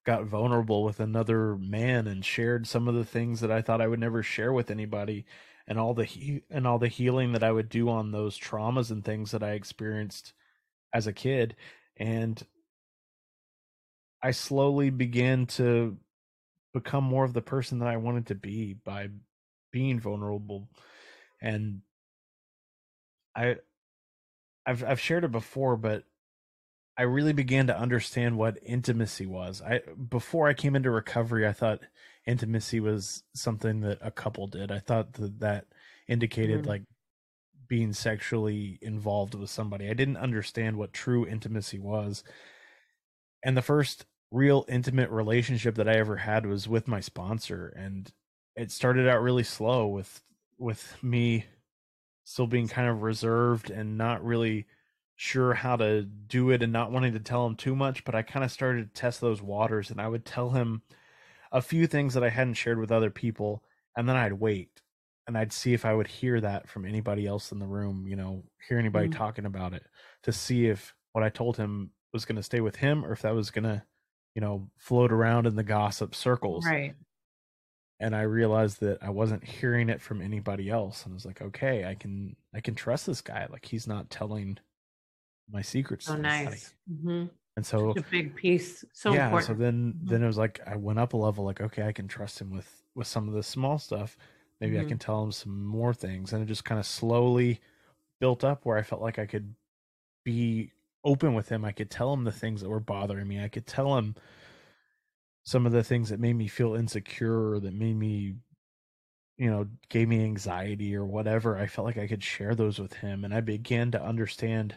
got 0.05 0.27
vulnerable 0.27 0.85
with 0.85 1.01
another 1.01 1.57
man 1.57 2.07
and 2.09 2.23
shared 2.23 2.67
some 2.67 2.89
of 2.89 2.95
the 2.95 3.07
things 3.07 3.41
that 3.41 3.51
I 3.51 3.63
thought 3.63 3.81
I 3.81 3.87
would 3.87 4.01
never 4.01 4.23
share 4.23 4.53
with 4.53 4.71
anybody 4.71 5.25
and 5.67 5.79
all 5.79 5.95
the 5.95 6.05
he- 6.05 6.43
and 6.51 6.67
all 6.67 6.79
the 6.79 6.89
healing 6.89 7.33
that 7.33 7.43
I 7.45 7.53
would 7.53 7.69
do 7.69 7.89
on 7.89 8.11
those 8.13 8.39
traumas 8.39 8.91
and 8.91 9.05
things 9.05 9.31
that 9.31 9.43
I 9.43 9.53
experienced 9.53 10.33
as 10.93 11.07
a 11.07 11.13
kid 11.13 11.57
and 11.97 12.43
I 14.23 14.31
slowly 14.31 14.91
began 14.91 15.47
to 15.47 15.99
become 16.73 17.05
more 17.05 17.25
of 17.25 17.35
the 17.35 17.43
person 17.43 17.79
that 17.81 17.89
I 17.89 17.97
wanted 17.99 18.27
to 18.27 18.35
be 18.35 18.75
by 18.75 19.09
being 19.71 20.01
vulnerable 20.01 20.69
and 21.41 21.83
I 23.37 23.57
I've 24.67 24.85
I've 24.85 25.01
shared 25.01 25.25
it 25.25 25.33
before 25.33 25.77
but 25.77 26.05
I 26.97 27.03
really 27.03 27.33
began 27.33 27.67
to 27.67 27.77
understand 27.79 28.39
what 28.39 28.59
intimacy 28.65 29.27
was. 29.27 29.61
I 29.63 29.81
before 30.09 30.49
I 30.49 30.55
came 30.55 30.77
into 30.77 30.91
recovery 30.91 31.47
I 31.47 31.53
thought 31.53 31.81
intimacy 32.27 32.81
was 32.81 33.23
something 33.35 33.81
that 33.81 33.99
a 34.01 34.11
couple 34.11 34.47
did. 34.47 34.71
I 34.71 34.79
thought 34.79 35.15
that 35.15 35.41
that 35.41 35.67
indicated 36.09 36.61
mm-hmm. 36.61 36.69
like 36.69 36.83
being 37.69 37.93
sexually 37.93 38.79
involved 38.83 39.35
with 39.35 39.51
somebody. 39.51 39.89
I 39.89 39.95
didn't 39.95 40.17
understand 40.17 40.77
what 40.77 40.93
true 40.93 41.27
intimacy 41.27 41.79
was. 41.79 42.25
And 43.43 43.57
the 43.57 43.63
first 43.63 44.07
real 44.31 44.65
intimate 44.69 45.11
relationship 45.11 45.77
that 45.77 45.89
I 45.89 45.95
ever 45.95 46.17
had 46.17 46.47
was 46.47 46.69
with 46.69 46.89
my 46.89 47.01
sponsor 47.01 47.73
and 47.77 48.11
it 48.57 48.71
started 48.73 49.09
out 49.09 49.23
really 49.23 49.45
slow 49.45 49.87
with 49.87 50.23
with 50.59 50.97
me 51.03 51.45
still 52.25 52.47
being 52.47 52.69
kind 52.69 52.89
of 52.89 53.03
reserved 53.03 53.71
and 53.71 53.99
not 53.99 54.25
really 54.25 54.67
sure 55.17 55.55
how 55.55 55.77
to 55.77 56.03
do 56.03 56.51
it 56.51 56.63
and 56.63 56.73
not 56.73 56.91
wanting 56.91 57.13
to 57.13 57.21
tell 57.21 57.47
him 57.47 57.55
too 57.55 57.77
much, 57.77 58.05
but 58.05 58.15
I 58.15 58.23
kind 58.23 58.45
of 58.45 58.51
started 58.51 58.93
to 58.95 59.01
test 59.01 59.21
those 59.21 59.43
waters 59.43 59.91
and 59.91 60.01
I 60.01 60.09
would 60.09 60.25
tell 60.25 60.51
him 60.51 60.83
a 61.55 61.63
few 61.63 61.87
things 61.87 62.13
that 62.13 62.25
I 62.25 62.29
hadn't 62.29 62.55
shared 62.55 62.79
with 62.79 62.93
other 62.93 63.11
people, 63.11 63.63
and 63.97 64.07
then 64.07 64.17
I'd 64.17 64.35
wait 64.35 64.83
and 65.27 65.39
I'd 65.39 65.53
see 65.53 65.73
if 65.73 65.85
I 65.85 65.95
would 65.95 66.07
hear 66.07 66.41
that 66.41 66.69
from 66.69 66.85
anybody 66.85 67.27
else 67.27 67.53
in 67.53 67.59
the 67.59 67.67
room, 67.67 68.07
you 68.07 68.17
know, 68.17 68.45
hear 68.69 68.79
anybody 68.79 69.09
mm 69.09 69.15
talking 69.15 69.47
about 69.47 69.73
it 69.73 69.85
to 70.25 70.33
see 70.33 70.67
if 70.67 70.93
what 71.13 71.23
I 71.23 71.29
told 71.29 71.57
him 71.57 71.91
was 72.13 72.25
going 72.25 72.37
to 72.37 72.43
stay 72.43 72.61
with 72.61 72.77
him 72.77 73.05
or 73.05 73.13
if 73.13 73.23
that 73.23 73.35
was 73.35 73.51
going 73.51 73.65
to, 73.65 73.83
you 74.35 74.41
know, 74.41 74.69
float 74.77 75.13
around 75.13 75.47
in 75.47 75.55
the 75.55 75.63
gossip 75.63 76.15
circles. 76.15 76.67
Right. 76.67 76.95
And 78.01 78.15
I 78.15 78.23
realized 78.23 78.81
that 78.81 78.99
I 79.03 79.11
wasn't 79.11 79.45
hearing 79.45 79.89
it 79.89 80.03
from 80.03 80.21
anybody 80.21 80.69
else 80.69 81.05
and 81.05 81.13
I 81.13 81.15
was 81.15 81.25
like, 81.25 81.41
okay, 81.41 81.85
I 81.85 81.95
can 81.95 82.37
I 82.55 82.61
can 82.61 82.75
trust 82.75 83.07
this 83.07 83.21
guy 83.21 83.47
like 83.51 83.65
he's 83.65 83.87
not 83.87 84.11
telling 84.11 84.59
my 85.51 85.63
secrets. 85.63 86.07
So 86.07 86.17
nice. 86.17 86.75
Mm-hmm. 86.91 87.27
And 87.57 87.65
so 87.65 87.95
Such 87.95 88.05
a 88.05 88.11
big 88.11 88.35
piece. 88.35 88.85
So 88.93 89.13
yeah. 89.13 89.27
Important. 89.27 89.47
So 89.47 89.55
then 89.55 89.95
mm-hmm. 89.95 90.11
then 90.11 90.23
it 90.23 90.27
was 90.27 90.39
like 90.39 90.61
I 90.67 90.77
went 90.77 90.99
up 90.99 91.13
a 91.13 91.17
level. 91.17 91.45
Like 91.45 91.61
okay, 91.61 91.87
I 91.87 91.93
can 91.93 92.09
trust 92.09 92.41
him 92.41 92.51
with 92.51 92.83
with 92.95 93.07
some 93.07 93.29
of 93.29 93.35
the 93.35 93.43
small 93.43 93.79
stuff. 93.79 94.17
Maybe 94.61 94.77
mm-hmm. 94.77 94.87
I 94.87 94.89
can 94.89 94.99
tell 94.99 95.23
him 95.23 95.33
some 95.33 95.65
more 95.65 95.95
things, 95.95 96.33
and 96.33 96.43
it 96.43 96.47
just 96.47 96.65
kind 96.65 96.79
of 96.79 96.87
slowly 96.87 97.61
built 98.21 98.45
up 98.45 98.65
where 98.65 98.79
I 98.79 98.83
felt 98.83 99.03
like 99.03 99.19
I 99.19 99.27
could 99.27 99.55
be 100.25 100.73
open 101.05 101.35
with 101.35 101.49
him. 101.49 101.65
I 101.65 101.73
could 101.73 101.91
tell 101.91 102.13
him 102.13 102.25
the 102.25 102.33
things 102.33 102.61
that 102.61 102.69
were 102.69 102.81
bothering 102.81 103.29
me. 103.29 103.43
I 103.43 103.49
could 103.49 103.67
tell 103.67 103.97
him 103.99 104.15
some 105.45 105.67
of 105.67 105.73
the 105.73 105.85
things 105.85 106.09
that 106.09 106.19
made 106.19 106.35
me 106.35 106.49
feel 106.49 106.75
insecure 106.75 107.51
or 107.51 107.61
that 107.61 107.75
made 107.75 107.97
me 107.97 108.35
you 109.37 109.51
know 109.51 109.67
gave 109.89 110.09
me 110.09 110.25
anxiety 110.25 110.95
or 110.95 111.05
whatever 111.05 111.59
i 111.59 111.67
felt 111.67 111.87
like 111.87 111.99
i 111.99 112.07
could 112.07 112.23
share 112.23 112.55
those 112.55 112.79
with 112.79 112.95
him 112.95 113.25
and 113.25 113.35
i 113.35 113.41
began 113.41 113.91
to 113.91 114.03
understand 114.03 114.77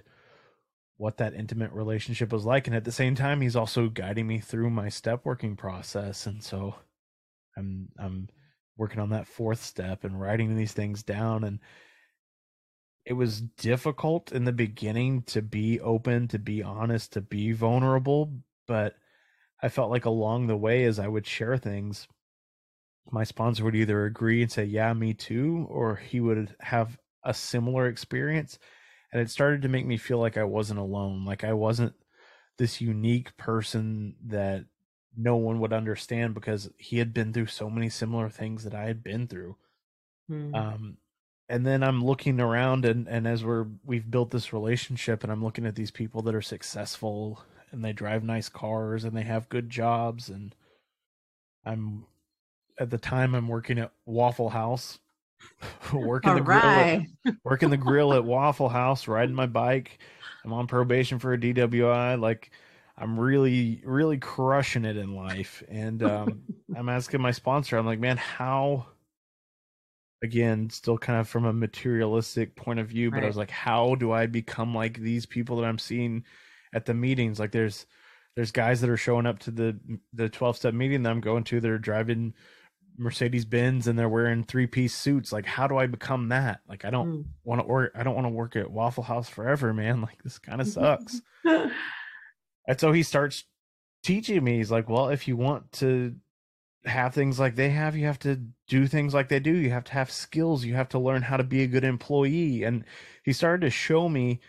what 0.98 1.18
that 1.18 1.34
intimate 1.36 1.72
relationship 1.72 2.32
was 2.32 2.46
like 2.46 2.68
and 2.68 2.76
at 2.76 2.84
the 2.84 2.92
same 2.92 3.16
time 3.16 3.42
he's 3.42 3.56
also 3.56 3.88
guiding 3.88 4.28
me 4.28 4.40
through 4.40 4.70
my 4.70 4.90
step 4.90 5.22
working 5.24 5.56
process 5.56 6.26
and 6.26 6.44
so 6.44 6.76
i'm 7.56 7.88
i'm 8.00 8.28
working 8.78 9.00
on 9.00 9.10
that 9.10 9.28
fourth 9.28 9.64
step 9.64 10.04
and 10.04 10.20
writing 10.20 10.56
these 10.56 10.74
things 10.74 11.04
down 11.04 11.44
and 11.44 11.60
it 13.06 13.14
was 13.14 13.42
difficult 13.42 14.32
in 14.34 14.44
the 14.44 14.52
beginning 14.52 15.22
to 15.24 15.42
be 15.42 15.80
open 15.80 16.28
to 16.28 16.40
be 16.40 16.62
honest 16.62 17.14
to 17.14 17.22
be 17.22 17.52
vulnerable 17.52 18.32
but 18.68 18.96
i 19.62 19.70
felt 19.70 19.92
like 19.92 20.06
along 20.06 20.48
the 20.48 20.58
way 20.58 20.84
as 20.84 21.00
i 21.00 21.08
would 21.08 21.26
share 21.26 21.58
things 21.58 22.08
my 23.10 23.24
sponsor 23.24 23.64
would 23.64 23.76
either 23.76 24.06
agree 24.06 24.42
and 24.42 24.52
say 24.52 24.66
yeah 24.66 24.94
me 24.94 25.14
too 25.14 25.66
or 25.70 25.96
he 25.96 26.20
would 26.20 26.56
have 26.60 26.98
a 27.24 27.34
similar 27.34 27.88
experience 27.88 28.60
and 29.18 29.26
it 29.26 29.32
started 29.32 29.64
to 29.64 29.70
make 29.70 29.86
me 29.86 29.98
feel 29.98 30.20
like 30.20 30.38
i 30.38 30.44
wasn't 30.44 30.80
alone 30.80 31.26
like 31.26 31.44
i 31.44 31.54
wasn't 31.54 31.94
this 32.58 32.82
unique 32.82 33.36
person 33.38 34.16
that 34.26 34.66
no 35.16 35.36
one 35.36 35.60
would 35.60 35.74
understand 35.74 36.34
because 36.34 36.70
he 36.78 37.00
had 37.00 37.14
been 37.14 37.34
through 37.34 37.48
so 37.48 37.70
many 37.70 37.90
similar 37.90 38.30
things 38.30 38.64
that 38.64 38.76
i 38.76 38.84
had 38.84 39.04
been 39.04 39.28
through 39.28 39.56
hmm. 40.28 40.54
um 40.54 40.98
and 41.50 41.66
then 41.66 41.82
i'm 41.82 42.04
looking 42.04 42.40
around 42.40 42.86
and 42.86 43.08
and 43.08 43.28
as 43.28 43.44
we're 43.44 43.66
we've 43.84 44.12
built 44.12 44.30
this 44.30 44.54
relationship 44.54 45.24
and 45.24 45.32
i'm 45.32 45.44
looking 45.44 45.66
at 45.66 45.76
these 45.76 45.92
people 45.92 46.22
that 46.22 46.36
are 46.36 46.42
successful 46.42 47.44
and 47.72 47.84
they 47.84 47.92
drive 47.92 48.24
nice 48.24 48.50
cars 48.50 49.04
and 49.04 49.18
they 49.18 49.24
have 49.24 49.50
good 49.50 49.70
jobs 49.70 50.30
and 50.30 50.54
i'm 51.66 52.06
at 52.80 52.90
the 52.90 52.98
time 52.98 53.36
I'm 53.36 53.48
working 53.48 53.80
at 53.80 53.92
Waffle 54.06 54.50
House, 54.50 55.00
working 55.94 56.36
the 56.36 56.44
right. 56.44 57.08
grill, 57.24 57.34
at, 57.34 57.36
working 57.44 57.70
the 57.70 57.78
grill 57.78 58.14
at 58.14 58.24
Waffle 58.24 58.70
House, 58.70 59.08
riding 59.08 59.36
my 59.36 59.46
bike. 59.46 60.00
I'm 60.44 60.54
on 60.54 60.68
probation 60.68 61.20
for 61.20 61.34
a 61.34 61.38
DWI. 61.38 62.20
Like 62.20 62.52
I'm 62.98 63.20
really, 63.20 63.82
really 63.86 64.18
crushing 64.18 64.86
it 64.86 64.98
in 64.98 65.16
life. 65.16 65.64
And 65.70 66.02
um, 66.04 66.44
I'm 66.76 66.90
asking 66.90 67.22
my 67.22 67.32
sponsor, 67.32 67.78
I'm 67.78 67.86
like, 67.86 68.00
man, 68.00 68.18
how? 68.18 68.88
Again, 70.24 70.72
still 70.72 70.98
kind 70.98 71.20
of 71.20 71.30
from 71.30 71.46
a 71.46 71.54
materialistic 71.54 72.56
point 72.56 72.80
of 72.80 72.88
view, 72.88 73.12
but 73.12 73.18
right. 73.18 73.26
I 73.26 73.28
was 73.28 73.38
like, 73.38 73.52
how 73.52 73.94
do 73.96 74.12
I 74.12 74.26
become 74.26 74.74
like 74.74 74.98
these 74.98 75.28
people 75.28 75.58
that 75.58 75.68
I'm 75.68 75.78
seeing 75.78 76.24
at 76.74 76.86
the 76.86 76.96
meetings? 76.96 77.40
Like, 77.40 77.52
there's 77.52 77.86
there's 78.36 78.52
guys 78.52 78.82
that 78.82 78.90
are 78.90 78.98
showing 78.98 79.28
up 79.28 79.38
to 79.40 79.52
the 79.52 79.80
the 80.14 80.28
12 80.28 80.58
step 80.58 80.74
meeting 80.74 81.04
that 81.04 81.12
I'm 81.12 81.22
going 81.22 81.44
to. 81.46 81.60
They're 81.60 81.78
driving 81.78 82.34
Mercedes 82.98 83.46
Benz 83.46 83.88
and 83.88 83.98
they're 83.98 84.10
wearing 84.10 84.44
three 84.44 84.68
piece 84.68 84.96
suits. 84.96 85.32
Like, 85.32 85.46
how 85.46 85.68
do 85.68 85.78
I 85.78 85.88
become 85.88 86.30
that? 86.30 86.62
Like, 86.68 86.86
I 86.86 86.90
don't 86.90 87.08
mm. 87.08 87.26
want 87.44 87.62
to 87.62 87.68
work. 87.68 87.92
I 87.96 88.04
don't 88.04 88.16
want 88.16 88.26
to 88.26 88.32
work 88.32 88.56
at 88.56 88.72
Waffle 88.72 89.04
House 89.04 89.30
forever, 89.30 89.74
man. 89.74 90.02
Like, 90.08 90.24
this 90.24 90.40
kind 90.40 90.62
of 90.62 90.68
sucks. 90.68 91.22
and 91.46 91.72
so 92.78 92.92
he 92.92 93.04
starts 93.04 93.44
teaching 94.04 94.44
me. 94.44 94.58
He's 94.58 94.72
like, 94.72 94.90
well, 94.90 95.10
if 95.10 95.28
you 95.28 95.36
want 95.36 95.72
to 95.74 96.16
have 96.86 97.14
things 97.14 97.40
like 97.40 97.56
they 97.56 97.70
have, 97.70 97.96
you 97.96 98.06
have 98.06 98.20
to 98.20 98.42
do 98.68 98.88
things 98.88 99.14
like 99.14 99.28
they 99.28 99.40
do. 99.40 99.52
You 99.52 99.70
have 99.72 99.84
to 99.86 99.94
have 99.94 100.10
skills. 100.10 100.64
You 100.64 100.76
have 100.76 100.90
to 100.90 101.00
learn 101.00 101.24
how 101.24 101.38
to 101.38 101.44
be 101.44 101.64
a 101.64 101.68
good 101.68 101.84
employee. 101.84 102.64
And 102.64 102.86
he 103.24 103.34
started 103.34 103.66
to 103.66 103.70
show 103.70 104.08
me 104.08 104.40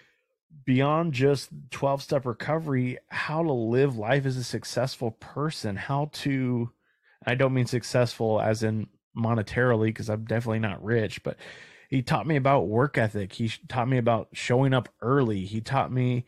beyond 0.64 1.12
just 1.12 1.50
12 1.70 2.02
step 2.02 2.26
recovery 2.26 2.98
how 3.08 3.42
to 3.42 3.52
live 3.52 3.96
life 3.96 4.26
as 4.26 4.36
a 4.36 4.44
successful 4.44 5.12
person, 5.12 5.76
how 5.76 6.10
to 6.12 6.70
I 7.26 7.34
don't 7.34 7.54
mean 7.54 7.66
successful 7.66 8.40
as 8.40 8.62
in 8.62 8.88
monetarily 9.16 9.86
because 9.86 10.08
I'm 10.08 10.24
definitely 10.24 10.60
not 10.60 10.82
rich, 10.82 11.22
but 11.22 11.36
he 11.88 12.02
taught 12.02 12.26
me 12.26 12.36
about 12.36 12.68
work 12.68 12.98
ethic. 12.98 13.32
He 13.32 13.50
taught 13.68 13.88
me 13.88 13.98
about 13.98 14.28
showing 14.32 14.74
up 14.74 14.88
early. 15.00 15.44
He 15.44 15.60
taught 15.60 15.90
me 15.90 16.24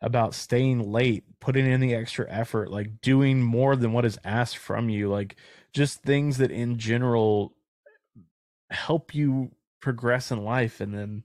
about 0.00 0.34
staying 0.34 0.90
late, 0.90 1.24
putting 1.40 1.66
in 1.66 1.80
the 1.80 1.94
extra 1.94 2.26
effort, 2.30 2.70
like 2.70 3.00
doing 3.00 3.42
more 3.42 3.76
than 3.76 3.92
what 3.92 4.04
is 4.04 4.18
asked 4.24 4.56
from 4.56 4.88
you, 4.88 5.08
like 5.10 5.36
just 5.72 6.02
things 6.02 6.38
that 6.38 6.50
in 6.50 6.78
general 6.78 7.54
help 8.70 9.14
you 9.14 9.50
progress 9.80 10.30
in 10.30 10.44
life 10.44 10.80
and 10.80 10.94
then 10.94 11.24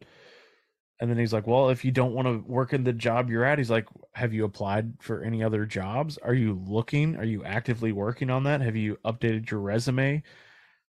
and 1.00 1.10
then 1.10 1.18
he's 1.18 1.34
like, 1.34 1.48
Well, 1.48 1.70
if 1.70 1.84
you 1.84 1.92
don't 1.92 2.14
want 2.14 2.28
to 2.28 2.44
work 2.50 2.74
in 2.74 2.84
the 2.84 2.94
job 2.94 3.30
you're 3.30 3.46
at, 3.46 3.58
he's 3.58 3.70
like, 3.70 3.88
Have 4.14 4.34
you 4.34 4.46
applied 4.46 4.94
for 5.02 5.24
any 5.24 5.44
other 5.44 5.66
jobs? 5.66 6.18
Are 6.20 6.34
you 6.34 6.62
looking? 6.68 7.16
Are 7.18 7.26
you 7.26 7.44
actively 7.44 7.92
working 7.92 8.30
on 8.30 8.44
that? 8.44 8.62
Have 8.62 8.76
you 8.76 8.98
updated 9.06 9.50
your 9.50 9.60
resume? 9.60 10.24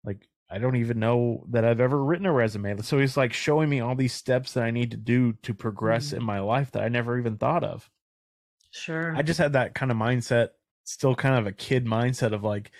Like, 0.03 0.27
I 0.49 0.59
don't 0.59 0.75
even 0.75 0.99
know 0.99 1.45
that 1.49 1.65
I've 1.65 1.79
ever 1.79 2.03
written 2.03 2.25
a 2.25 2.31
resume. 2.31 2.79
So 2.81 2.99
he's 2.99 3.17
like 3.17 3.33
showing 3.33 3.69
me 3.69 3.79
all 3.79 3.95
these 3.95 4.13
steps 4.13 4.53
that 4.53 4.63
I 4.63 4.71
need 4.71 4.91
to 4.91 4.97
do 4.97 5.33
to 5.43 5.53
progress 5.53 6.07
mm-hmm. 6.07 6.17
in 6.17 6.23
my 6.23 6.39
life 6.39 6.71
that 6.71 6.83
I 6.83 6.89
never 6.89 7.17
even 7.17 7.37
thought 7.37 7.63
of. 7.63 7.89
Sure. 8.71 9.15
I 9.15 9.21
just 9.21 9.39
had 9.39 9.53
that 9.53 9.73
kind 9.73 9.91
of 9.91 9.97
mindset, 9.97 10.49
still 10.83 11.15
kind 11.15 11.39
of 11.39 11.47
a 11.47 11.51
kid 11.51 11.85
mindset 11.85 12.33
of 12.33 12.43
like, 12.43 12.71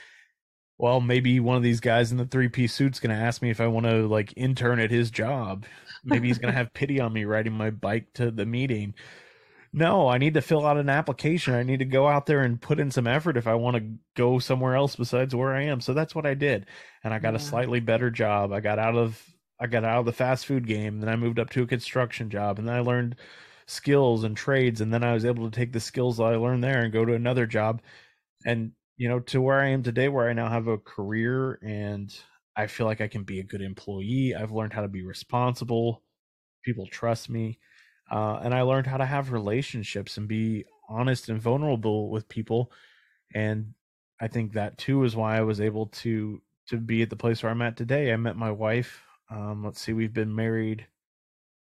well, 0.78 1.00
maybe 1.00 1.40
one 1.40 1.56
of 1.56 1.64
these 1.64 1.80
guys 1.80 2.12
in 2.12 2.18
the 2.18 2.26
three 2.26 2.50
piece 2.50 2.74
suit's 2.74 3.00
going 3.00 3.16
to 3.16 3.24
ask 3.24 3.42
me 3.42 3.50
if 3.50 3.62
I 3.62 3.68
want 3.68 3.86
to 3.86 4.08
like 4.08 4.34
intern 4.36 4.80
at 4.80 4.92
his 4.92 5.10
job. 5.10 5.66
Maybe 6.04 6.28
he's 6.28 6.38
going 6.38 6.52
to 6.52 6.58
have 6.58 6.74
pity 6.74 7.00
on 7.00 7.14
me 7.14 7.26
riding 7.26 7.54
my 7.54 7.70
bike 7.70 8.14
to 8.16 8.32
the 8.32 8.46
meeting. 8.46 8.94
No, 9.76 10.08
I 10.08 10.20
need 10.20 10.36
to 10.36 10.42
fill 10.42 10.66
out 10.66 10.78
an 10.78 10.90
application. 10.90 11.56
I 11.56 11.64
need 11.64 11.80
to 11.80 11.86
go 11.86 12.08
out 12.08 12.28
there 12.28 12.42
and 12.42 12.62
put 12.62 12.80
in 12.80 12.92
some 12.92 13.08
effort 13.08 13.38
if 13.38 13.48
I 13.48 13.56
want 13.56 13.78
to 13.78 13.86
go 14.16 14.38
somewhere 14.38 14.76
else 14.76 14.96
besides 14.96 15.34
where 15.34 15.54
I 15.54 15.64
am. 15.64 15.82
So 15.82 15.94
that's 15.94 16.14
what 16.14 16.28
I 16.28 16.36
did. 16.36 16.68
And 17.04 17.14
I 17.14 17.20
got 17.20 17.34
yeah. 17.34 17.38
a 17.38 17.42
slightly 17.42 17.80
better 17.80 18.12
job. 18.12 18.54
I 18.54 18.60
got 18.60 18.78
out 18.78 18.96
of 18.96 19.24
I 19.60 19.68
got 19.68 19.86
out 19.86 20.00
of 20.00 20.06
the 20.06 20.12
fast 20.12 20.46
food 20.46 20.68
game, 20.68 21.00
then 21.00 21.10
I 21.10 21.16
moved 21.16 21.40
up 21.40 21.50
to 21.52 21.64
a 21.64 21.68
construction 21.68 22.30
job 22.30 22.60
and 22.60 22.68
then 22.68 22.76
I 22.76 22.82
learned 22.82 23.16
skills 23.66 24.24
and 24.24 24.36
trades 24.36 24.82
and 24.82 24.94
then 24.94 25.04
I 25.04 25.14
was 25.14 25.26
able 25.26 25.50
to 25.50 25.56
take 25.56 25.72
the 25.72 25.80
skills 25.80 26.18
that 26.18 26.24
I 26.24 26.36
learned 26.36 26.64
there 26.64 26.82
and 26.84 26.92
go 26.92 27.06
to 27.06 27.14
another 27.14 27.46
job 27.46 27.82
and 28.46 28.72
you 28.98 29.08
know 29.08 29.20
to 29.22 29.42
where 29.42 29.62
I 29.62 29.70
am 29.70 29.84
today 29.84 30.10
where 30.10 30.30
I 30.30 30.34
now 30.34 30.50
have 30.50 30.68
a 30.68 30.78
career 30.78 31.60
and 31.64 32.14
I 32.56 32.68
feel 32.68 32.86
like 32.86 33.02
I 33.02 33.08
can 33.08 33.24
be 33.24 33.40
a 33.40 33.44
good 33.44 33.62
employee. 33.62 34.36
I've 34.36 34.52
learned 34.52 34.74
how 34.74 34.82
to 34.82 34.88
be 34.88 35.04
responsible. 35.04 36.04
People 36.64 36.88
trust 36.88 37.30
me. 37.30 37.60
Uh, 38.12 38.40
and 38.44 38.54
I 38.54 38.62
learned 38.62 38.88
how 38.88 38.98
to 38.98 39.06
have 39.06 39.32
relationships 39.32 40.18
and 40.18 40.28
be 40.28 40.66
honest 40.88 41.30
and 41.30 41.42
vulnerable 41.42 42.10
with 42.10 42.30
people. 42.30 42.72
And 43.34 43.74
I 44.22 44.28
think 44.28 44.54
that 44.54 44.78
too 44.78 45.04
is 45.04 45.16
why 45.16 45.38
I 45.38 45.42
was 45.42 45.60
able 45.60 45.88
to 45.88 46.42
to 46.68 46.78
be 46.78 47.02
at 47.02 47.10
the 47.10 47.16
place 47.16 47.44
where 47.44 47.52
I'm 47.52 47.62
at 47.62 47.76
today. 47.76 48.14
I 48.14 48.16
met 48.16 48.38
my 48.38 48.52
wife. 48.52 49.04
Um, 49.30 49.66
let's 49.66 49.82
see, 49.82 49.92
we've 49.94 50.14
been 50.14 50.34
married 50.34 50.88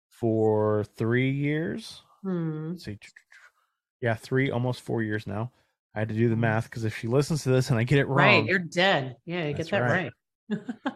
for 0.10 0.86
three 0.96 1.32
years. 1.32 2.02
Hmm. 2.24 2.72
Let's 2.72 2.86
see, 2.86 2.98
yeah, 4.02 4.16
three, 4.16 4.52
almost 4.52 4.82
four 4.82 5.02
years 5.04 5.28
now. 5.28 5.52
I 5.94 6.00
had 6.00 6.10
to 6.10 6.16
do 6.16 6.30
the 6.30 6.36
hmm. 6.36 6.42
math 6.42 6.66
because 6.66 6.86
if 6.86 6.98
she 6.98 7.08
listens 7.08 7.44
to 7.44 7.50
this 7.50 7.70
and 7.70 7.80
I 7.80 7.84
get 7.84 8.00
it 8.00 8.08
wrong, 8.08 8.18
right, 8.18 8.46
you're 8.46 8.60
dead. 8.60 9.18
Yeah, 9.26 9.48
you 9.48 9.54
get 9.54 9.70
that 9.72 9.82
right. 9.82 10.04
right. 10.04 10.12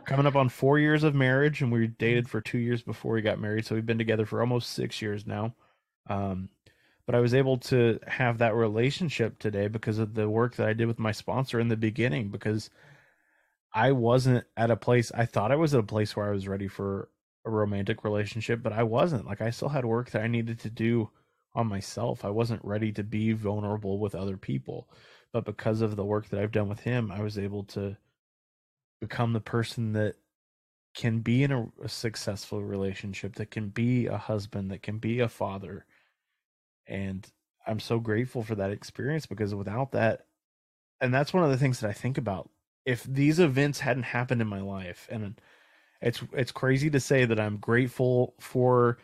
Coming 0.05 0.25
up 0.25 0.35
on 0.35 0.49
four 0.49 0.79
years 0.79 1.03
of 1.03 1.15
marriage, 1.15 1.61
and 1.61 1.71
we 1.71 1.87
dated 1.87 2.29
for 2.29 2.41
two 2.41 2.57
years 2.57 2.81
before 2.81 3.13
we 3.13 3.21
got 3.21 3.39
married. 3.39 3.65
So 3.65 3.75
we've 3.75 3.85
been 3.85 3.97
together 3.97 4.25
for 4.25 4.41
almost 4.41 4.71
six 4.71 5.01
years 5.01 5.25
now. 5.25 5.55
Um, 6.07 6.49
but 7.05 7.15
I 7.15 7.19
was 7.19 7.33
able 7.33 7.57
to 7.57 7.99
have 8.07 8.37
that 8.37 8.53
relationship 8.53 9.39
today 9.39 9.67
because 9.67 9.97
of 9.97 10.13
the 10.13 10.29
work 10.29 10.55
that 10.55 10.67
I 10.67 10.73
did 10.73 10.87
with 10.87 10.99
my 10.99 11.11
sponsor 11.11 11.59
in 11.59 11.67
the 11.67 11.77
beginning. 11.77 12.29
Because 12.29 12.69
I 13.73 13.91
wasn't 13.91 14.45
at 14.55 14.71
a 14.71 14.75
place, 14.75 15.11
I 15.11 15.25
thought 15.25 15.51
I 15.51 15.55
was 15.55 15.73
at 15.73 15.79
a 15.79 15.83
place 15.83 16.15
where 16.15 16.27
I 16.27 16.33
was 16.33 16.47
ready 16.47 16.67
for 16.67 17.09
a 17.45 17.49
romantic 17.49 18.03
relationship, 18.03 18.61
but 18.61 18.73
I 18.73 18.83
wasn't. 18.83 19.25
Like, 19.25 19.41
I 19.41 19.49
still 19.49 19.69
had 19.69 19.85
work 19.85 20.11
that 20.11 20.21
I 20.21 20.27
needed 20.27 20.59
to 20.59 20.69
do 20.69 21.09
on 21.55 21.67
myself. 21.67 22.23
I 22.23 22.29
wasn't 22.29 22.63
ready 22.63 22.91
to 22.91 23.03
be 23.03 23.33
vulnerable 23.33 23.97
with 23.99 24.13
other 24.13 24.37
people. 24.37 24.87
But 25.31 25.45
because 25.45 25.81
of 25.81 25.95
the 25.95 26.05
work 26.05 26.29
that 26.29 26.39
I've 26.39 26.51
done 26.51 26.69
with 26.69 26.79
him, 26.79 27.11
I 27.11 27.21
was 27.21 27.39
able 27.39 27.63
to 27.65 27.97
become 28.99 29.33
the 29.33 29.41
person 29.41 29.93
that 29.93 30.15
can 30.95 31.19
be 31.19 31.43
in 31.43 31.51
a, 31.51 31.67
a, 31.83 31.89
successful 31.89 32.63
relationship, 32.63 33.35
that 33.35 33.51
can 33.51 33.69
be 33.69 34.07
a 34.07 34.17
husband, 34.17 34.71
that 34.71 34.81
can 34.81 34.97
be 34.97 35.19
a 35.19 35.29
father. 35.29 35.85
And 36.87 37.25
I'm 37.65 37.79
so 37.79 37.99
grateful 37.99 38.43
for 38.43 38.55
that 38.55 38.71
experience 38.71 39.25
because 39.25 39.53
without 39.53 39.91
that, 39.91 40.25
and 40.99 41.13
that's 41.13 41.33
one 41.33 41.43
of 41.43 41.51
the 41.51 41.57
things 41.57 41.79
that 41.79 41.89
I 41.89 41.93
think 41.93 42.17
about. 42.17 42.49
If 42.85 43.03
these 43.03 43.39
events 43.39 43.79
hadn't 43.79 44.03
happened 44.03 44.41
in 44.41 44.47
my 44.47 44.61
life, 44.61 45.07
and 45.11 45.39
it's 46.01 46.21
it's 46.33 46.51
crazy 46.51 46.89
to 46.89 46.99
say 46.99 47.25
that 47.25 47.39
I'm 47.39 47.57
grateful 47.57 48.33
for 48.39 48.97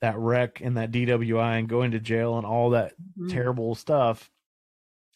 that 0.00 0.18
wreck 0.18 0.60
and 0.60 0.76
that 0.76 0.92
DWI 0.92 1.58
and 1.58 1.68
going 1.68 1.92
to 1.92 2.00
jail 2.00 2.36
and 2.36 2.46
all 2.46 2.70
that 2.70 2.92
mm-hmm. 2.92 3.28
terrible 3.28 3.74
stuff. 3.74 4.30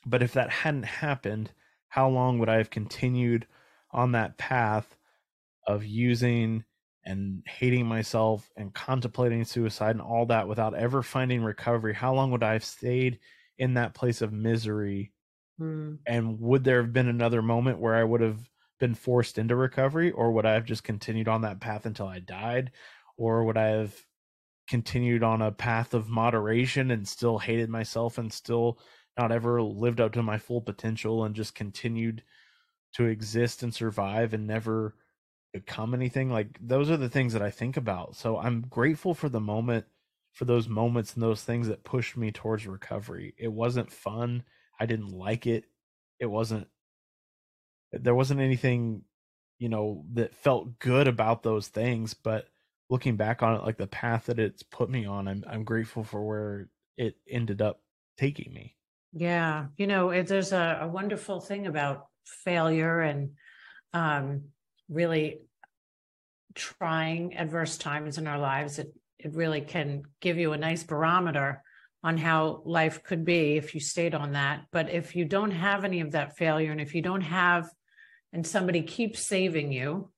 But 0.04 0.22
if 0.22 0.32
that 0.34 0.50
hadn't 0.50 0.84
happened, 0.84 1.52
how 1.88 2.08
long 2.08 2.38
would 2.38 2.48
I 2.48 2.56
have 2.56 2.70
continued 2.70 3.46
on 3.90 4.12
that 4.12 4.38
path 4.38 4.96
of 5.66 5.84
using 5.84 6.64
and 7.04 7.42
hating 7.46 7.86
myself 7.86 8.50
and 8.56 8.74
contemplating 8.74 9.44
suicide 9.44 9.92
and 9.94 10.00
all 10.00 10.26
that 10.26 10.48
without 10.48 10.74
ever 10.74 11.02
finding 11.02 11.42
recovery, 11.42 11.94
how 11.94 12.14
long 12.14 12.30
would 12.32 12.42
I 12.42 12.54
have 12.54 12.64
stayed 12.64 13.20
in 13.58 13.74
that 13.74 13.94
place 13.94 14.22
of 14.22 14.32
misery? 14.32 15.12
Mm. 15.60 15.98
And 16.06 16.40
would 16.40 16.64
there 16.64 16.82
have 16.82 16.92
been 16.92 17.08
another 17.08 17.42
moment 17.42 17.78
where 17.78 17.94
I 17.94 18.04
would 18.04 18.20
have 18.20 18.50
been 18.78 18.94
forced 18.94 19.38
into 19.38 19.56
recovery, 19.56 20.10
or 20.10 20.32
would 20.32 20.44
I 20.44 20.54
have 20.54 20.64
just 20.64 20.84
continued 20.84 21.28
on 21.28 21.42
that 21.42 21.60
path 21.60 21.86
until 21.86 22.06
I 22.06 22.18
died? 22.18 22.72
Or 23.16 23.44
would 23.44 23.56
I 23.56 23.68
have 23.68 23.94
continued 24.68 25.22
on 25.22 25.40
a 25.42 25.52
path 25.52 25.94
of 25.94 26.08
moderation 26.08 26.90
and 26.90 27.06
still 27.06 27.38
hated 27.38 27.70
myself 27.70 28.18
and 28.18 28.32
still 28.32 28.78
not 29.16 29.32
ever 29.32 29.62
lived 29.62 30.00
up 30.00 30.12
to 30.12 30.22
my 30.22 30.38
full 30.38 30.60
potential 30.60 31.24
and 31.24 31.34
just 31.34 31.54
continued 31.54 32.22
to 32.96 33.06
exist 33.06 33.62
and 33.62 33.74
survive 33.74 34.32
and 34.32 34.46
never 34.46 34.94
become 35.52 35.94
anything 35.94 36.30
like 36.30 36.58
those 36.60 36.90
are 36.90 36.96
the 36.96 37.08
things 37.08 37.32
that 37.32 37.42
i 37.42 37.50
think 37.50 37.76
about. 37.76 38.16
So 38.16 38.38
i'm 38.38 38.62
grateful 38.62 39.14
for 39.14 39.28
the 39.28 39.40
moment 39.40 39.86
for 40.32 40.44
those 40.44 40.68
moments 40.68 41.14
and 41.14 41.22
those 41.22 41.42
things 41.42 41.68
that 41.68 41.82
pushed 41.82 42.14
me 42.14 42.30
towards 42.30 42.66
recovery. 42.66 43.34
It 43.38 43.50
wasn't 43.50 43.90
fun. 43.90 44.44
I 44.78 44.84
didn't 44.84 45.08
like 45.08 45.46
it. 45.46 45.64
It 46.20 46.26
wasn't 46.26 46.68
there 47.92 48.14
wasn't 48.14 48.40
anything 48.40 49.02
you 49.58 49.68
know 49.68 50.04
that 50.12 50.34
felt 50.34 50.78
good 50.78 51.08
about 51.08 51.42
those 51.42 51.68
things 51.68 52.14
but 52.14 52.48
looking 52.90 53.16
back 53.16 53.42
on 53.42 53.54
it 53.54 53.62
like 53.62 53.78
the 53.78 53.86
path 53.86 54.26
that 54.26 54.38
it's 54.38 54.62
put 54.62 54.90
me 54.90 55.06
on 55.06 55.28
i'm 55.28 55.44
i'm 55.48 55.64
grateful 55.64 56.04
for 56.04 56.22
where 56.22 56.68
it 56.96 57.16
ended 57.28 57.60
up 57.60 57.80
taking 58.18 58.52
me. 58.52 58.74
Yeah 59.12 59.66
you 59.76 59.86
know 59.86 60.10
it, 60.10 60.26
there's 60.26 60.52
a, 60.52 60.80
a 60.82 60.88
wonderful 60.88 61.40
thing 61.40 61.66
about 61.66 62.08
failure 62.26 63.00
and 63.00 63.30
um 63.92 64.42
really 64.88 65.40
trying 66.54 67.36
adverse 67.36 67.76
times 67.78 68.18
in 68.18 68.26
our 68.26 68.38
lives 68.38 68.78
it 68.78 68.92
it 69.18 69.34
really 69.34 69.60
can 69.60 70.02
give 70.20 70.38
you 70.38 70.52
a 70.52 70.58
nice 70.58 70.84
barometer 70.84 71.62
on 72.02 72.16
how 72.16 72.62
life 72.64 73.02
could 73.02 73.24
be 73.24 73.56
if 73.56 73.74
you 73.74 73.80
stayed 73.80 74.14
on 74.14 74.32
that. 74.32 74.64
But 74.70 74.90
if 74.90 75.16
you 75.16 75.24
don't 75.24 75.50
have 75.50 75.84
any 75.84 76.00
of 76.00 76.12
that 76.12 76.36
failure 76.36 76.70
and 76.70 76.80
if 76.80 76.94
you 76.94 77.02
don't 77.02 77.22
have 77.22 77.68
and 78.32 78.46
somebody 78.46 78.82
keeps 78.82 79.26
saving 79.26 79.72
you 79.72 80.10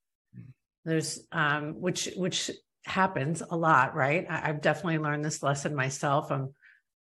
there's 0.85 1.27
um 1.33 1.81
which 1.81 2.09
which 2.17 2.51
happens 2.85 3.43
a 3.51 3.57
lot 3.57 3.95
right? 3.95 4.27
I, 4.29 4.49
i've 4.49 4.61
definitely 4.61 4.99
learned 4.99 5.25
this 5.25 5.43
lesson 5.43 5.75
myself. 5.75 6.31
I'm 6.31 6.55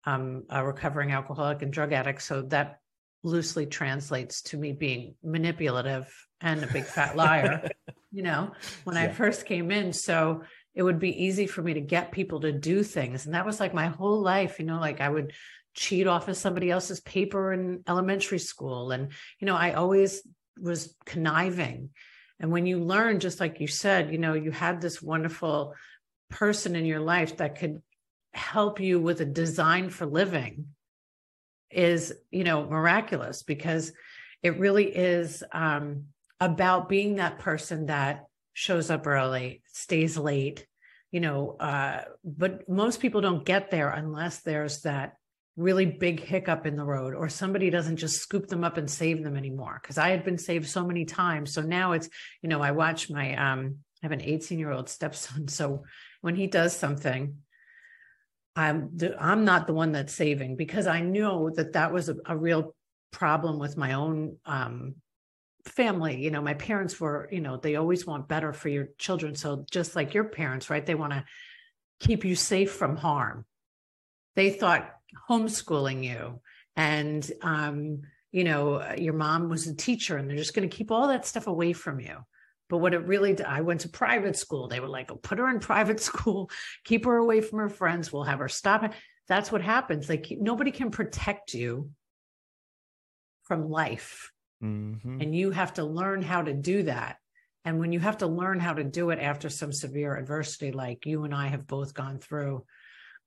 i'm 0.06 0.44
a 0.50 0.66
recovering 0.66 1.12
alcoholic 1.12 1.62
and 1.62 1.74
drug 1.74 1.94
addict 1.94 2.22
so 2.22 2.44
that 2.44 2.80
loosely 3.24 3.66
translates 3.66 4.42
to 4.42 4.58
me 4.58 4.72
being 4.72 5.16
manipulative 5.24 6.14
and 6.42 6.64
a 6.64 6.68
big 6.68 6.86
fat 6.86 7.16
liar 7.16 7.70
you 8.12 8.24
know 8.24 8.52
when 8.84 8.96
yeah. 8.96 9.04
i 9.04 9.08
first 9.10 9.46
came 9.46 9.72
in. 9.72 9.94
So 9.94 10.44
it 10.76 10.84
would 10.84 11.00
be 11.00 11.24
easy 11.26 11.48
for 11.48 11.64
me 11.64 11.74
to 11.74 11.82
get 11.82 12.12
people 12.12 12.42
to 12.42 12.52
do 12.52 12.84
things. 12.84 13.26
And 13.26 13.34
that 13.34 13.46
was 13.46 13.60
like 13.60 13.74
my 13.74 13.88
whole 13.88 14.22
life 14.22 14.60
you 14.60 14.66
know 14.66 14.80
like 14.80 15.02
i 15.02 15.10
would 15.10 15.34
cheat 15.74 16.08
off 16.08 16.28
of 16.28 16.38
somebody 16.38 16.72
else's 16.72 17.00
paper 17.02 17.54
in 17.54 17.84
elementary 17.88 18.40
school. 18.40 18.92
And 18.92 19.12
you 19.40 19.46
know 19.46 19.56
i 19.56 19.74
always 19.74 20.22
was 20.60 20.96
conniving. 21.06 21.90
And 22.40 22.52
when 22.52 22.66
you 22.66 22.80
learn, 22.80 23.20
just 23.20 23.40
like 23.40 23.60
you 23.60 23.68
said, 23.68 24.12
you 24.12 24.18
know, 24.18 24.34
you 24.34 24.52
had 24.52 24.80
this 24.80 25.02
wonderful 25.02 25.74
person 26.30 26.76
in 26.76 26.86
your 26.86 27.00
life 27.00 27.38
that 27.38 27.58
could 27.58 27.82
help 28.34 28.80
you 28.80 29.00
with 29.00 29.22
a 29.22 29.26
design 29.26 29.90
for 29.90 30.06
living 30.06 30.68
is, 31.70 32.14
you 32.32 32.44
know, 32.44 32.66
miraculous 32.66 33.44
because 33.44 33.92
it 34.44 34.60
really 34.60 34.86
is 34.86 35.44
um, 35.52 36.06
about 36.40 36.90
being 36.90 37.16
that 37.16 37.40
person 37.40 37.88
that 37.88 38.26
shows 38.54 38.90
up 38.90 39.06
early, 39.06 39.62
stays 39.72 40.18
late, 40.18 40.66
you 41.12 41.20
know, 41.20 41.52
uh, 41.60 42.02
but 42.24 42.68
most 42.68 43.00
people 43.00 43.22
don't 43.22 43.46
get 43.46 43.72
there 43.72 43.90
unless 43.90 44.42
there's 44.42 44.82
that 44.82 45.14
really 45.56 45.86
big 45.86 46.20
hiccup 46.20 46.66
in 46.66 46.76
the 46.76 46.86
road 46.86 47.16
or 47.16 47.28
somebody 47.28 47.70
doesn't 47.70 47.98
just 47.98 48.22
scoop 48.22 48.48
them 48.48 48.64
up 48.64 48.78
and 48.78 48.90
save 48.90 49.24
them 49.24 49.36
anymore. 49.36 49.80
Because 49.82 49.98
i 49.98 50.10
had 50.10 50.24
been 50.24 50.38
saved 50.38 50.68
so 50.68 50.86
many 50.86 51.04
times. 51.04 51.52
So 51.52 51.62
now 51.62 51.94
it's 51.94 52.10
you 52.42 52.50
know 52.50 52.62
i 52.62 52.72
watch 52.72 53.10
my 53.10 53.36
um 53.36 53.78
i 54.02 54.06
have 54.06 54.12
an 54.12 54.22
18 54.22 54.60
year 54.60 54.72
old 54.72 54.88
stepson. 54.88 55.48
So 55.50 55.84
when 56.22 56.36
he 56.36 56.48
does 56.48 56.76
something 56.76 57.38
i'm 58.58 58.90
the, 58.96 59.16
i'm 59.24 59.46
not 59.46 59.68
the 59.68 59.74
one 59.74 59.94
that's 59.94 60.14
saving 60.14 60.56
because 60.56 60.88
i 60.88 61.00
know 61.00 61.50
that 61.50 61.74
that 61.74 61.94
was 61.94 62.10
a, 62.10 62.16
a 62.26 62.36
real 62.36 62.76
problem 63.12 63.60
with 63.60 63.78
my 63.78 63.94
own 63.94 64.38
um 64.46 64.96
family. 65.68 66.22
You 66.22 66.32
know 66.32 66.42
my 66.42 66.54
parents 66.54 67.00
were 67.00 67.28
you 67.32 67.42
know 67.42 67.58
they 67.58 67.76
always 67.76 68.06
want 68.06 68.28
better 68.28 68.54
for 68.54 68.70
your 68.70 68.90
children. 68.98 69.36
So 69.36 69.66
just 69.70 69.96
like 69.96 70.14
your 70.14 70.26
parents 70.26 70.70
right 70.70 70.86
they 70.86 70.96
want 70.96 71.14
to 71.14 71.26
keep 72.00 72.26
you 72.26 72.36
safe 72.36 72.72
from 72.72 72.96
harm. 72.96 73.46
They 74.36 74.52
thought 74.52 74.94
homeschooling 75.30 76.04
you 76.04 76.42
and 76.76 77.30
um, 77.42 78.02
you 78.32 78.44
know 78.44 78.94
your 78.98 79.14
mom 79.14 79.50
was 79.50 79.68
a 79.68 79.76
teacher 79.76 80.18
and 80.18 80.30
they're 80.30 80.38
just 80.38 80.54
going 80.54 80.70
to 80.70 80.76
keep 80.76 80.92
all 80.92 81.08
that 81.08 81.26
stuff 81.26 81.48
away 81.48 81.74
from 81.74 82.00
you 82.00 82.18
but 82.70 82.78
what 82.78 82.94
it 82.94 83.06
really 83.06 83.42
i 83.44 83.62
went 83.62 83.82
to 83.82 83.90
private 83.90 84.36
school. 84.36 84.68
They 84.68 84.80
were 84.80 84.88
like 84.88 85.12
oh, 85.12 85.16
put 85.16 85.40
her 85.40 85.50
in 85.50 85.60
private 85.60 86.00
school. 86.10 86.50
Keep 86.86 87.06
her 87.06 87.18
away 87.18 87.42
from 87.42 87.60
her 87.60 87.70
friends. 87.70 88.12
We'll 88.12 88.24
have 88.24 88.40
her 88.40 88.50
stop 88.50 88.94
that's 89.28 89.52
what 89.52 89.62
happens. 89.62 90.08
Like 90.08 90.28
nobody 90.32 90.72
can 90.72 90.90
protect 90.90 91.54
you 91.54 91.92
from 93.44 93.70
life. 93.70 94.32
Mm-hmm. 94.64 95.22
and 95.22 95.36
you 95.36 95.52
have 95.52 95.76
to 95.76 95.84
learn 95.84 96.24
how 96.24 96.42
to 96.42 96.52
do 96.52 96.82
that. 96.84 97.18
And 97.64 97.78
when 97.80 97.92
you 97.92 98.00
have 98.00 98.18
to 98.20 98.28
learn 98.28 98.60
how 98.60 98.74
to 98.74 98.84
do 98.84 99.12
it 99.12 99.20
after 99.20 99.50
some 99.50 99.72
severe 99.72 100.16
adversity 100.16 100.72
like 100.72 101.06
you 101.06 101.26
and 101.26 101.36
i 101.36 101.46
have 101.48 101.68
both 101.68 101.94
gone 101.94 102.18
through 102.18 102.66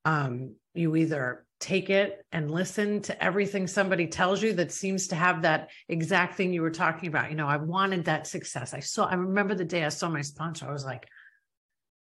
um, 0.05 0.57
you 0.75 0.97
either 0.97 1.47
take 1.61 1.91
it 1.91 2.25
and 2.33 2.51
listen 2.51 3.03
to 3.03 3.23
everything 3.23 3.67
somebody 3.67 4.07
tells 4.07 4.43
you 4.43 4.55
that 4.55 4.73
seems 4.73 5.09
to 5.09 5.15
have 5.15 5.43
that 5.43 5.69
exact 5.89 6.37
thing 6.37 6.53
you 6.53 6.63
were 6.63 6.71
talking 6.71 7.09
about. 7.09 7.31
You 7.31 7.37
know, 7.37 7.47
I 7.47 7.59
wanted 7.59 8.07
that 8.07 8.27
success. 8.27 8.73
I 8.73 8.81
saw, 8.81 9.05
I 9.05 9.15
remember 9.15 9.55
the 9.55 9.65
day 9.65 9.85
I 9.85 9.91
saw 9.91 10.09
my 10.09 10.23
sponsor, 10.23 10.67
I 10.67 10.73
was 10.73 10.85
like, 10.85 11.07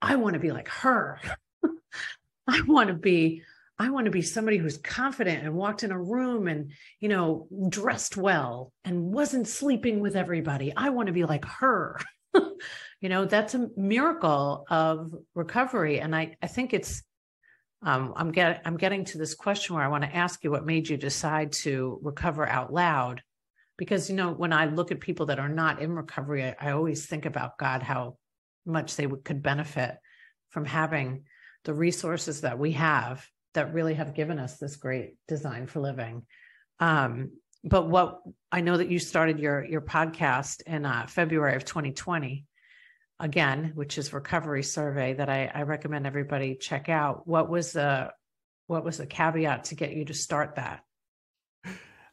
I 0.00 0.16
want 0.16 0.34
to 0.34 0.40
be 0.40 0.52
like 0.52 0.68
her. 0.68 1.20
I 2.48 2.62
want 2.66 2.88
to 2.88 2.94
be, 2.94 3.42
I 3.78 3.90
want 3.90 4.06
to 4.06 4.10
be 4.10 4.22
somebody 4.22 4.56
who's 4.56 4.78
confident 4.78 5.44
and 5.44 5.54
walked 5.54 5.84
in 5.84 5.92
a 5.92 6.00
room 6.00 6.48
and, 6.48 6.72
you 6.98 7.08
know, 7.08 7.46
dressed 7.68 8.16
well 8.16 8.72
and 8.84 9.12
wasn't 9.12 9.46
sleeping 9.46 10.00
with 10.00 10.16
everybody. 10.16 10.72
I 10.74 10.90
want 10.90 11.08
to 11.08 11.12
be 11.12 11.24
like 11.24 11.44
her. 11.44 12.00
you 12.34 13.08
know, 13.08 13.26
that's 13.26 13.54
a 13.54 13.68
miracle 13.76 14.64
of 14.70 15.14
recovery. 15.34 16.00
And 16.00 16.16
I, 16.16 16.36
I 16.42 16.46
think 16.46 16.72
it's, 16.72 17.02
um, 17.84 18.12
I'm 18.16 18.32
I'm 18.64 18.76
getting 18.76 19.04
to 19.06 19.18
this 19.18 19.34
question 19.34 19.74
where 19.74 19.84
I 19.84 19.88
want 19.88 20.04
to 20.04 20.16
ask 20.16 20.44
you 20.44 20.50
what 20.50 20.64
made 20.64 20.88
you 20.88 20.96
decide 20.96 21.52
to 21.52 21.98
recover 22.02 22.48
out 22.48 22.72
loud, 22.72 23.22
because 23.76 24.08
you 24.08 24.14
know 24.14 24.32
when 24.32 24.52
I 24.52 24.66
look 24.66 24.92
at 24.92 25.00
people 25.00 25.26
that 25.26 25.40
are 25.40 25.48
not 25.48 25.82
in 25.82 25.92
recovery, 25.92 26.44
I, 26.44 26.56
I 26.60 26.70
always 26.72 27.06
think 27.06 27.26
about 27.26 27.58
God 27.58 27.82
how 27.82 28.16
much 28.64 28.94
they 28.94 29.08
could 29.24 29.42
benefit 29.42 29.96
from 30.50 30.64
having 30.64 31.24
the 31.64 31.74
resources 31.74 32.42
that 32.42 32.58
we 32.58 32.72
have 32.72 33.26
that 33.54 33.74
really 33.74 33.94
have 33.94 34.14
given 34.14 34.38
us 34.38 34.58
this 34.58 34.76
great 34.76 35.16
design 35.26 35.66
for 35.66 35.80
living. 35.80 36.24
Um, 36.78 37.32
but 37.64 37.88
what 37.88 38.20
I 38.50 38.60
know 38.60 38.76
that 38.76 38.90
you 38.90 39.00
started 39.00 39.40
your 39.40 39.64
your 39.64 39.80
podcast 39.80 40.62
in 40.62 40.86
uh, 40.86 41.06
February 41.08 41.56
of 41.56 41.64
2020 41.64 42.44
again, 43.22 43.70
which 43.76 43.96
is 43.96 44.12
recovery 44.12 44.64
survey 44.64 45.14
that 45.14 45.30
I, 45.30 45.50
I 45.54 45.62
recommend 45.62 46.06
everybody 46.06 46.56
check 46.56 46.88
out. 46.88 47.26
What 47.26 47.48
was 47.48 47.72
the 47.72 48.12
what 48.66 48.84
was 48.84 48.98
the 48.98 49.06
caveat 49.06 49.64
to 49.64 49.74
get 49.74 49.92
you 49.92 50.04
to 50.06 50.14
start 50.14 50.56
that? 50.56 50.84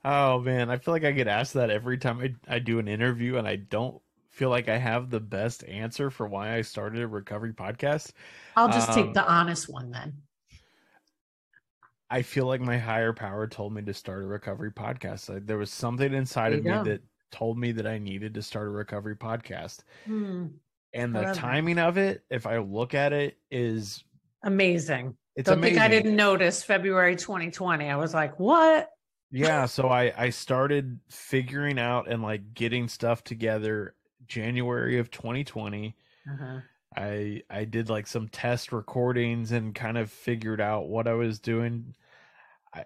Oh 0.06 0.40
man, 0.40 0.70
I 0.70 0.78
feel 0.78 0.94
like 0.94 1.04
I 1.04 1.12
get 1.12 1.28
asked 1.28 1.56
that 1.56 1.70
every 1.70 1.98
time 1.98 2.22
I, 2.22 2.56
I 2.56 2.60
do 2.60 2.80
an 2.80 2.88
interview 2.88 3.38
and 3.38 3.48
I 3.48 3.58
don't 3.58 4.02
feel 4.30 4.50
like 4.50 4.70
I 4.70 4.78
have 4.78 5.10
the 5.10 5.20
best 5.20 5.64
answer 5.66 6.10
for 6.10 6.28
why 6.28 6.56
I 6.56 6.62
started 6.62 7.02
a 7.02 7.08
recovery 7.08 7.54
podcast. 7.54 8.14
I'll 8.56 8.70
just 8.70 8.90
um, 8.90 8.96
take 8.96 9.14
the 9.14 9.28
honest 9.28 9.68
one 9.68 9.92
then. 9.92 10.22
I 12.10 12.22
feel 12.22 12.46
like 12.46 12.62
my 12.62 12.78
higher 12.78 13.14
power 13.14 13.48
told 13.48 13.74
me 13.74 13.82
to 13.82 13.94
start 13.94 14.24
a 14.24 14.28
recovery 14.28 14.72
podcast. 14.72 15.30
Like, 15.30 15.46
there 15.46 15.58
was 15.58 15.70
something 15.70 16.14
inside 16.14 16.54
of 16.54 16.64
go. 16.64 16.78
me 16.78 16.90
that 16.90 17.02
told 17.32 17.58
me 17.58 17.72
that 17.74 17.86
I 17.86 18.00
needed 18.00 18.34
to 18.36 18.42
start 18.42 18.68
a 18.68 18.72
recovery 18.72 19.16
podcast. 19.16 19.80
Hmm 20.06 20.48
and 20.94 21.16
the 21.16 21.34
timing 21.34 21.80
of 21.80 21.98
it, 21.98 22.24
if 22.30 22.48
I 22.48 22.58
look 22.58 22.94
at 22.94 23.14
it, 23.14 23.38
is 23.52 24.04
amazing. 24.44 25.16
It's 25.36 25.48
Don't 25.48 25.60
amazing. 25.60 25.76
think 25.76 25.84
I 25.84 25.88
didn't 25.88 26.16
notice 26.16 26.64
February 26.64 27.16
2020. 27.16 27.90
I 27.90 27.96
was 27.96 28.14
like, 28.14 28.40
what? 28.40 28.90
yeah, 29.32 29.66
so 29.66 29.90
I 29.90 30.12
I 30.18 30.30
started 30.30 31.00
figuring 31.10 31.80
out 31.80 32.10
and 32.10 32.24
like 32.24 32.54
getting 32.54 32.88
stuff 32.88 33.24
together 33.24 33.96
January 34.28 34.98
of 35.00 35.12
2020. 35.12 35.96
Uh-huh. 36.32 36.60
I 36.96 37.44
I 37.50 37.66
did 37.66 37.90
like 37.90 38.08
some 38.08 38.28
test 38.30 38.72
recordings 38.72 39.52
and 39.52 39.76
kind 39.76 39.98
of 39.98 40.12
figured 40.12 40.60
out 40.60 40.88
what 40.88 41.08
I 41.08 41.14
was 41.14 41.40
doing. 41.40 41.96
I 42.74 42.86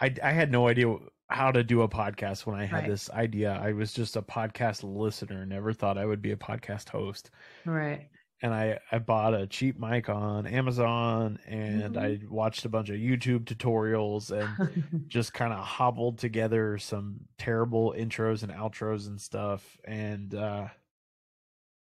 I, 0.00 0.14
I 0.22 0.32
had 0.32 0.52
no 0.52 0.68
idea 0.68 0.94
how 1.32 1.50
to 1.50 1.64
do 1.64 1.82
a 1.82 1.88
podcast 1.88 2.46
when 2.46 2.56
I 2.56 2.64
had 2.64 2.82
right. 2.82 2.88
this 2.88 3.10
idea. 3.10 3.52
I 3.52 3.72
was 3.72 3.92
just 3.92 4.16
a 4.16 4.22
podcast 4.22 4.82
listener, 4.84 5.44
never 5.46 5.72
thought 5.72 5.98
I 5.98 6.04
would 6.04 6.22
be 6.22 6.32
a 6.32 6.36
podcast 6.36 6.88
host. 6.88 7.30
Right. 7.64 8.08
and 8.42 8.52
I 8.52 8.78
I 8.90 8.98
bought 8.98 9.34
a 9.34 9.46
cheap 9.46 9.78
mic 9.78 10.08
on 10.08 10.46
Amazon 10.46 11.38
and 11.46 11.94
mm-hmm. 11.94 11.98
I 11.98 12.20
watched 12.28 12.64
a 12.64 12.68
bunch 12.68 12.90
of 12.90 12.96
YouTube 12.96 13.44
tutorials 13.44 14.30
and 14.30 15.04
just 15.08 15.32
kind 15.32 15.52
of 15.52 15.60
hobbled 15.60 16.18
together 16.18 16.76
some 16.78 17.20
terrible 17.38 17.94
intros 17.96 18.42
and 18.42 18.52
outros 18.52 19.06
and 19.06 19.20
stuff 19.20 19.78
and 19.84 20.34
uh 20.34 20.66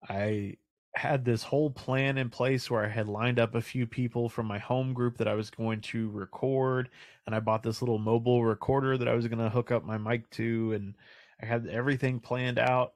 I 0.08 0.56
had 0.94 1.24
this 1.24 1.42
whole 1.42 1.70
plan 1.70 2.18
in 2.18 2.30
place 2.30 2.70
where 2.70 2.84
I 2.84 2.88
had 2.88 3.08
lined 3.08 3.38
up 3.38 3.54
a 3.54 3.60
few 3.60 3.86
people 3.86 4.28
from 4.28 4.46
my 4.46 4.58
home 4.58 4.94
group 4.94 5.18
that 5.18 5.28
I 5.28 5.34
was 5.34 5.50
going 5.50 5.80
to 5.82 6.10
record 6.10 6.88
and 7.26 7.34
I 7.34 7.40
bought 7.40 7.62
this 7.62 7.82
little 7.82 7.98
mobile 7.98 8.44
recorder 8.44 8.96
that 8.98 9.08
I 9.08 9.14
was 9.14 9.26
going 9.26 9.40
to 9.40 9.50
hook 9.50 9.70
up 9.70 9.84
my 9.84 9.98
mic 9.98 10.28
to 10.30 10.72
and 10.72 10.94
I 11.42 11.46
had 11.46 11.66
everything 11.66 12.20
planned 12.20 12.58
out 12.58 12.94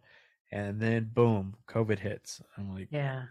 and 0.52 0.80
then 0.80 1.10
boom, 1.12 1.56
COVID 1.68 1.98
hits. 1.98 2.40
I'm 2.56 2.74
like, 2.74 2.88
yeah. 2.90 3.24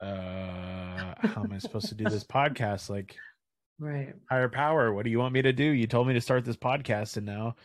Uh 0.00 1.14
how 1.26 1.44
am 1.44 1.52
i 1.52 1.58
supposed 1.58 1.88
to 1.88 1.94
do 1.94 2.04
this 2.04 2.24
podcast? 2.32 2.90
Like 2.90 3.16
right. 3.78 4.14
higher 4.28 4.48
power 4.48 4.92
what 4.92 5.04
do 5.04 5.10
you 5.10 5.18
want 5.18 5.34
me 5.34 5.42
to 5.42 5.52
do? 5.52 5.64
You 5.64 5.86
told 5.86 6.08
me 6.08 6.14
to 6.14 6.20
start 6.20 6.44
this 6.44 6.56
podcast 6.56 7.16
and 7.16 7.26
now 7.26 7.56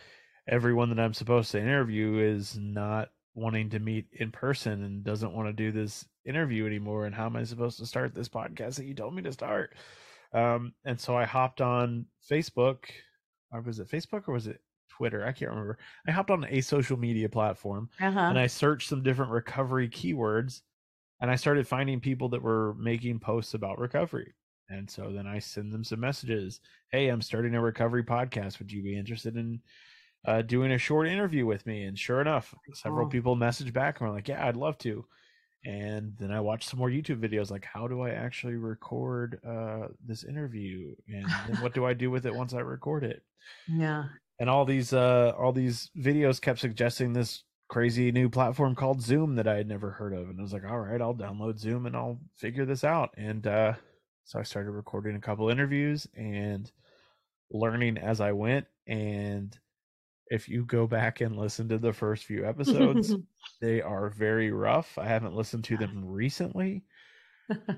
everyone 0.47 0.89
that 0.89 0.99
i'm 0.99 1.13
supposed 1.13 1.51
to 1.51 1.59
interview 1.59 2.19
is 2.19 2.55
not 2.55 3.09
wanting 3.35 3.69
to 3.69 3.79
meet 3.79 4.07
in 4.13 4.31
person 4.31 4.83
and 4.83 5.03
doesn't 5.03 5.33
want 5.33 5.47
to 5.47 5.53
do 5.53 5.71
this 5.71 6.05
interview 6.25 6.65
anymore 6.65 7.05
and 7.05 7.13
how 7.13 7.25
am 7.25 7.35
i 7.35 7.43
supposed 7.43 7.77
to 7.77 7.85
start 7.85 8.15
this 8.15 8.29
podcast 8.29 8.75
that 8.75 8.85
you 8.85 8.93
told 8.93 9.13
me 9.13 9.21
to 9.21 9.31
start 9.31 9.75
um 10.33 10.73
and 10.85 10.99
so 10.99 11.15
i 11.15 11.25
hopped 11.25 11.61
on 11.61 12.05
facebook 12.29 12.85
or 13.51 13.61
was 13.61 13.79
it 13.79 13.89
facebook 13.89 14.27
or 14.27 14.33
was 14.33 14.47
it 14.47 14.61
twitter 14.89 15.25
i 15.25 15.31
can't 15.31 15.51
remember 15.51 15.77
i 16.07 16.11
hopped 16.11 16.31
on 16.31 16.45
a 16.49 16.61
social 16.61 16.97
media 16.97 17.29
platform 17.29 17.89
uh-huh. 18.01 18.19
and 18.19 18.39
i 18.39 18.47
searched 18.47 18.89
some 18.89 19.03
different 19.03 19.31
recovery 19.31 19.89
keywords 19.89 20.61
and 21.21 21.31
I 21.31 21.35
started 21.35 21.67
finding 21.67 21.99
people 21.99 22.29
that 22.29 22.41
were 22.41 22.75
making 22.75 23.19
posts 23.19 23.53
about 23.53 23.79
recovery. 23.79 24.33
And 24.69 24.89
so 24.89 25.11
then 25.11 25.27
I 25.27 25.39
send 25.39 25.71
them 25.71 25.83
some 25.83 25.99
messages. 25.99 26.59
Hey, 26.91 27.07
I'm 27.07 27.21
starting 27.21 27.55
a 27.55 27.61
recovery 27.61 28.03
podcast. 28.03 28.59
Would 28.59 28.71
you 28.71 28.83
be 28.83 28.97
interested 28.97 29.37
in 29.37 29.61
uh, 30.25 30.41
doing 30.41 30.71
a 30.71 30.77
short 30.77 31.07
interview 31.07 31.45
with 31.45 31.65
me? 31.65 31.83
And 31.83 31.97
sure 31.97 32.21
enough, 32.21 32.53
several 32.73 33.07
people 33.07 33.35
messaged 33.35 33.73
back 33.73 33.99
and 33.99 34.09
were 34.09 34.15
like, 34.15 34.27
Yeah, 34.27 34.45
I'd 34.45 34.57
love 34.57 34.77
to. 34.79 35.05
And 35.63 36.15
then 36.19 36.31
I 36.31 36.41
watched 36.41 36.69
some 36.69 36.77
more 36.79 36.89
YouTube 36.89 37.19
videos 37.19 37.49
like, 37.49 37.65
How 37.65 37.87
do 37.87 38.01
I 38.01 38.11
actually 38.11 38.55
record 38.55 39.39
uh, 39.47 39.87
this 40.05 40.23
interview? 40.23 40.95
And 41.07 41.25
then 41.47 41.61
what 41.61 41.73
do 41.73 41.85
I 41.85 41.93
do 41.93 42.11
with 42.11 42.25
it 42.25 42.35
once 42.35 42.53
I 42.53 42.59
record 42.59 43.03
it? 43.03 43.23
Yeah. 43.67 44.05
And 44.39 44.49
all 44.49 44.65
these 44.65 44.93
uh, 44.93 45.33
all 45.37 45.53
these 45.53 45.89
videos 45.97 46.41
kept 46.41 46.59
suggesting 46.59 47.13
this 47.13 47.43
crazy 47.67 48.11
new 48.11 48.29
platform 48.29 48.75
called 48.75 49.01
Zoom 49.01 49.35
that 49.35 49.47
I 49.47 49.55
had 49.55 49.67
never 49.67 49.91
heard 49.91 50.13
of. 50.13 50.29
And 50.29 50.39
I 50.39 50.43
was 50.43 50.53
like, 50.53 50.65
all 50.65 50.79
right, 50.79 51.01
I'll 51.01 51.15
download 51.15 51.57
Zoom 51.57 51.85
and 51.85 51.95
I'll 51.95 52.19
figure 52.37 52.65
this 52.65 52.83
out. 52.83 53.11
And 53.17 53.45
uh, 53.47 53.73
so 54.23 54.39
I 54.39 54.43
started 54.43 54.71
recording 54.71 55.15
a 55.15 55.21
couple 55.21 55.49
interviews 55.49 56.07
and 56.15 56.71
learning 57.51 57.97
as 57.97 58.21
I 58.21 58.33
went. 58.33 58.67
And 58.87 59.57
if 60.31 60.49
you 60.49 60.65
go 60.65 60.87
back 60.87 61.21
and 61.21 61.37
listen 61.37 61.69
to 61.69 61.77
the 61.77 61.93
first 61.93 62.25
few 62.25 62.45
episodes, 62.45 63.13
they 63.61 63.81
are 63.81 64.09
very 64.09 64.51
rough. 64.51 64.97
I 64.97 65.07
haven't 65.07 65.35
listened 65.35 65.63
to 65.65 65.77
them 65.77 66.03
recently. 66.05 66.83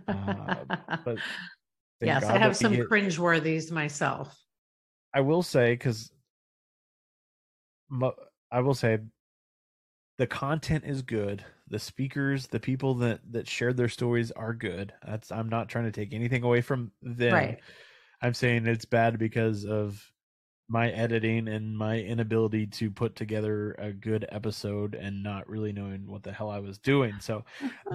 Uh, 0.07 0.55
but 1.05 1.17
yes, 2.01 2.23
God 2.23 2.35
I 2.35 2.37
have 2.37 2.55
some 2.55 2.73
get... 2.75 2.89
cringeworthies 2.89 3.71
myself. 3.71 4.37
I 5.13 5.21
will 5.21 5.43
say, 5.43 5.73
because 5.73 6.11
I 8.51 8.59
will 8.59 8.73
say 8.73 8.99
the 10.17 10.27
content 10.27 10.83
is 10.85 11.01
good 11.01 11.43
the 11.69 11.79
speakers 11.79 12.47
the 12.47 12.59
people 12.59 12.95
that 12.95 13.19
that 13.31 13.47
shared 13.47 13.77
their 13.77 13.89
stories 13.89 14.31
are 14.31 14.53
good 14.53 14.93
that's 15.05 15.31
i'm 15.31 15.49
not 15.49 15.69
trying 15.69 15.85
to 15.85 15.91
take 15.91 16.13
anything 16.13 16.43
away 16.43 16.61
from 16.61 16.91
them 17.01 17.33
right. 17.33 17.59
i'm 18.21 18.33
saying 18.33 18.65
it's 18.65 18.85
bad 18.85 19.19
because 19.19 19.65
of 19.65 20.01
my 20.69 20.89
editing 20.89 21.47
and 21.47 21.77
my 21.77 21.99
inability 21.99 22.67
to 22.67 22.91
put 22.91 23.15
together 23.15 23.73
a 23.79 23.91
good 23.91 24.25
episode 24.29 24.95
and 24.95 25.23
not 25.23 25.47
really 25.47 25.71
knowing 25.71 26.05
what 26.05 26.23
the 26.23 26.31
hell 26.31 26.49
i 26.49 26.59
was 26.59 26.77
doing 26.77 27.13
so 27.19 27.43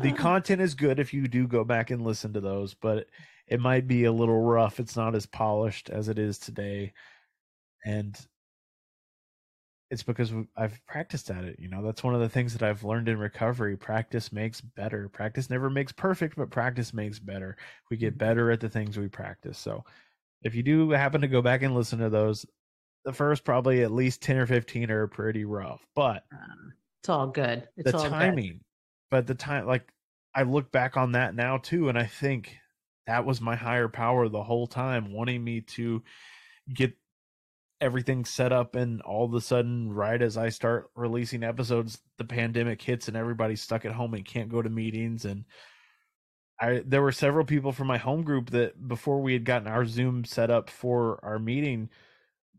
the 0.03 0.13
content 0.17 0.61
is 0.61 0.75
good 0.75 0.99
if 0.99 1.13
you 1.13 1.29
do 1.29 1.47
go 1.47 1.65
back 1.65 1.91
and 1.91 2.03
listen 2.05 2.33
to 2.33 2.41
those 2.41 2.75
but 2.75 3.07
it 3.47 3.61
might 3.61 3.87
be 3.87 4.05
a 4.05 4.13
little 4.13 4.41
rough 4.41 4.81
it's 4.81 4.97
not 4.97 5.15
as 5.15 5.27
polished 5.27 5.91
as 5.91 6.09
it 6.09 6.19
is 6.19 6.39
today 6.39 6.93
and 7.85 8.27
it's 9.93 10.03
because 10.03 10.33
I've 10.57 10.81
practiced 10.87 11.31
at 11.31 11.45
it. 11.45 11.57
You 11.59 11.69
know, 11.69 11.83
that's 11.83 12.03
one 12.03 12.15
of 12.15 12.23
the 12.23 12.29
things 12.29 12.55
that 12.55 12.63
I've 12.63 12.83
learned 12.83 13.11
in 13.11 13.19
recovery. 13.19 13.77
Practice 13.77 14.33
makes 14.33 14.59
better. 14.59 15.11
Practice 15.11 15.51
never 15.51 15.69
makes 15.69 15.93
perfect, 15.93 16.35
but 16.35 16.51
practice 16.51 16.95
makes 16.95 17.19
better. 17.19 17.59
We 17.91 17.99
get 17.99 18.13
mm-hmm. 18.13 18.25
better 18.25 18.51
at 18.51 18.61
the 18.61 18.71
things 18.71 18.97
we 18.97 19.09
practice. 19.09 19.59
So 19.59 19.85
if 20.43 20.55
you 20.55 20.63
do 20.63 20.89
happen 20.93 21.21
to 21.21 21.29
go 21.29 21.43
back 21.43 21.61
and 21.61 21.75
listen 21.75 21.99
to 21.99 22.09
those, 22.09 22.47
the 23.05 23.13
first 23.13 23.45
probably 23.45 23.83
at 23.83 23.93
least 23.93 24.23
10 24.23 24.37
or 24.37 24.47
15 24.47 24.91
are 24.91 25.07
pretty 25.07 25.45
rough, 25.45 25.85
but 25.95 26.25
uh, 26.33 26.71
it's 27.01 27.09
all 27.09 27.27
good. 27.27 27.69
It's 27.77 27.91
the 27.91 27.99
all 27.99 28.09
timing, 28.09 28.53
good. 28.53 28.61
but 29.11 29.27
the 29.27 29.35
time, 29.35 29.67
like 29.67 29.93
I 30.35 30.43
look 30.45 30.71
back 30.73 30.97
on 30.97 31.13
that 31.13 31.35
now 31.35 31.59
too, 31.59 31.89
and 31.89 31.99
I 31.99 32.07
think 32.07 32.57
that 33.07 33.25
was 33.25 33.41
my 33.41 33.57
higher 33.57 33.89
power 33.89 34.29
the 34.29 34.43
whole 34.43 34.67
time, 34.67 35.13
wanting 35.13 35.43
me 35.43 35.61
to 35.61 36.03
get 36.73 36.93
everything 37.83 38.25
set 38.25 38.53
up 38.53 38.77
and 38.77 39.03
all 39.03 39.25
of 39.25 39.35
a 39.35 39.41
sudden 39.41 39.93
right 39.93 40.23
as 40.23 40.37
i 40.37 40.49
start 40.49 40.89
releasing 40.95 41.43
episodes 41.43 42.01
the 42.17 42.25
pandemic 42.25 42.81
hits 42.81 43.09
and 43.09 43.17
everybody's 43.17 43.61
stuck 43.61 43.85
at 43.85 43.91
home 43.91 44.15
and 44.15 44.25
can't 44.25 44.49
go 44.49 44.63
to 44.63 44.71
meetings 44.71 45.25
and 45.25 45.45
i 46.61 46.81
there 46.87 47.03
were 47.03 47.11
several 47.11 47.45
people 47.45 47.73
from 47.73 47.89
my 47.89 47.99
home 47.99 48.23
group 48.23 48.51
that 48.51 48.87
before 48.87 49.21
we 49.21 49.33
had 49.33 49.45
gotten 49.45 49.67
our 49.67 49.85
zoom 49.85 50.25
set 50.25 50.49
up 50.49 50.71
for 50.71 51.19
our 51.25 51.41
meeting 51.41 51.91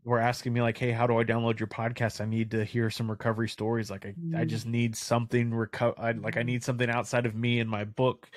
were 0.04 0.18
asking 0.18 0.52
me 0.52 0.60
like 0.60 0.76
hey 0.76 0.92
how 0.92 1.06
do 1.06 1.18
i 1.18 1.24
download 1.24 1.58
your 1.58 1.66
podcast? 1.66 2.20
I 2.20 2.26
need 2.26 2.50
to 2.52 2.64
hear 2.64 2.90
some 2.90 3.10
recovery 3.10 3.48
stories 3.48 3.90
like 3.90 4.06
i, 4.06 4.12
mm. 4.12 4.38
I 4.38 4.44
just 4.44 4.66
need 4.66 4.96
something 4.96 5.50
reco- 5.50 5.98
I, 5.98 6.12
like 6.12 6.36
i 6.36 6.42
need 6.42 6.62
something 6.62 6.88
outside 6.90 7.26
of 7.26 7.34
me 7.34 7.60
and 7.60 7.68
my 7.68 7.84
book. 7.84 8.28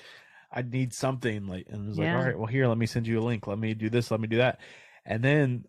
I 0.50 0.62
need 0.62 0.94
something 0.94 1.46
like 1.46 1.68
and 1.70 1.86
it 1.86 1.90
was 1.90 1.98
yeah. 1.98 2.06
like 2.06 2.16
all 2.16 2.26
right 2.26 2.38
well 2.38 2.48
here 2.48 2.68
let 2.68 2.78
me 2.78 2.86
send 2.86 3.06
you 3.06 3.20
a 3.20 3.22
link. 3.22 3.48
Let 3.48 3.60
me 3.60 3.74
do 3.74 3.90
this 3.90 4.12
let 4.12 4.22
me 4.22 4.28
do 4.28 4.38
that. 4.38 4.60
And 5.06 5.24
then 5.24 5.66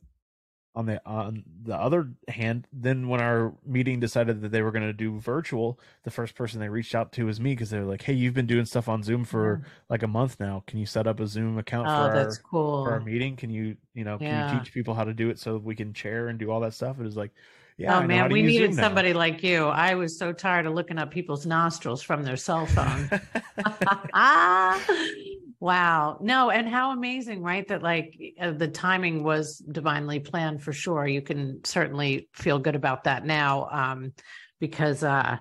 on 0.79 0.87
the 0.87 1.05
on 1.05 1.43
the 1.65 1.75
other 1.75 2.09
hand 2.29 2.69
then 2.73 3.09
when 3.09 3.21
our 3.21 3.53
meeting 3.67 3.99
decided 3.99 4.41
that 4.41 4.53
they 4.53 4.63
were 4.63 4.71
going 4.71 4.87
to 4.87 4.93
do 4.93 5.19
virtual 5.19 5.81
the 6.05 6.11
first 6.11 6.37
person 6.37 6.61
they 6.61 6.69
reached 6.69 6.95
out 6.95 7.11
to 7.11 7.27
was 7.27 7.41
me 7.41 7.51
because 7.51 7.71
they 7.71 7.81
were 7.81 7.85
like 7.85 8.03
hey 8.03 8.13
you've 8.13 8.33
been 8.33 8.47
doing 8.47 8.65
stuff 8.65 8.89
on 8.89 9.03
zoom 9.03 9.25
for 9.25 9.61
like 9.91 10.05
a 10.05 10.07
month 10.07 10.39
now 10.39 10.63
can 10.69 10.79
you 10.79 10.87
set 10.87 11.09
up 11.09 11.19
a 11.19 11.27
zoom 11.27 11.59
account 11.59 11.89
oh, 11.89 11.91
for, 11.91 12.17
our, 12.17 12.33
cool. 12.49 12.85
for 12.85 12.93
our 12.93 13.01
meeting 13.01 13.35
can 13.35 13.51
you 13.51 13.77
you 13.93 14.05
know 14.05 14.19
can 14.19 14.29
yeah. 14.29 14.53
you 14.53 14.61
teach 14.61 14.73
people 14.73 14.95
how 14.95 15.03
to 15.03 15.13
do 15.13 15.31
it 15.31 15.39
so 15.41 15.57
we 15.57 15.75
can 15.75 15.93
share 15.93 16.29
and 16.29 16.39
do 16.39 16.49
all 16.49 16.61
that 16.61 16.73
stuff 16.73 17.01
it 17.01 17.03
was 17.03 17.17
like 17.17 17.33
yeah, 17.77 17.97
oh 17.97 18.03
man, 18.05 18.33
we 18.33 18.43
needed 18.43 18.75
somebody 18.75 19.13
like 19.13 19.45
you. 19.45 19.67
I 19.67 19.95
was 19.95 20.19
so 20.19 20.33
tired 20.33 20.67
of 20.67 20.75
looking 20.75 20.99
up 20.99 21.13
people's 21.13 21.47
nostrils 21.47 22.03
from 22.03 22.25
their 22.25 22.37
cell 22.37 22.67
phone. 22.67 23.09
Wow. 25.61 26.19
No, 26.21 26.51
and 26.51 26.69
how 26.69 26.93
amazing, 26.93 27.43
right? 27.43 27.67
That 27.67 27.83
like 27.83 28.17
uh, 28.41 28.53
the 28.53 28.69
timing 28.69 29.25
was 29.25 29.59
divinely 29.59 30.21
planned 30.21 30.63
for 30.63 30.73
sure. 30.73 31.07
You 31.07 31.21
can 31.21 31.65
certainly 31.65 32.29
feel 32.33 32.61
good 32.61 32.77
about 32.77 33.05
that 33.05 33.27
now 33.27 33.69
um, 33.71 34.13
because 34.61 35.03
uh, 35.03 35.39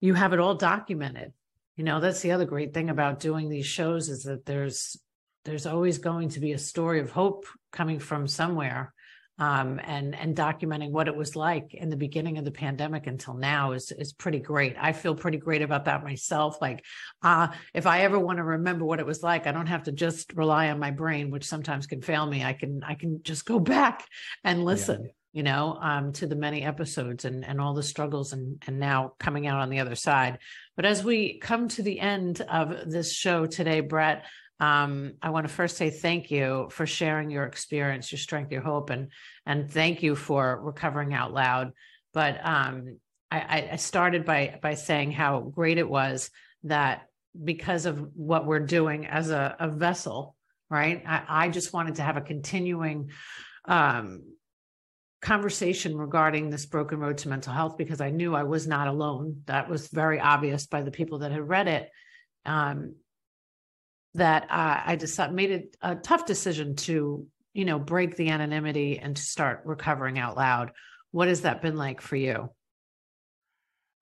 you 0.00 0.14
have 0.14 0.32
it 0.32 0.40
all 0.40 0.56
documented. 0.56 1.32
You 1.76 1.84
know, 1.84 2.00
that's 2.00 2.22
the 2.22 2.32
other 2.32 2.44
great 2.44 2.74
thing 2.74 2.90
about 2.90 3.20
doing 3.20 3.48
these 3.48 3.66
shows 3.66 4.08
is 4.08 4.24
that 4.24 4.46
there's 4.46 4.96
there's 5.44 5.66
always 5.66 5.98
going 5.98 6.30
to 6.30 6.40
be 6.40 6.52
a 6.52 6.58
story 6.58 6.98
of 6.98 7.12
hope 7.12 7.46
coming 7.70 8.00
from 8.00 8.26
somewhere 8.26 8.92
um, 9.38 9.78
and 9.84 10.14
and 10.14 10.34
documenting 10.34 10.90
what 10.90 11.08
it 11.08 11.16
was 11.16 11.36
like 11.36 11.74
in 11.74 11.90
the 11.90 11.96
beginning 11.96 12.38
of 12.38 12.44
the 12.44 12.50
pandemic 12.50 13.06
until 13.06 13.34
now 13.34 13.72
is 13.72 13.92
is 13.92 14.12
pretty 14.12 14.38
great. 14.38 14.76
I 14.80 14.92
feel 14.92 15.14
pretty 15.14 15.38
great 15.38 15.62
about 15.62 15.84
that 15.84 16.04
myself. 16.04 16.60
Like, 16.60 16.84
uh, 17.22 17.48
if 17.74 17.86
I 17.86 18.00
ever 18.00 18.18
want 18.18 18.38
to 18.38 18.44
remember 18.44 18.84
what 18.84 19.00
it 19.00 19.06
was 19.06 19.22
like, 19.22 19.46
I 19.46 19.52
don't 19.52 19.66
have 19.66 19.84
to 19.84 19.92
just 19.92 20.32
rely 20.34 20.70
on 20.70 20.78
my 20.78 20.90
brain, 20.90 21.30
which 21.30 21.44
sometimes 21.44 21.86
can 21.86 22.00
fail 22.00 22.26
me. 22.26 22.44
I 22.44 22.54
can 22.54 22.82
I 22.82 22.94
can 22.94 23.22
just 23.22 23.44
go 23.44 23.58
back 23.58 24.06
and 24.42 24.64
listen. 24.64 25.04
Yeah. 25.04 25.10
You 25.32 25.42
know, 25.42 25.76
um, 25.78 26.12
to 26.14 26.26
the 26.26 26.34
many 26.34 26.62
episodes 26.62 27.26
and 27.26 27.44
and 27.44 27.60
all 27.60 27.74
the 27.74 27.82
struggles 27.82 28.32
and 28.32 28.62
and 28.66 28.80
now 28.80 29.12
coming 29.18 29.46
out 29.46 29.60
on 29.60 29.68
the 29.68 29.80
other 29.80 29.94
side. 29.94 30.38
But 30.76 30.86
as 30.86 31.04
we 31.04 31.38
come 31.38 31.68
to 31.68 31.82
the 31.82 32.00
end 32.00 32.40
of 32.40 32.90
this 32.90 33.12
show 33.12 33.44
today, 33.44 33.80
Brett, 33.80 34.24
um, 34.58 35.14
I 35.20 35.30
want 35.30 35.46
to 35.46 35.52
first 35.52 35.76
say 35.76 35.90
thank 35.90 36.30
you 36.30 36.68
for 36.70 36.86
sharing 36.86 37.30
your 37.30 37.44
experience, 37.44 38.10
your 38.10 38.18
strength, 38.18 38.50
your 38.50 38.62
hope, 38.62 38.90
and 38.90 39.08
and 39.44 39.70
thank 39.70 40.02
you 40.02 40.16
for 40.16 40.60
recovering 40.62 41.12
out 41.12 41.32
loud. 41.32 41.72
But 42.14 42.40
um, 42.42 42.98
I, 43.30 43.68
I 43.72 43.76
started 43.76 44.24
by 44.24 44.58
by 44.62 44.74
saying 44.74 45.12
how 45.12 45.40
great 45.40 45.78
it 45.78 45.88
was 45.88 46.30
that 46.64 47.02
because 47.44 47.84
of 47.84 47.98
what 48.14 48.46
we're 48.46 48.60
doing 48.60 49.06
as 49.06 49.30
a, 49.30 49.56
a 49.58 49.68
vessel, 49.68 50.36
right? 50.70 51.02
I, 51.06 51.22
I, 51.28 51.48
just 51.50 51.74
wanted 51.74 51.96
to 51.96 52.02
have 52.02 52.16
a 52.16 52.22
continuing 52.22 53.10
um, 53.66 54.22
conversation 55.20 55.98
regarding 55.98 56.48
this 56.48 56.64
broken 56.64 56.98
road 56.98 57.18
to 57.18 57.28
mental 57.28 57.52
health 57.52 57.76
because 57.76 58.00
I 58.00 58.08
knew 58.08 58.34
I 58.34 58.44
was 58.44 58.66
not 58.66 58.88
alone. 58.88 59.42
That 59.44 59.68
was 59.68 59.88
very 59.88 60.18
obvious 60.18 60.66
by 60.66 60.80
the 60.80 60.90
people 60.90 61.18
that 61.18 61.32
had 61.32 61.46
read 61.46 61.68
it. 61.68 61.90
Um, 62.46 62.94
that 64.16 64.44
uh, 64.44 64.82
I 64.84 64.96
decided 64.96 65.34
made 65.34 65.50
it 65.50 65.76
a 65.82 65.94
tough 65.94 66.26
decision 66.26 66.76
to, 66.76 67.26
you 67.54 67.64
know, 67.64 67.78
break 67.78 68.16
the 68.16 68.28
anonymity 68.30 68.98
and 68.98 69.16
to 69.16 69.22
start 69.22 69.62
recovering 69.64 70.18
out 70.18 70.36
loud. 70.36 70.72
What 71.12 71.28
has 71.28 71.42
that 71.42 71.62
been 71.62 71.76
like 71.76 72.00
for 72.00 72.16
you? 72.16 72.50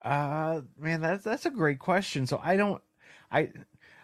Uh, 0.02 0.60
man, 0.78 1.00
that's 1.00 1.24
that's 1.24 1.46
a 1.46 1.50
great 1.50 1.78
question. 1.78 2.26
So 2.26 2.40
I 2.42 2.56
don't, 2.56 2.82
I, 3.32 3.50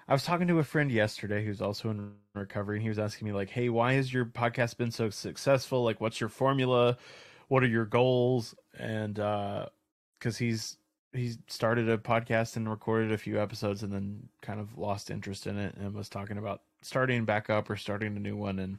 I 0.09 0.13
was 0.13 0.25
talking 0.25 0.49
to 0.49 0.59
a 0.59 0.65
friend 0.65 0.91
yesterday 0.91 1.45
who's 1.45 1.61
also 1.61 1.91
in 1.91 2.13
recovery, 2.35 2.77
and 2.77 2.83
he 2.83 2.89
was 2.89 2.99
asking 2.99 3.29
me 3.29 3.33
like, 3.33 3.51
"Hey, 3.51 3.69
why 3.69 3.93
has 3.95 4.13
your 4.13 4.25
podcast 4.25 4.77
been 4.79 4.91
so 4.91 5.11
successful? 5.11 5.85
Like, 5.85 6.01
what's 6.01 6.21
your 6.21 6.31
formula? 6.31 6.97
What 7.49 7.63
are 7.63 7.69
your 7.69 7.85
goals?" 7.85 8.55
And 8.79 9.19
uh, 9.19 9.67
because 10.19 10.39
he's 10.39 10.79
he 11.13 11.35
started 11.49 11.89
a 11.89 11.99
podcast 11.99 12.57
and 12.57 12.69
recorded 12.69 13.13
a 13.13 13.19
few 13.19 13.41
episodes 13.41 13.83
and 13.83 13.93
then 13.93 14.29
kind 14.43 14.61
of 14.61 14.79
lost 14.79 15.11
interest 15.11 15.47
in 15.47 15.59
it 15.59 15.75
and 15.77 15.95
was 15.95 16.09
talking 16.09 16.39
about 16.39 16.63
starting 16.83 17.25
back 17.25 17.51
up 17.51 17.69
or 17.69 17.77
starting 17.77 18.17
a 18.17 18.21
new 18.21 18.37
one 18.37 18.59
and 18.59 18.79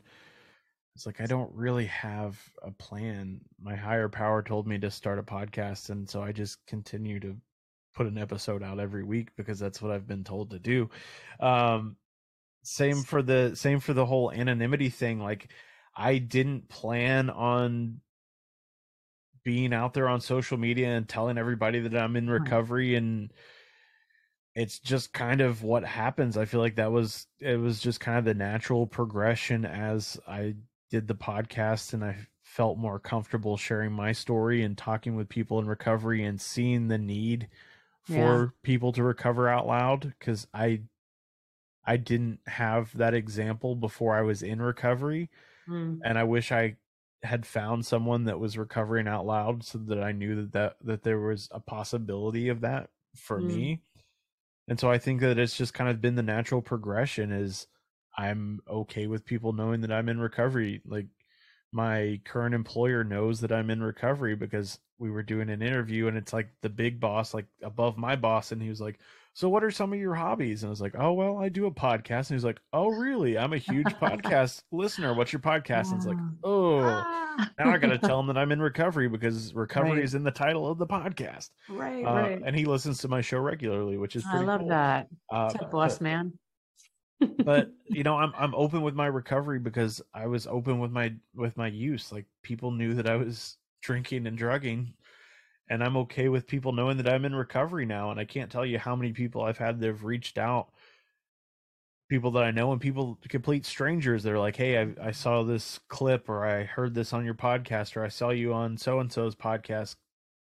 it's 0.96 1.06
like 1.06 1.22
I 1.22 1.26
don't 1.26 1.54
really 1.54 1.86
have 1.86 2.38
a 2.62 2.72
plan. 2.72 3.42
My 3.62 3.76
higher 3.76 4.10
power 4.10 4.42
told 4.42 4.68
me 4.68 4.78
to 4.80 4.92
start 4.92 5.20
a 5.20 5.24
podcast 5.24 5.90
and 5.90 6.10
so 6.10 6.22
I 6.22 6.32
just 6.32 6.66
continue 6.68 7.20
to 7.22 7.38
put 7.94 8.08
an 8.08 8.18
episode 8.18 8.64
out 8.64 8.80
every 8.80 9.04
week 9.04 9.30
because 9.36 9.60
that's 9.60 9.82
what 9.82 9.92
I've 9.92 10.08
been 10.08 10.24
told 10.24 10.52
to 10.52 10.60
do. 10.60 10.90
Um 11.40 11.98
same 12.64 13.04
for 13.04 13.22
the 13.22 13.56
same 13.56 13.80
for 13.80 13.94
the 13.94 14.06
whole 14.06 14.32
anonymity 14.32 14.90
thing 14.90 15.20
like 15.20 15.52
I 15.96 16.20
didn't 16.20 16.70
plan 16.70 17.30
on 17.30 18.02
being 19.44 19.74
out 19.74 19.94
there 19.94 20.08
on 20.08 20.22
social 20.22 20.58
media 20.58 20.90
and 20.90 21.08
telling 21.08 21.38
everybody 21.38 21.80
that 21.80 21.96
I'm 21.96 22.16
in 22.16 22.30
recovery 22.30 22.96
and 22.96 23.32
it's 24.54 24.80
just 24.80 25.14
kind 25.14 25.42
of 25.42 25.64
what 25.64 25.84
happens. 25.84 26.38
I 26.38 26.46
feel 26.46 26.60
like 26.60 26.76
that 26.76 26.92
was 26.92 27.28
it 27.40 27.60
was 27.60 27.80
just 27.80 28.00
kind 28.00 28.18
of 28.18 28.26
the 28.26 28.34
natural 28.34 28.86
progression 28.86 29.66
as 29.66 30.20
I 30.28 30.56
did 30.90 31.08
the 31.08 31.16
podcast 31.16 31.94
and 31.94 32.04
I 32.04 32.18
felt 32.44 32.78
more 32.78 33.00
comfortable 33.00 33.56
sharing 33.56 33.94
my 33.94 34.12
story 34.12 34.64
and 34.64 34.78
talking 34.78 35.16
with 35.16 35.30
people 35.30 35.60
in 35.60 35.68
recovery 35.68 36.26
and 36.26 36.40
seeing 36.40 36.90
the 36.90 36.98
need 36.98 37.48
for 38.04 38.14
yeah. 38.14 38.46
people 38.62 38.92
to 38.92 39.04
recover 39.04 39.48
out 39.48 39.68
loud 39.68 40.14
cuz 40.20 40.48
I 40.54 40.82
I 41.86 41.98
didn't 41.98 42.40
have 42.48 42.96
that 42.98 43.14
example 43.14 43.76
before 43.76 44.16
I 44.16 44.22
was 44.22 44.44
in 44.44 44.62
recovery. 44.62 45.30
Mm. 45.68 46.00
And 46.04 46.18
I 46.18 46.24
wish 46.26 46.52
I 46.52 46.76
had 47.24 47.46
found 47.46 47.86
someone 47.86 48.26
that 48.26 48.40
was 48.40 48.58
recovering 48.58 49.08
out 49.08 49.26
loud 49.26 49.64
so 49.64 49.78
that 49.78 50.02
I 50.04 50.12
knew 50.12 50.36
that 50.36 50.52
that, 50.54 50.76
that 50.84 51.04
there 51.04 51.20
was 51.20 51.48
a 51.52 51.60
possibility 51.60 52.50
of 52.50 52.62
that 52.62 52.90
for 53.16 53.40
mm. 53.40 53.46
me. 53.46 53.82
And 54.68 54.80
so 54.80 54.90
I 54.90 54.98
think 54.98 55.22
that 55.22 55.38
it's 55.38 55.58
just 55.58 55.74
kind 55.74 55.90
of 55.90 56.02
been 56.02 56.16
the 56.16 56.24
natural 56.24 56.62
progression 56.62 57.32
is 57.32 57.68
I'm 58.18 58.60
okay 58.70 59.08
with 59.08 59.26
people 59.26 59.54
knowing 59.54 59.82
that 59.82 59.92
I'm 59.92 60.10
in 60.10 60.20
recovery. 60.20 60.82
Like 60.86 61.08
my 61.72 62.20
current 62.26 62.56
employer 62.56 63.04
knows 63.04 63.42
that 63.42 63.52
I'm 63.52 63.70
in 63.70 63.82
recovery 63.82 64.36
because 64.36 64.80
we 64.98 65.10
were 65.10 65.24
doing 65.24 65.50
an 65.50 65.62
interview 65.62 66.08
and 66.08 66.18
it's 66.18 66.34
like 66.34 66.50
the 66.62 66.70
big 66.70 67.00
boss 67.00 67.34
like 67.34 67.48
above 67.64 67.98
my 67.98 68.16
boss 68.16 68.52
and 68.52 68.62
he 68.62 68.70
was 68.70 68.82
like 68.82 69.00
so 69.34 69.48
what 69.48 69.64
are 69.64 69.72
some 69.72 69.94
of 69.94 70.00
your 70.00 70.16
hobbies? 70.16 70.64
And 70.64 70.70
i 70.70 70.72
was 70.72 70.82
like 70.82 70.96
oh 70.98 71.14
well 71.14 71.38
i 71.38 71.50
do 71.50 71.66
a 71.66 71.72
podcast. 71.72 72.30
And 72.30 72.38
he's 72.38 72.44
like 72.44 72.60
oh 72.74 72.88
really? 72.88 73.38
I'm 73.38 73.54
a 73.54 73.58
huge 73.58 73.88
podcast 73.88 74.64
listener. 74.72 75.14
What's 75.14 75.32
your 75.32 75.40
podcast? 75.42 75.88
And 75.88 75.98
it's 75.98 76.06
like 76.06 76.18
oh 76.44 76.82
now 77.58 77.72
i 77.72 77.78
gotta 77.78 77.98
tell 77.98 78.20
him 78.20 78.28
that 78.28 78.38
i'm 78.38 78.52
in 78.52 78.62
recovery 78.62 79.08
because 79.08 79.54
recovery 79.54 79.92
right. 79.92 80.04
is 80.04 80.16
in 80.16 80.24
the 80.24 80.32
title 80.32 80.70
of 80.70 80.78
the 80.78 80.88
podcast. 80.88 81.50
Right, 81.70 82.06
uh, 82.06 82.14
right. 82.14 82.42
and 82.44 82.56
he 82.56 82.66
listens 82.66 83.00
to 83.00 83.08
my 83.08 83.22
show 83.22 83.40
regularly 83.40 83.98
which 83.98 84.16
is 84.16 84.26
i 84.28 84.42
love 84.42 84.62
cool. 84.62 84.70
that. 84.70 85.08
Uh, 85.30 85.54
boss 85.72 86.00
but, 86.00 86.02
man. 86.02 86.34
but 87.20 87.72
you 87.86 88.04
know 88.04 88.18
i'm 88.18 88.34
i'm 88.38 88.54
open 88.56 88.82
with 88.82 88.96
my 88.96 89.08
recovery 89.08 89.60
because 89.60 90.02
i 90.14 90.28
was 90.28 90.48
open 90.48 90.80
with 90.80 90.92
my 90.92 91.14
with 91.36 91.56
my 91.58 91.68
use. 91.68 92.12
Like 92.12 92.26
people 92.44 92.72
knew 92.72 92.96
that 92.96 93.08
i 93.08 93.16
was 93.16 93.58
drinking 93.82 94.28
and 94.28 94.38
drugging 94.38 94.94
and 95.72 95.82
I'm 95.82 95.96
okay 95.96 96.28
with 96.28 96.48
people 96.48 96.74
knowing 96.74 96.98
that 96.98 97.08
I'm 97.08 97.24
in 97.24 97.34
recovery 97.34 97.86
now. 97.86 98.12
And 98.12 98.20
I 98.20 98.26
can't 98.26 98.52
tell 98.52 98.66
you 98.66 98.78
how 98.78 98.94
many 98.94 99.14
people 99.14 99.42
I've 99.42 99.58
had 99.58 99.80
that 99.80 99.88
have 99.88 100.04
reached 100.04 100.38
out, 100.38 100.68
people 102.10 102.30
that 102.32 102.44
I 102.44 102.52
know, 102.52 102.74
and 102.74 102.82
people 102.82 103.18
complete 103.30 103.66
strangers. 103.66 104.24
that 104.24 104.34
are 104.34 104.40
like, 104.40 104.58
"Hey, 104.58 104.82
I, 104.82 104.94
I 105.02 105.12
saw 105.12 105.44
this 105.44 105.80
clip, 105.88 106.28
or 106.28 106.46
I 106.46 106.66
heard 106.66 106.94
this 106.94 107.14
on 107.14 107.24
your 107.24 107.36
podcast, 107.36 107.96
or 107.96 108.04
I 108.04 108.10
saw 108.10 108.32
you 108.32 108.54
on 108.54 108.78
so 108.78 109.00
and 109.00 109.12
so's 109.12 109.34
podcast. 109.34 109.96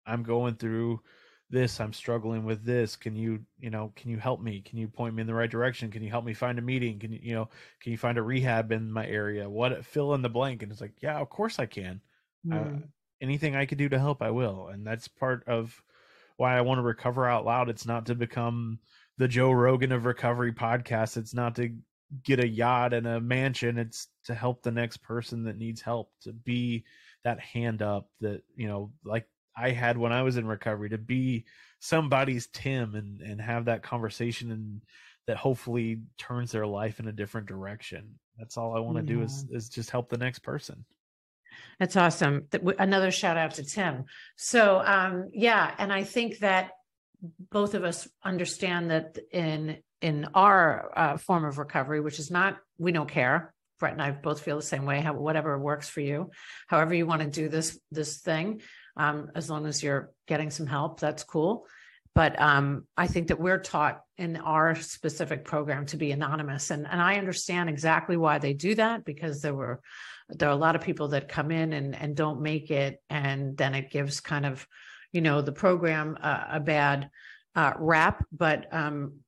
I'm 0.07 0.23
going 0.23 0.55
through 0.55 1.03
this. 1.51 1.81
I'm 1.81 1.93
struggling 1.93 2.45
with 2.47 2.64
this. 2.64 2.97
Can 2.97 3.14
you, 3.14 3.41
you 3.59 3.68
know, 3.68 3.93
can 3.97 4.11
you 4.11 4.16
help 4.16 4.41
me? 4.41 4.62
Can 4.62 4.79
you 4.79 4.89
point 4.89 5.14
me 5.14 5.21
in 5.21 5.27
the 5.27 5.35
right 5.35 5.51
direction? 5.51 5.91
Can 5.91 6.03
you 6.03 6.09
help 6.09 6.25
me 6.25 6.33
find 6.33 6.59
a 6.59 6.62
meeting? 6.62 6.99
Can 6.99 7.12
you, 7.12 7.21
you 7.23 7.35
know, 7.35 7.51
can 7.83 7.93
you 7.93 7.99
find 7.99 8.16
a 8.16 8.23
rehab 8.23 8.73
in 8.73 8.91
my 8.91 9.07
area? 9.07 9.51
What 9.51 9.85
fill 9.85 10.14
in 10.14 10.23
the 10.23 10.31
blank?" 10.31 10.62
And 10.62 10.73
it's 10.73 10.81
like, 10.81 10.95
"Yeah, 11.03 11.18
of 11.18 11.29
course 11.29 11.59
I 11.59 11.66
can." 11.66 12.01
Mm. 12.47 12.85
Anything 13.21 13.55
I 13.55 13.66
could 13.66 13.79
do 13.79 13.89
to 13.89 13.99
help, 13.99 14.23
I 14.23 14.31
will. 14.31 14.68
And 14.68 14.87
that's 14.87 15.09
part 15.09 15.45
of 15.47 15.83
why 16.37 16.57
I 16.57 16.62
want 16.62 16.79
to 16.79 16.83
recover 16.83 17.27
out 17.27 17.45
loud. 17.45 17.68
It's 17.68 17.87
not 17.87 18.07
to 18.07 18.14
become 18.14 18.79
the 19.18 19.29
Joe 19.29 19.51
Rogan 19.51 19.93
of 19.93 20.07
recovery 20.07 20.53
podcast. 20.53 21.16
It's 21.16 21.35
not 21.35 21.55
to 21.57 21.75
get 22.25 22.41
a 22.41 22.49
yacht 22.49 22.95
and 22.95 23.07
a 23.07 23.21
mansion. 23.21 23.79
It's 23.79 24.09
to 24.25 24.35
help 24.35 24.62
the 24.62 24.71
next 24.71 24.99
person 24.99 25.45
that 25.45 25.59
needs 25.59 25.81
help, 25.81 26.11
to 26.23 26.33
be 26.33 26.85
that 27.25 27.39
hand 27.39 27.83
up 27.83 28.09
that, 28.21 28.43
you 28.57 28.66
know, 28.66 28.91
like 29.05 29.29
I 29.57 29.71
had 29.71 29.99
when 29.99 30.12
I 30.12 30.23
was 30.23 30.39
in 30.39 30.47
recovery, 30.47 30.89
to 30.89 30.99
be 30.99 31.45
somebody's 31.81 32.49
Tim 32.53 32.95
and, 32.95 33.21
and 33.21 33.41
have 33.41 33.66
that 33.66 33.83
conversation 33.83 34.51
and 34.51 34.81
that 35.27 35.37
hopefully 35.37 36.01
turns 36.18 36.51
their 36.51 36.66
life 36.66 36.99
in 36.99 37.09
a 37.09 37.12
different 37.12 37.47
direction. 37.47 38.18
That's 38.39 38.57
all 38.57 38.75
I 38.75 38.81
want 38.81 38.97
to 38.97 39.03
yeah. 39.03 39.18
do 39.18 39.23
is, 39.23 39.45
is 39.51 39.68
just 39.68 39.91
help 39.91 40.09
the 40.09 40.16
next 40.16 40.39
person. 40.41 40.85
That's 41.79 41.97
awesome. 41.97 42.47
Another 42.79 43.11
shout 43.11 43.37
out 43.37 43.55
to 43.55 43.65
Tim. 43.65 44.05
So, 44.37 44.83
um, 44.85 45.31
yeah, 45.33 45.75
and 45.79 45.93
I 45.93 46.05
think 46.05 46.39
that 46.39 46.73
both 47.51 47.75
of 47.75 47.85
us 47.85 48.09
understand 48.25 48.91
that 48.91 49.19
in 49.33 49.79
in 50.01 50.27
our 50.35 50.91
uh, 50.97 51.17
form 51.19 51.45
of 51.45 51.59
recovery, 51.59 52.01
which 52.01 52.19
is 52.19 52.31
not 52.31 52.59
we 52.79 52.93
don't 52.93 53.11
care. 53.11 53.53
Brett 53.79 53.93
and 53.93 54.03
I 54.03 54.11
both 54.11 54.43
feel 54.43 54.57
the 54.57 54.63
same 54.63 54.85
way. 54.85 55.01
How, 55.01 55.15
whatever 55.15 55.59
works 55.59 55.89
for 55.89 56.01
you, 56.01 56.31
however 56.69 56.95
you 56.95 57.07
want 57.07 57.23
to 57.23 57.29
do 57.29 57.49
this 57.49 57.79
this 57.91 58.19
thing, 58.21 58.61
um, 58.97 59.31
as 59.35 59.49
long 59.51 59.67
as 59.67 59.83
you're 59.83 60.13
getting 60.27 60.51
some 60.51 60.67
help, 60.67 61.01
that's 61.01 61.25
cool. 61.25 61.67
But 62.15 62.41
um, 62.41 62.87
I 62.97 63.07
think 63.07 63.29
that 63.29 63.41
we're 63.41 63.61
taught 63.61 64.01
in 64.19 64.37
our 64.37 64.75
specific 64.75 65.45
program 65.45 65.87
to 65.87 65.97
be 65.97 66.13
anonymous, 66.13 66.71
and 66.71 66.87
and 66.87 67.01
I 67.01 67.17
understand 67.17 67.69
exactly 67.69 68.17
why 68.17 68.39
they 68.39 68.53
do 68.53 68.75
that 68.75 69.05
because 69.05 69.41
there 69.41 69.55
were 69.55 69.81
there 70.37 70.49
are 70.49 70.53
a 70.53 70.57
lot 70.57 70.76
of 70.76 70.83
people 70.83 71.09
that 71.09 71.28
come 71.28 71.51
in 71.51 71.72
and, 71.72 71.95
and 71.95 72.16
don't 72.16 72.41
make 72.41 72.70
it 72.70 73.03
and 73.11 73.57
then 73.57 73.74
it 73.74 73.91
gives 73.91 74.20
kind 74.20 74.47
of 74.47 74.66
you 75.12 75.20
know 75.20 75.43
the 75.43 75.53
program 75.53 76.16
uh, 76.22 76.45
a 76.51 76.61
bad 76.61 77.11
uh, 77.55 77.72
rap. 77.78 78.24
But 78.33 78.72
um, 78.72 79.20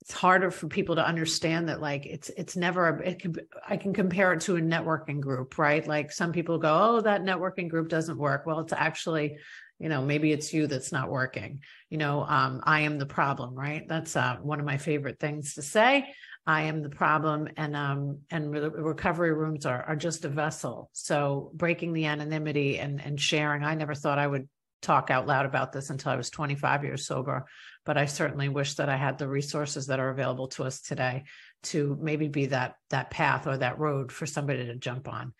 it's 0.00 0.12
harder 0.12 0.50
for 0.50 0.68
people 0.68 0.96
to 0.96 1.06
understand 1.06 1.68
that 1.68 1.80
like 1.80 2.04
it's 2.04 2.28
it's 2.36 2.56
never 2.56 2.88
a, 2.88 3.08
it 3.08 3.18
can 3.20 3.34
i 3.66 3.78
can 3.78 3.94
compare 3.94 4.34
it 4.34 4.40
to 4.42 4.56
a 4.56 4.60
networking 4.60 5.20
group 5.20 5.56
right? 5.58 5.86
Like 5.86 6.12
some 6.12 6.32
people 6.32 6.58
go 6.58 6.96
oh 6.96 7.00
that 7.00 7.22
networking 7.22 7.68
group 7.68 7.88
doesn't 7.88 8.18
work. 8.18 8.44
Well 8.46 8.60
it's 8.60 8.72
actually 8.72 9.38
you 9.78 9.88
know 9.88 10.02
maybe 10.02 10.30
it's 10.30 10.52
you 10.52 10.66
that's 10.66 10.92
not 10.92 11.10
working. 11.10 11.60
You 11.88 11.98
know 11.98 12.24
um, 12.24 12.60
i 12.64 12.80
am 12.80 12.98
the 12.98 13.06
problem 13.06 13.54
right? 13.54 13.88
That's 13.88 14.14
uh, 14.14 14.36
one 14.42 14.60
of 14.60 14.66
my 14.66 14.76
favorite 14.76 15.18
things 15.18 15.54
to 15.54 15.62
say 15.62 16.14
I 16.46 16.62
am 16.62 16.82
the 16.82 16.90
problem, 16.90 17.48
and 17.56 17.74
um, 17.74 18.18
and 18.30 18.50
re- 18.50 18.60
recovery 18.60 19.32
rooms 19.32 19.64
are 19.64 19.82
are 19.82 19.96
just 19.96 20.24
a 20.24 20.28
vessel. 20.28 20.90
So 20.92 21.50
breaking 21.54 21.92
the 21.92 22.06
anonymity 22.06 22.78
and 22.78 23.00
and 23.00 23.18
sharing. 23.18 23.64
I 23.64 23.74
never 23.74 23.94
thought 23.94 24.18
I 24.18 24.26
would 24.26 24.48
talk 24.82 25.10
out 25.10 25.26
loud 25.26 25.46
about 25.46 25.72
this 25.72 25.88
until 25.88 26.12
I 26.12 26.16
was 26.16 26.28
25 26.28 26.84
years 26.84 27.06
sober, 27.06 27.46
but 27.86 27.96
I 27.96 28.04
certainly 28.04 28.50
wish 28.50 28.74
that 28.74 28.90
I 28.90 28.96
had 28.96 29.16
the 29.16 29.26
resources 29.26 29.86
that 29.86 29.98
are 29.98 30.10
available 30.10 30.48
to 30.48 30.64
us 30.64 30.82
today 30.82 31.24
to 31.64 31.96
maybe 32.00 32.28
be 32.28 32.46
that 32.46 32.74
that 32.90 33.10
path 33.10 33.46
or 33.46 33.56
that 33.56 33.78
road 33.78 34.12
for 34.12 34.26
somebody 34.26 34.66
to 34.66 34.76
jump 34.76 35.08
on. 35.08 35.32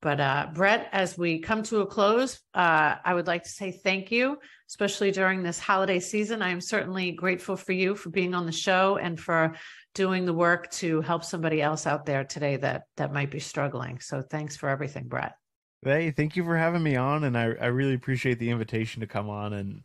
But 0.00 0.20
uh, 0.20 0.48
Brett, 0.54 0.88
as 0.92 1.18
we 1.18 1.40
come 1.40 1.64
to 1.64 1.80
a 1.80 1.86
close, 1.86 2.40
uh, 2.54 2.94
I 3.04 3.14
would 3.14 3.26
like 3.26 3.42
to 3.42 3.48
say 3.48 3.72
thank 3.72 4.12
you, 4.12 4.38
especially 4.68 5.10
during 5.10 5.42
this 5.42 5.58
holiday 5.58 5.98
season. 5.98 6.40
I 6.40 6.50
am 6.50 6.60
certainly 6.60 7.10
grateful 7.10 7.56
for 7.56 7.72
you 7.72 7.96
for 7.96 8.10
being 8.10 8.32
on 8.32 8.46
the 8.46 8.52
show 8.52 8.96
and 8.96 9.18
for 9.18 9.56
doing 9.98 10.24
the 10.24 10.32
work 10.32 10.70
to 10.70 11.00
help 11.00 11.24
somebody 11.24 11.60
else 11.60 11.84
out 11.84 12.06
there 12.06 12.22
today 12.22 12.54
that 12.54 12.84
that 12.96 13.12
might 13.12 13.32
be 13.32 13.40
struggling. 13.40 13.98
So 13.98 14.22
thanks 14.22 14.56
for 14.56 14.68
everything, 14.68 15.08
Brett. 15.08 15.34
Hey, 15.82 16.12
thank 16.12 16.36
you 16.36 16.44
for 16.44 16.56
having 16.56 16.84
me 16.84 16.94
on, 16.94 17.24
and 17.24 17.36
I 17.36 17.54
I 17.60 17.66
really 17.66 17.94
appreciate 17.94 18.38
the 18.38 18.50
invitation 18.50 19.00
to 19.00 19.08
come 19.08 19.28
on, 19.28 19.52
and 19.52 19.84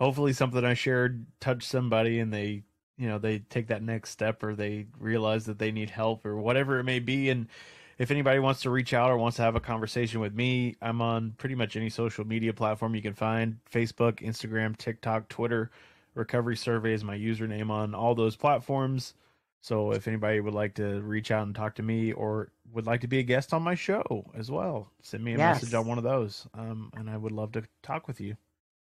hopefully 0.00 0.32
something 0.32 0.64
I 0.64 0.74
shared 0.74 1.24
touched 1.38 1.68
somebody, 1.68 2.18
and 2.18 2.34
they 2.34 2.64
you 2.98 3.08
know 3.08 3.18
they 3.18 3.38
take 3.38 3.68
that 3.68 3.84
next 3.84 4.10
step, 4.10 4.42
or 4.42 4.56
they 4.56 4.86
realize 4.98 5.46
that 5.46 5.60
they 5.60 5.70
need 5.70 5.90
help, 5.90 6.26
or 6.26 6.36
whatever 6.36 6.80
it 6.80 6.84
may 6.84 6.98
be, 6.98 7.30
and 7.30 7.46
if 7.98 8.10
anybody 8.10 8.40
wants 8.40 8.62
to 8.62 8.70
reach 8.70 8.92
out 8.92 9.12
or 9.12 9.16
wants 9.16 9.36
to 9.36 9.42
have 9.44 9.54
a 9.54 9.60
conversation 9.60 10.18
with 10.18 10.34
me, 10.34 10.74
I'm 10.82 11.00
on 11.00 11.34
pretty 11.38 11.54
much 11.54 11.76
any 11.76 11.88
social 11.88 12.26
media 12.26 12.52
platform 12.52 12.96
you 12.96 13.02
can 13.02 13.14
find 13.14 13.58
Facebook, 13.72 14.14
Instagram, 14.14 14.76
TikTok, 14.76 15.28
Twitter. 15.28 15.70
Recovery 16.16 16.56
Survey 16.56 16.94
is 16.94 17.04
my 17.04 17.16
username 17.16 17.70
on 17.70 17.94
all 17.94 18.16
those 18.16 18.34
platforms. 18.34 19.14
So 19.62 19.92
if 19.92 20.08
anybody 20.08 20.40
would 20.40 20.54
like 20.54 20.74
to 20.74 21.00
reach 21.02 21.30
out 21.30 21.46
and 21.46 21.54
talk 21.54 21.76
to 21.76 21.82
me 21.82 22.12
or 22.12 22.50
would 22.72 22.84
like 22.84 23.00
to 23.02 23.06
be 23.06 23.20
a 23.20 23.22
guest 23.22 23.54
on 23.54 23.62
my 23.62 23.76
show 23.76 24.28
as 24.36 24.50
well, 24.50 24.90
send 25.02 25.22
me 25.22 25.34
a 25.34 25.38
yes. 25.38 25.62
message 25.62 25.74
on 25.74 25.86
one 25.86 25.98
of 25.98 26.04
those. 26.04 26.48
Um, 26.52 26.90
and 26.94 27.08
I 27.08 27.16
would 27.16 27.30
love 27.30 27.52
to 27.52 27.62
talk 27.82 28.08
with 28.08 28.20
you. 28.20 28.36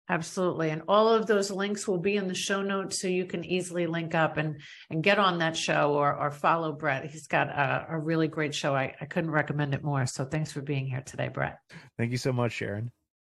Absolutely. 0.10 0.70
And 0.70 0.84
all 0.88 1.10
of 1.10 1.26
those 1.26 1.52
links 1.52 1.88
will 1.88 1.98
be 1.98 2.16
in 2.16 2.28
the 2.28 2.36
show 2.36 2.62
notes 2.62 3.02
so 3.02 3.08
you 3.08 3.26
can 3.26 3.44
easily 3.44 3.88
link 3.88 4.16
up 4.16 4.38
and 4.38 4.62
and 4.90 5.04
get 5.04 5.20
on 5.20 5.40
that 5.40 5.58
show 5.58 5.94
or 5.96 6.16
or 6.16 6.32
follow 6.32 6.72
Brett. 6.72 7.10
He's 7.10 7.28
got 7.28 7.50
a, 7.50 7.88
a 7.90 8.00
really 8.00 8.28
great 8.30 8.56
show. 8.56 8.74
I, 8.74 8.96
I 9.02 9.06
couldn't 9.06 9.32
recommend 9.32 9.74
it 9.74 9.84
more. 9.84 10.06
So 10.06 10.24
thanks 10.24 10.52
for 10.52 10.62
being 10.62 10.86
here 10.86 11.02
today, 11.02 11.28
Brett. 11.28 11.58
Thank 11.98 12.12
you 12.12 12.18
so 12.18 12.32
much, 12.32 12.54
Sharon. 12.54 12.92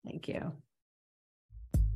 Thank 0.04 0.28
you. 0.28 0.52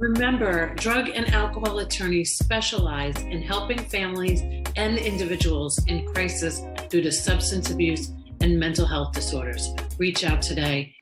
Remember, 0.02 0.74
drug 0.74 1.10
and 1.14 1.32
alcohol 1.32 1.78
attorneys 1.78 2.34
specialize 2.34 3.16
in 3.22 3.40
helping 3.40 3.78
families 3.78 4.40
and 4.74 4.98
individuals 4.98 5.78
in 5.86 6.04
crisis 6.06 6.60
due 6.88 7.02
to 7.02 7.12
substance 7.12 7.70
abuse 7.70 8.10
and 8.40 8.58
mental 8.58 8.84
health 8.84 9.12
disorders. 9.12 9.72
Reach 9.98 10.24
out 10.24 10.42
today 10.42 10.90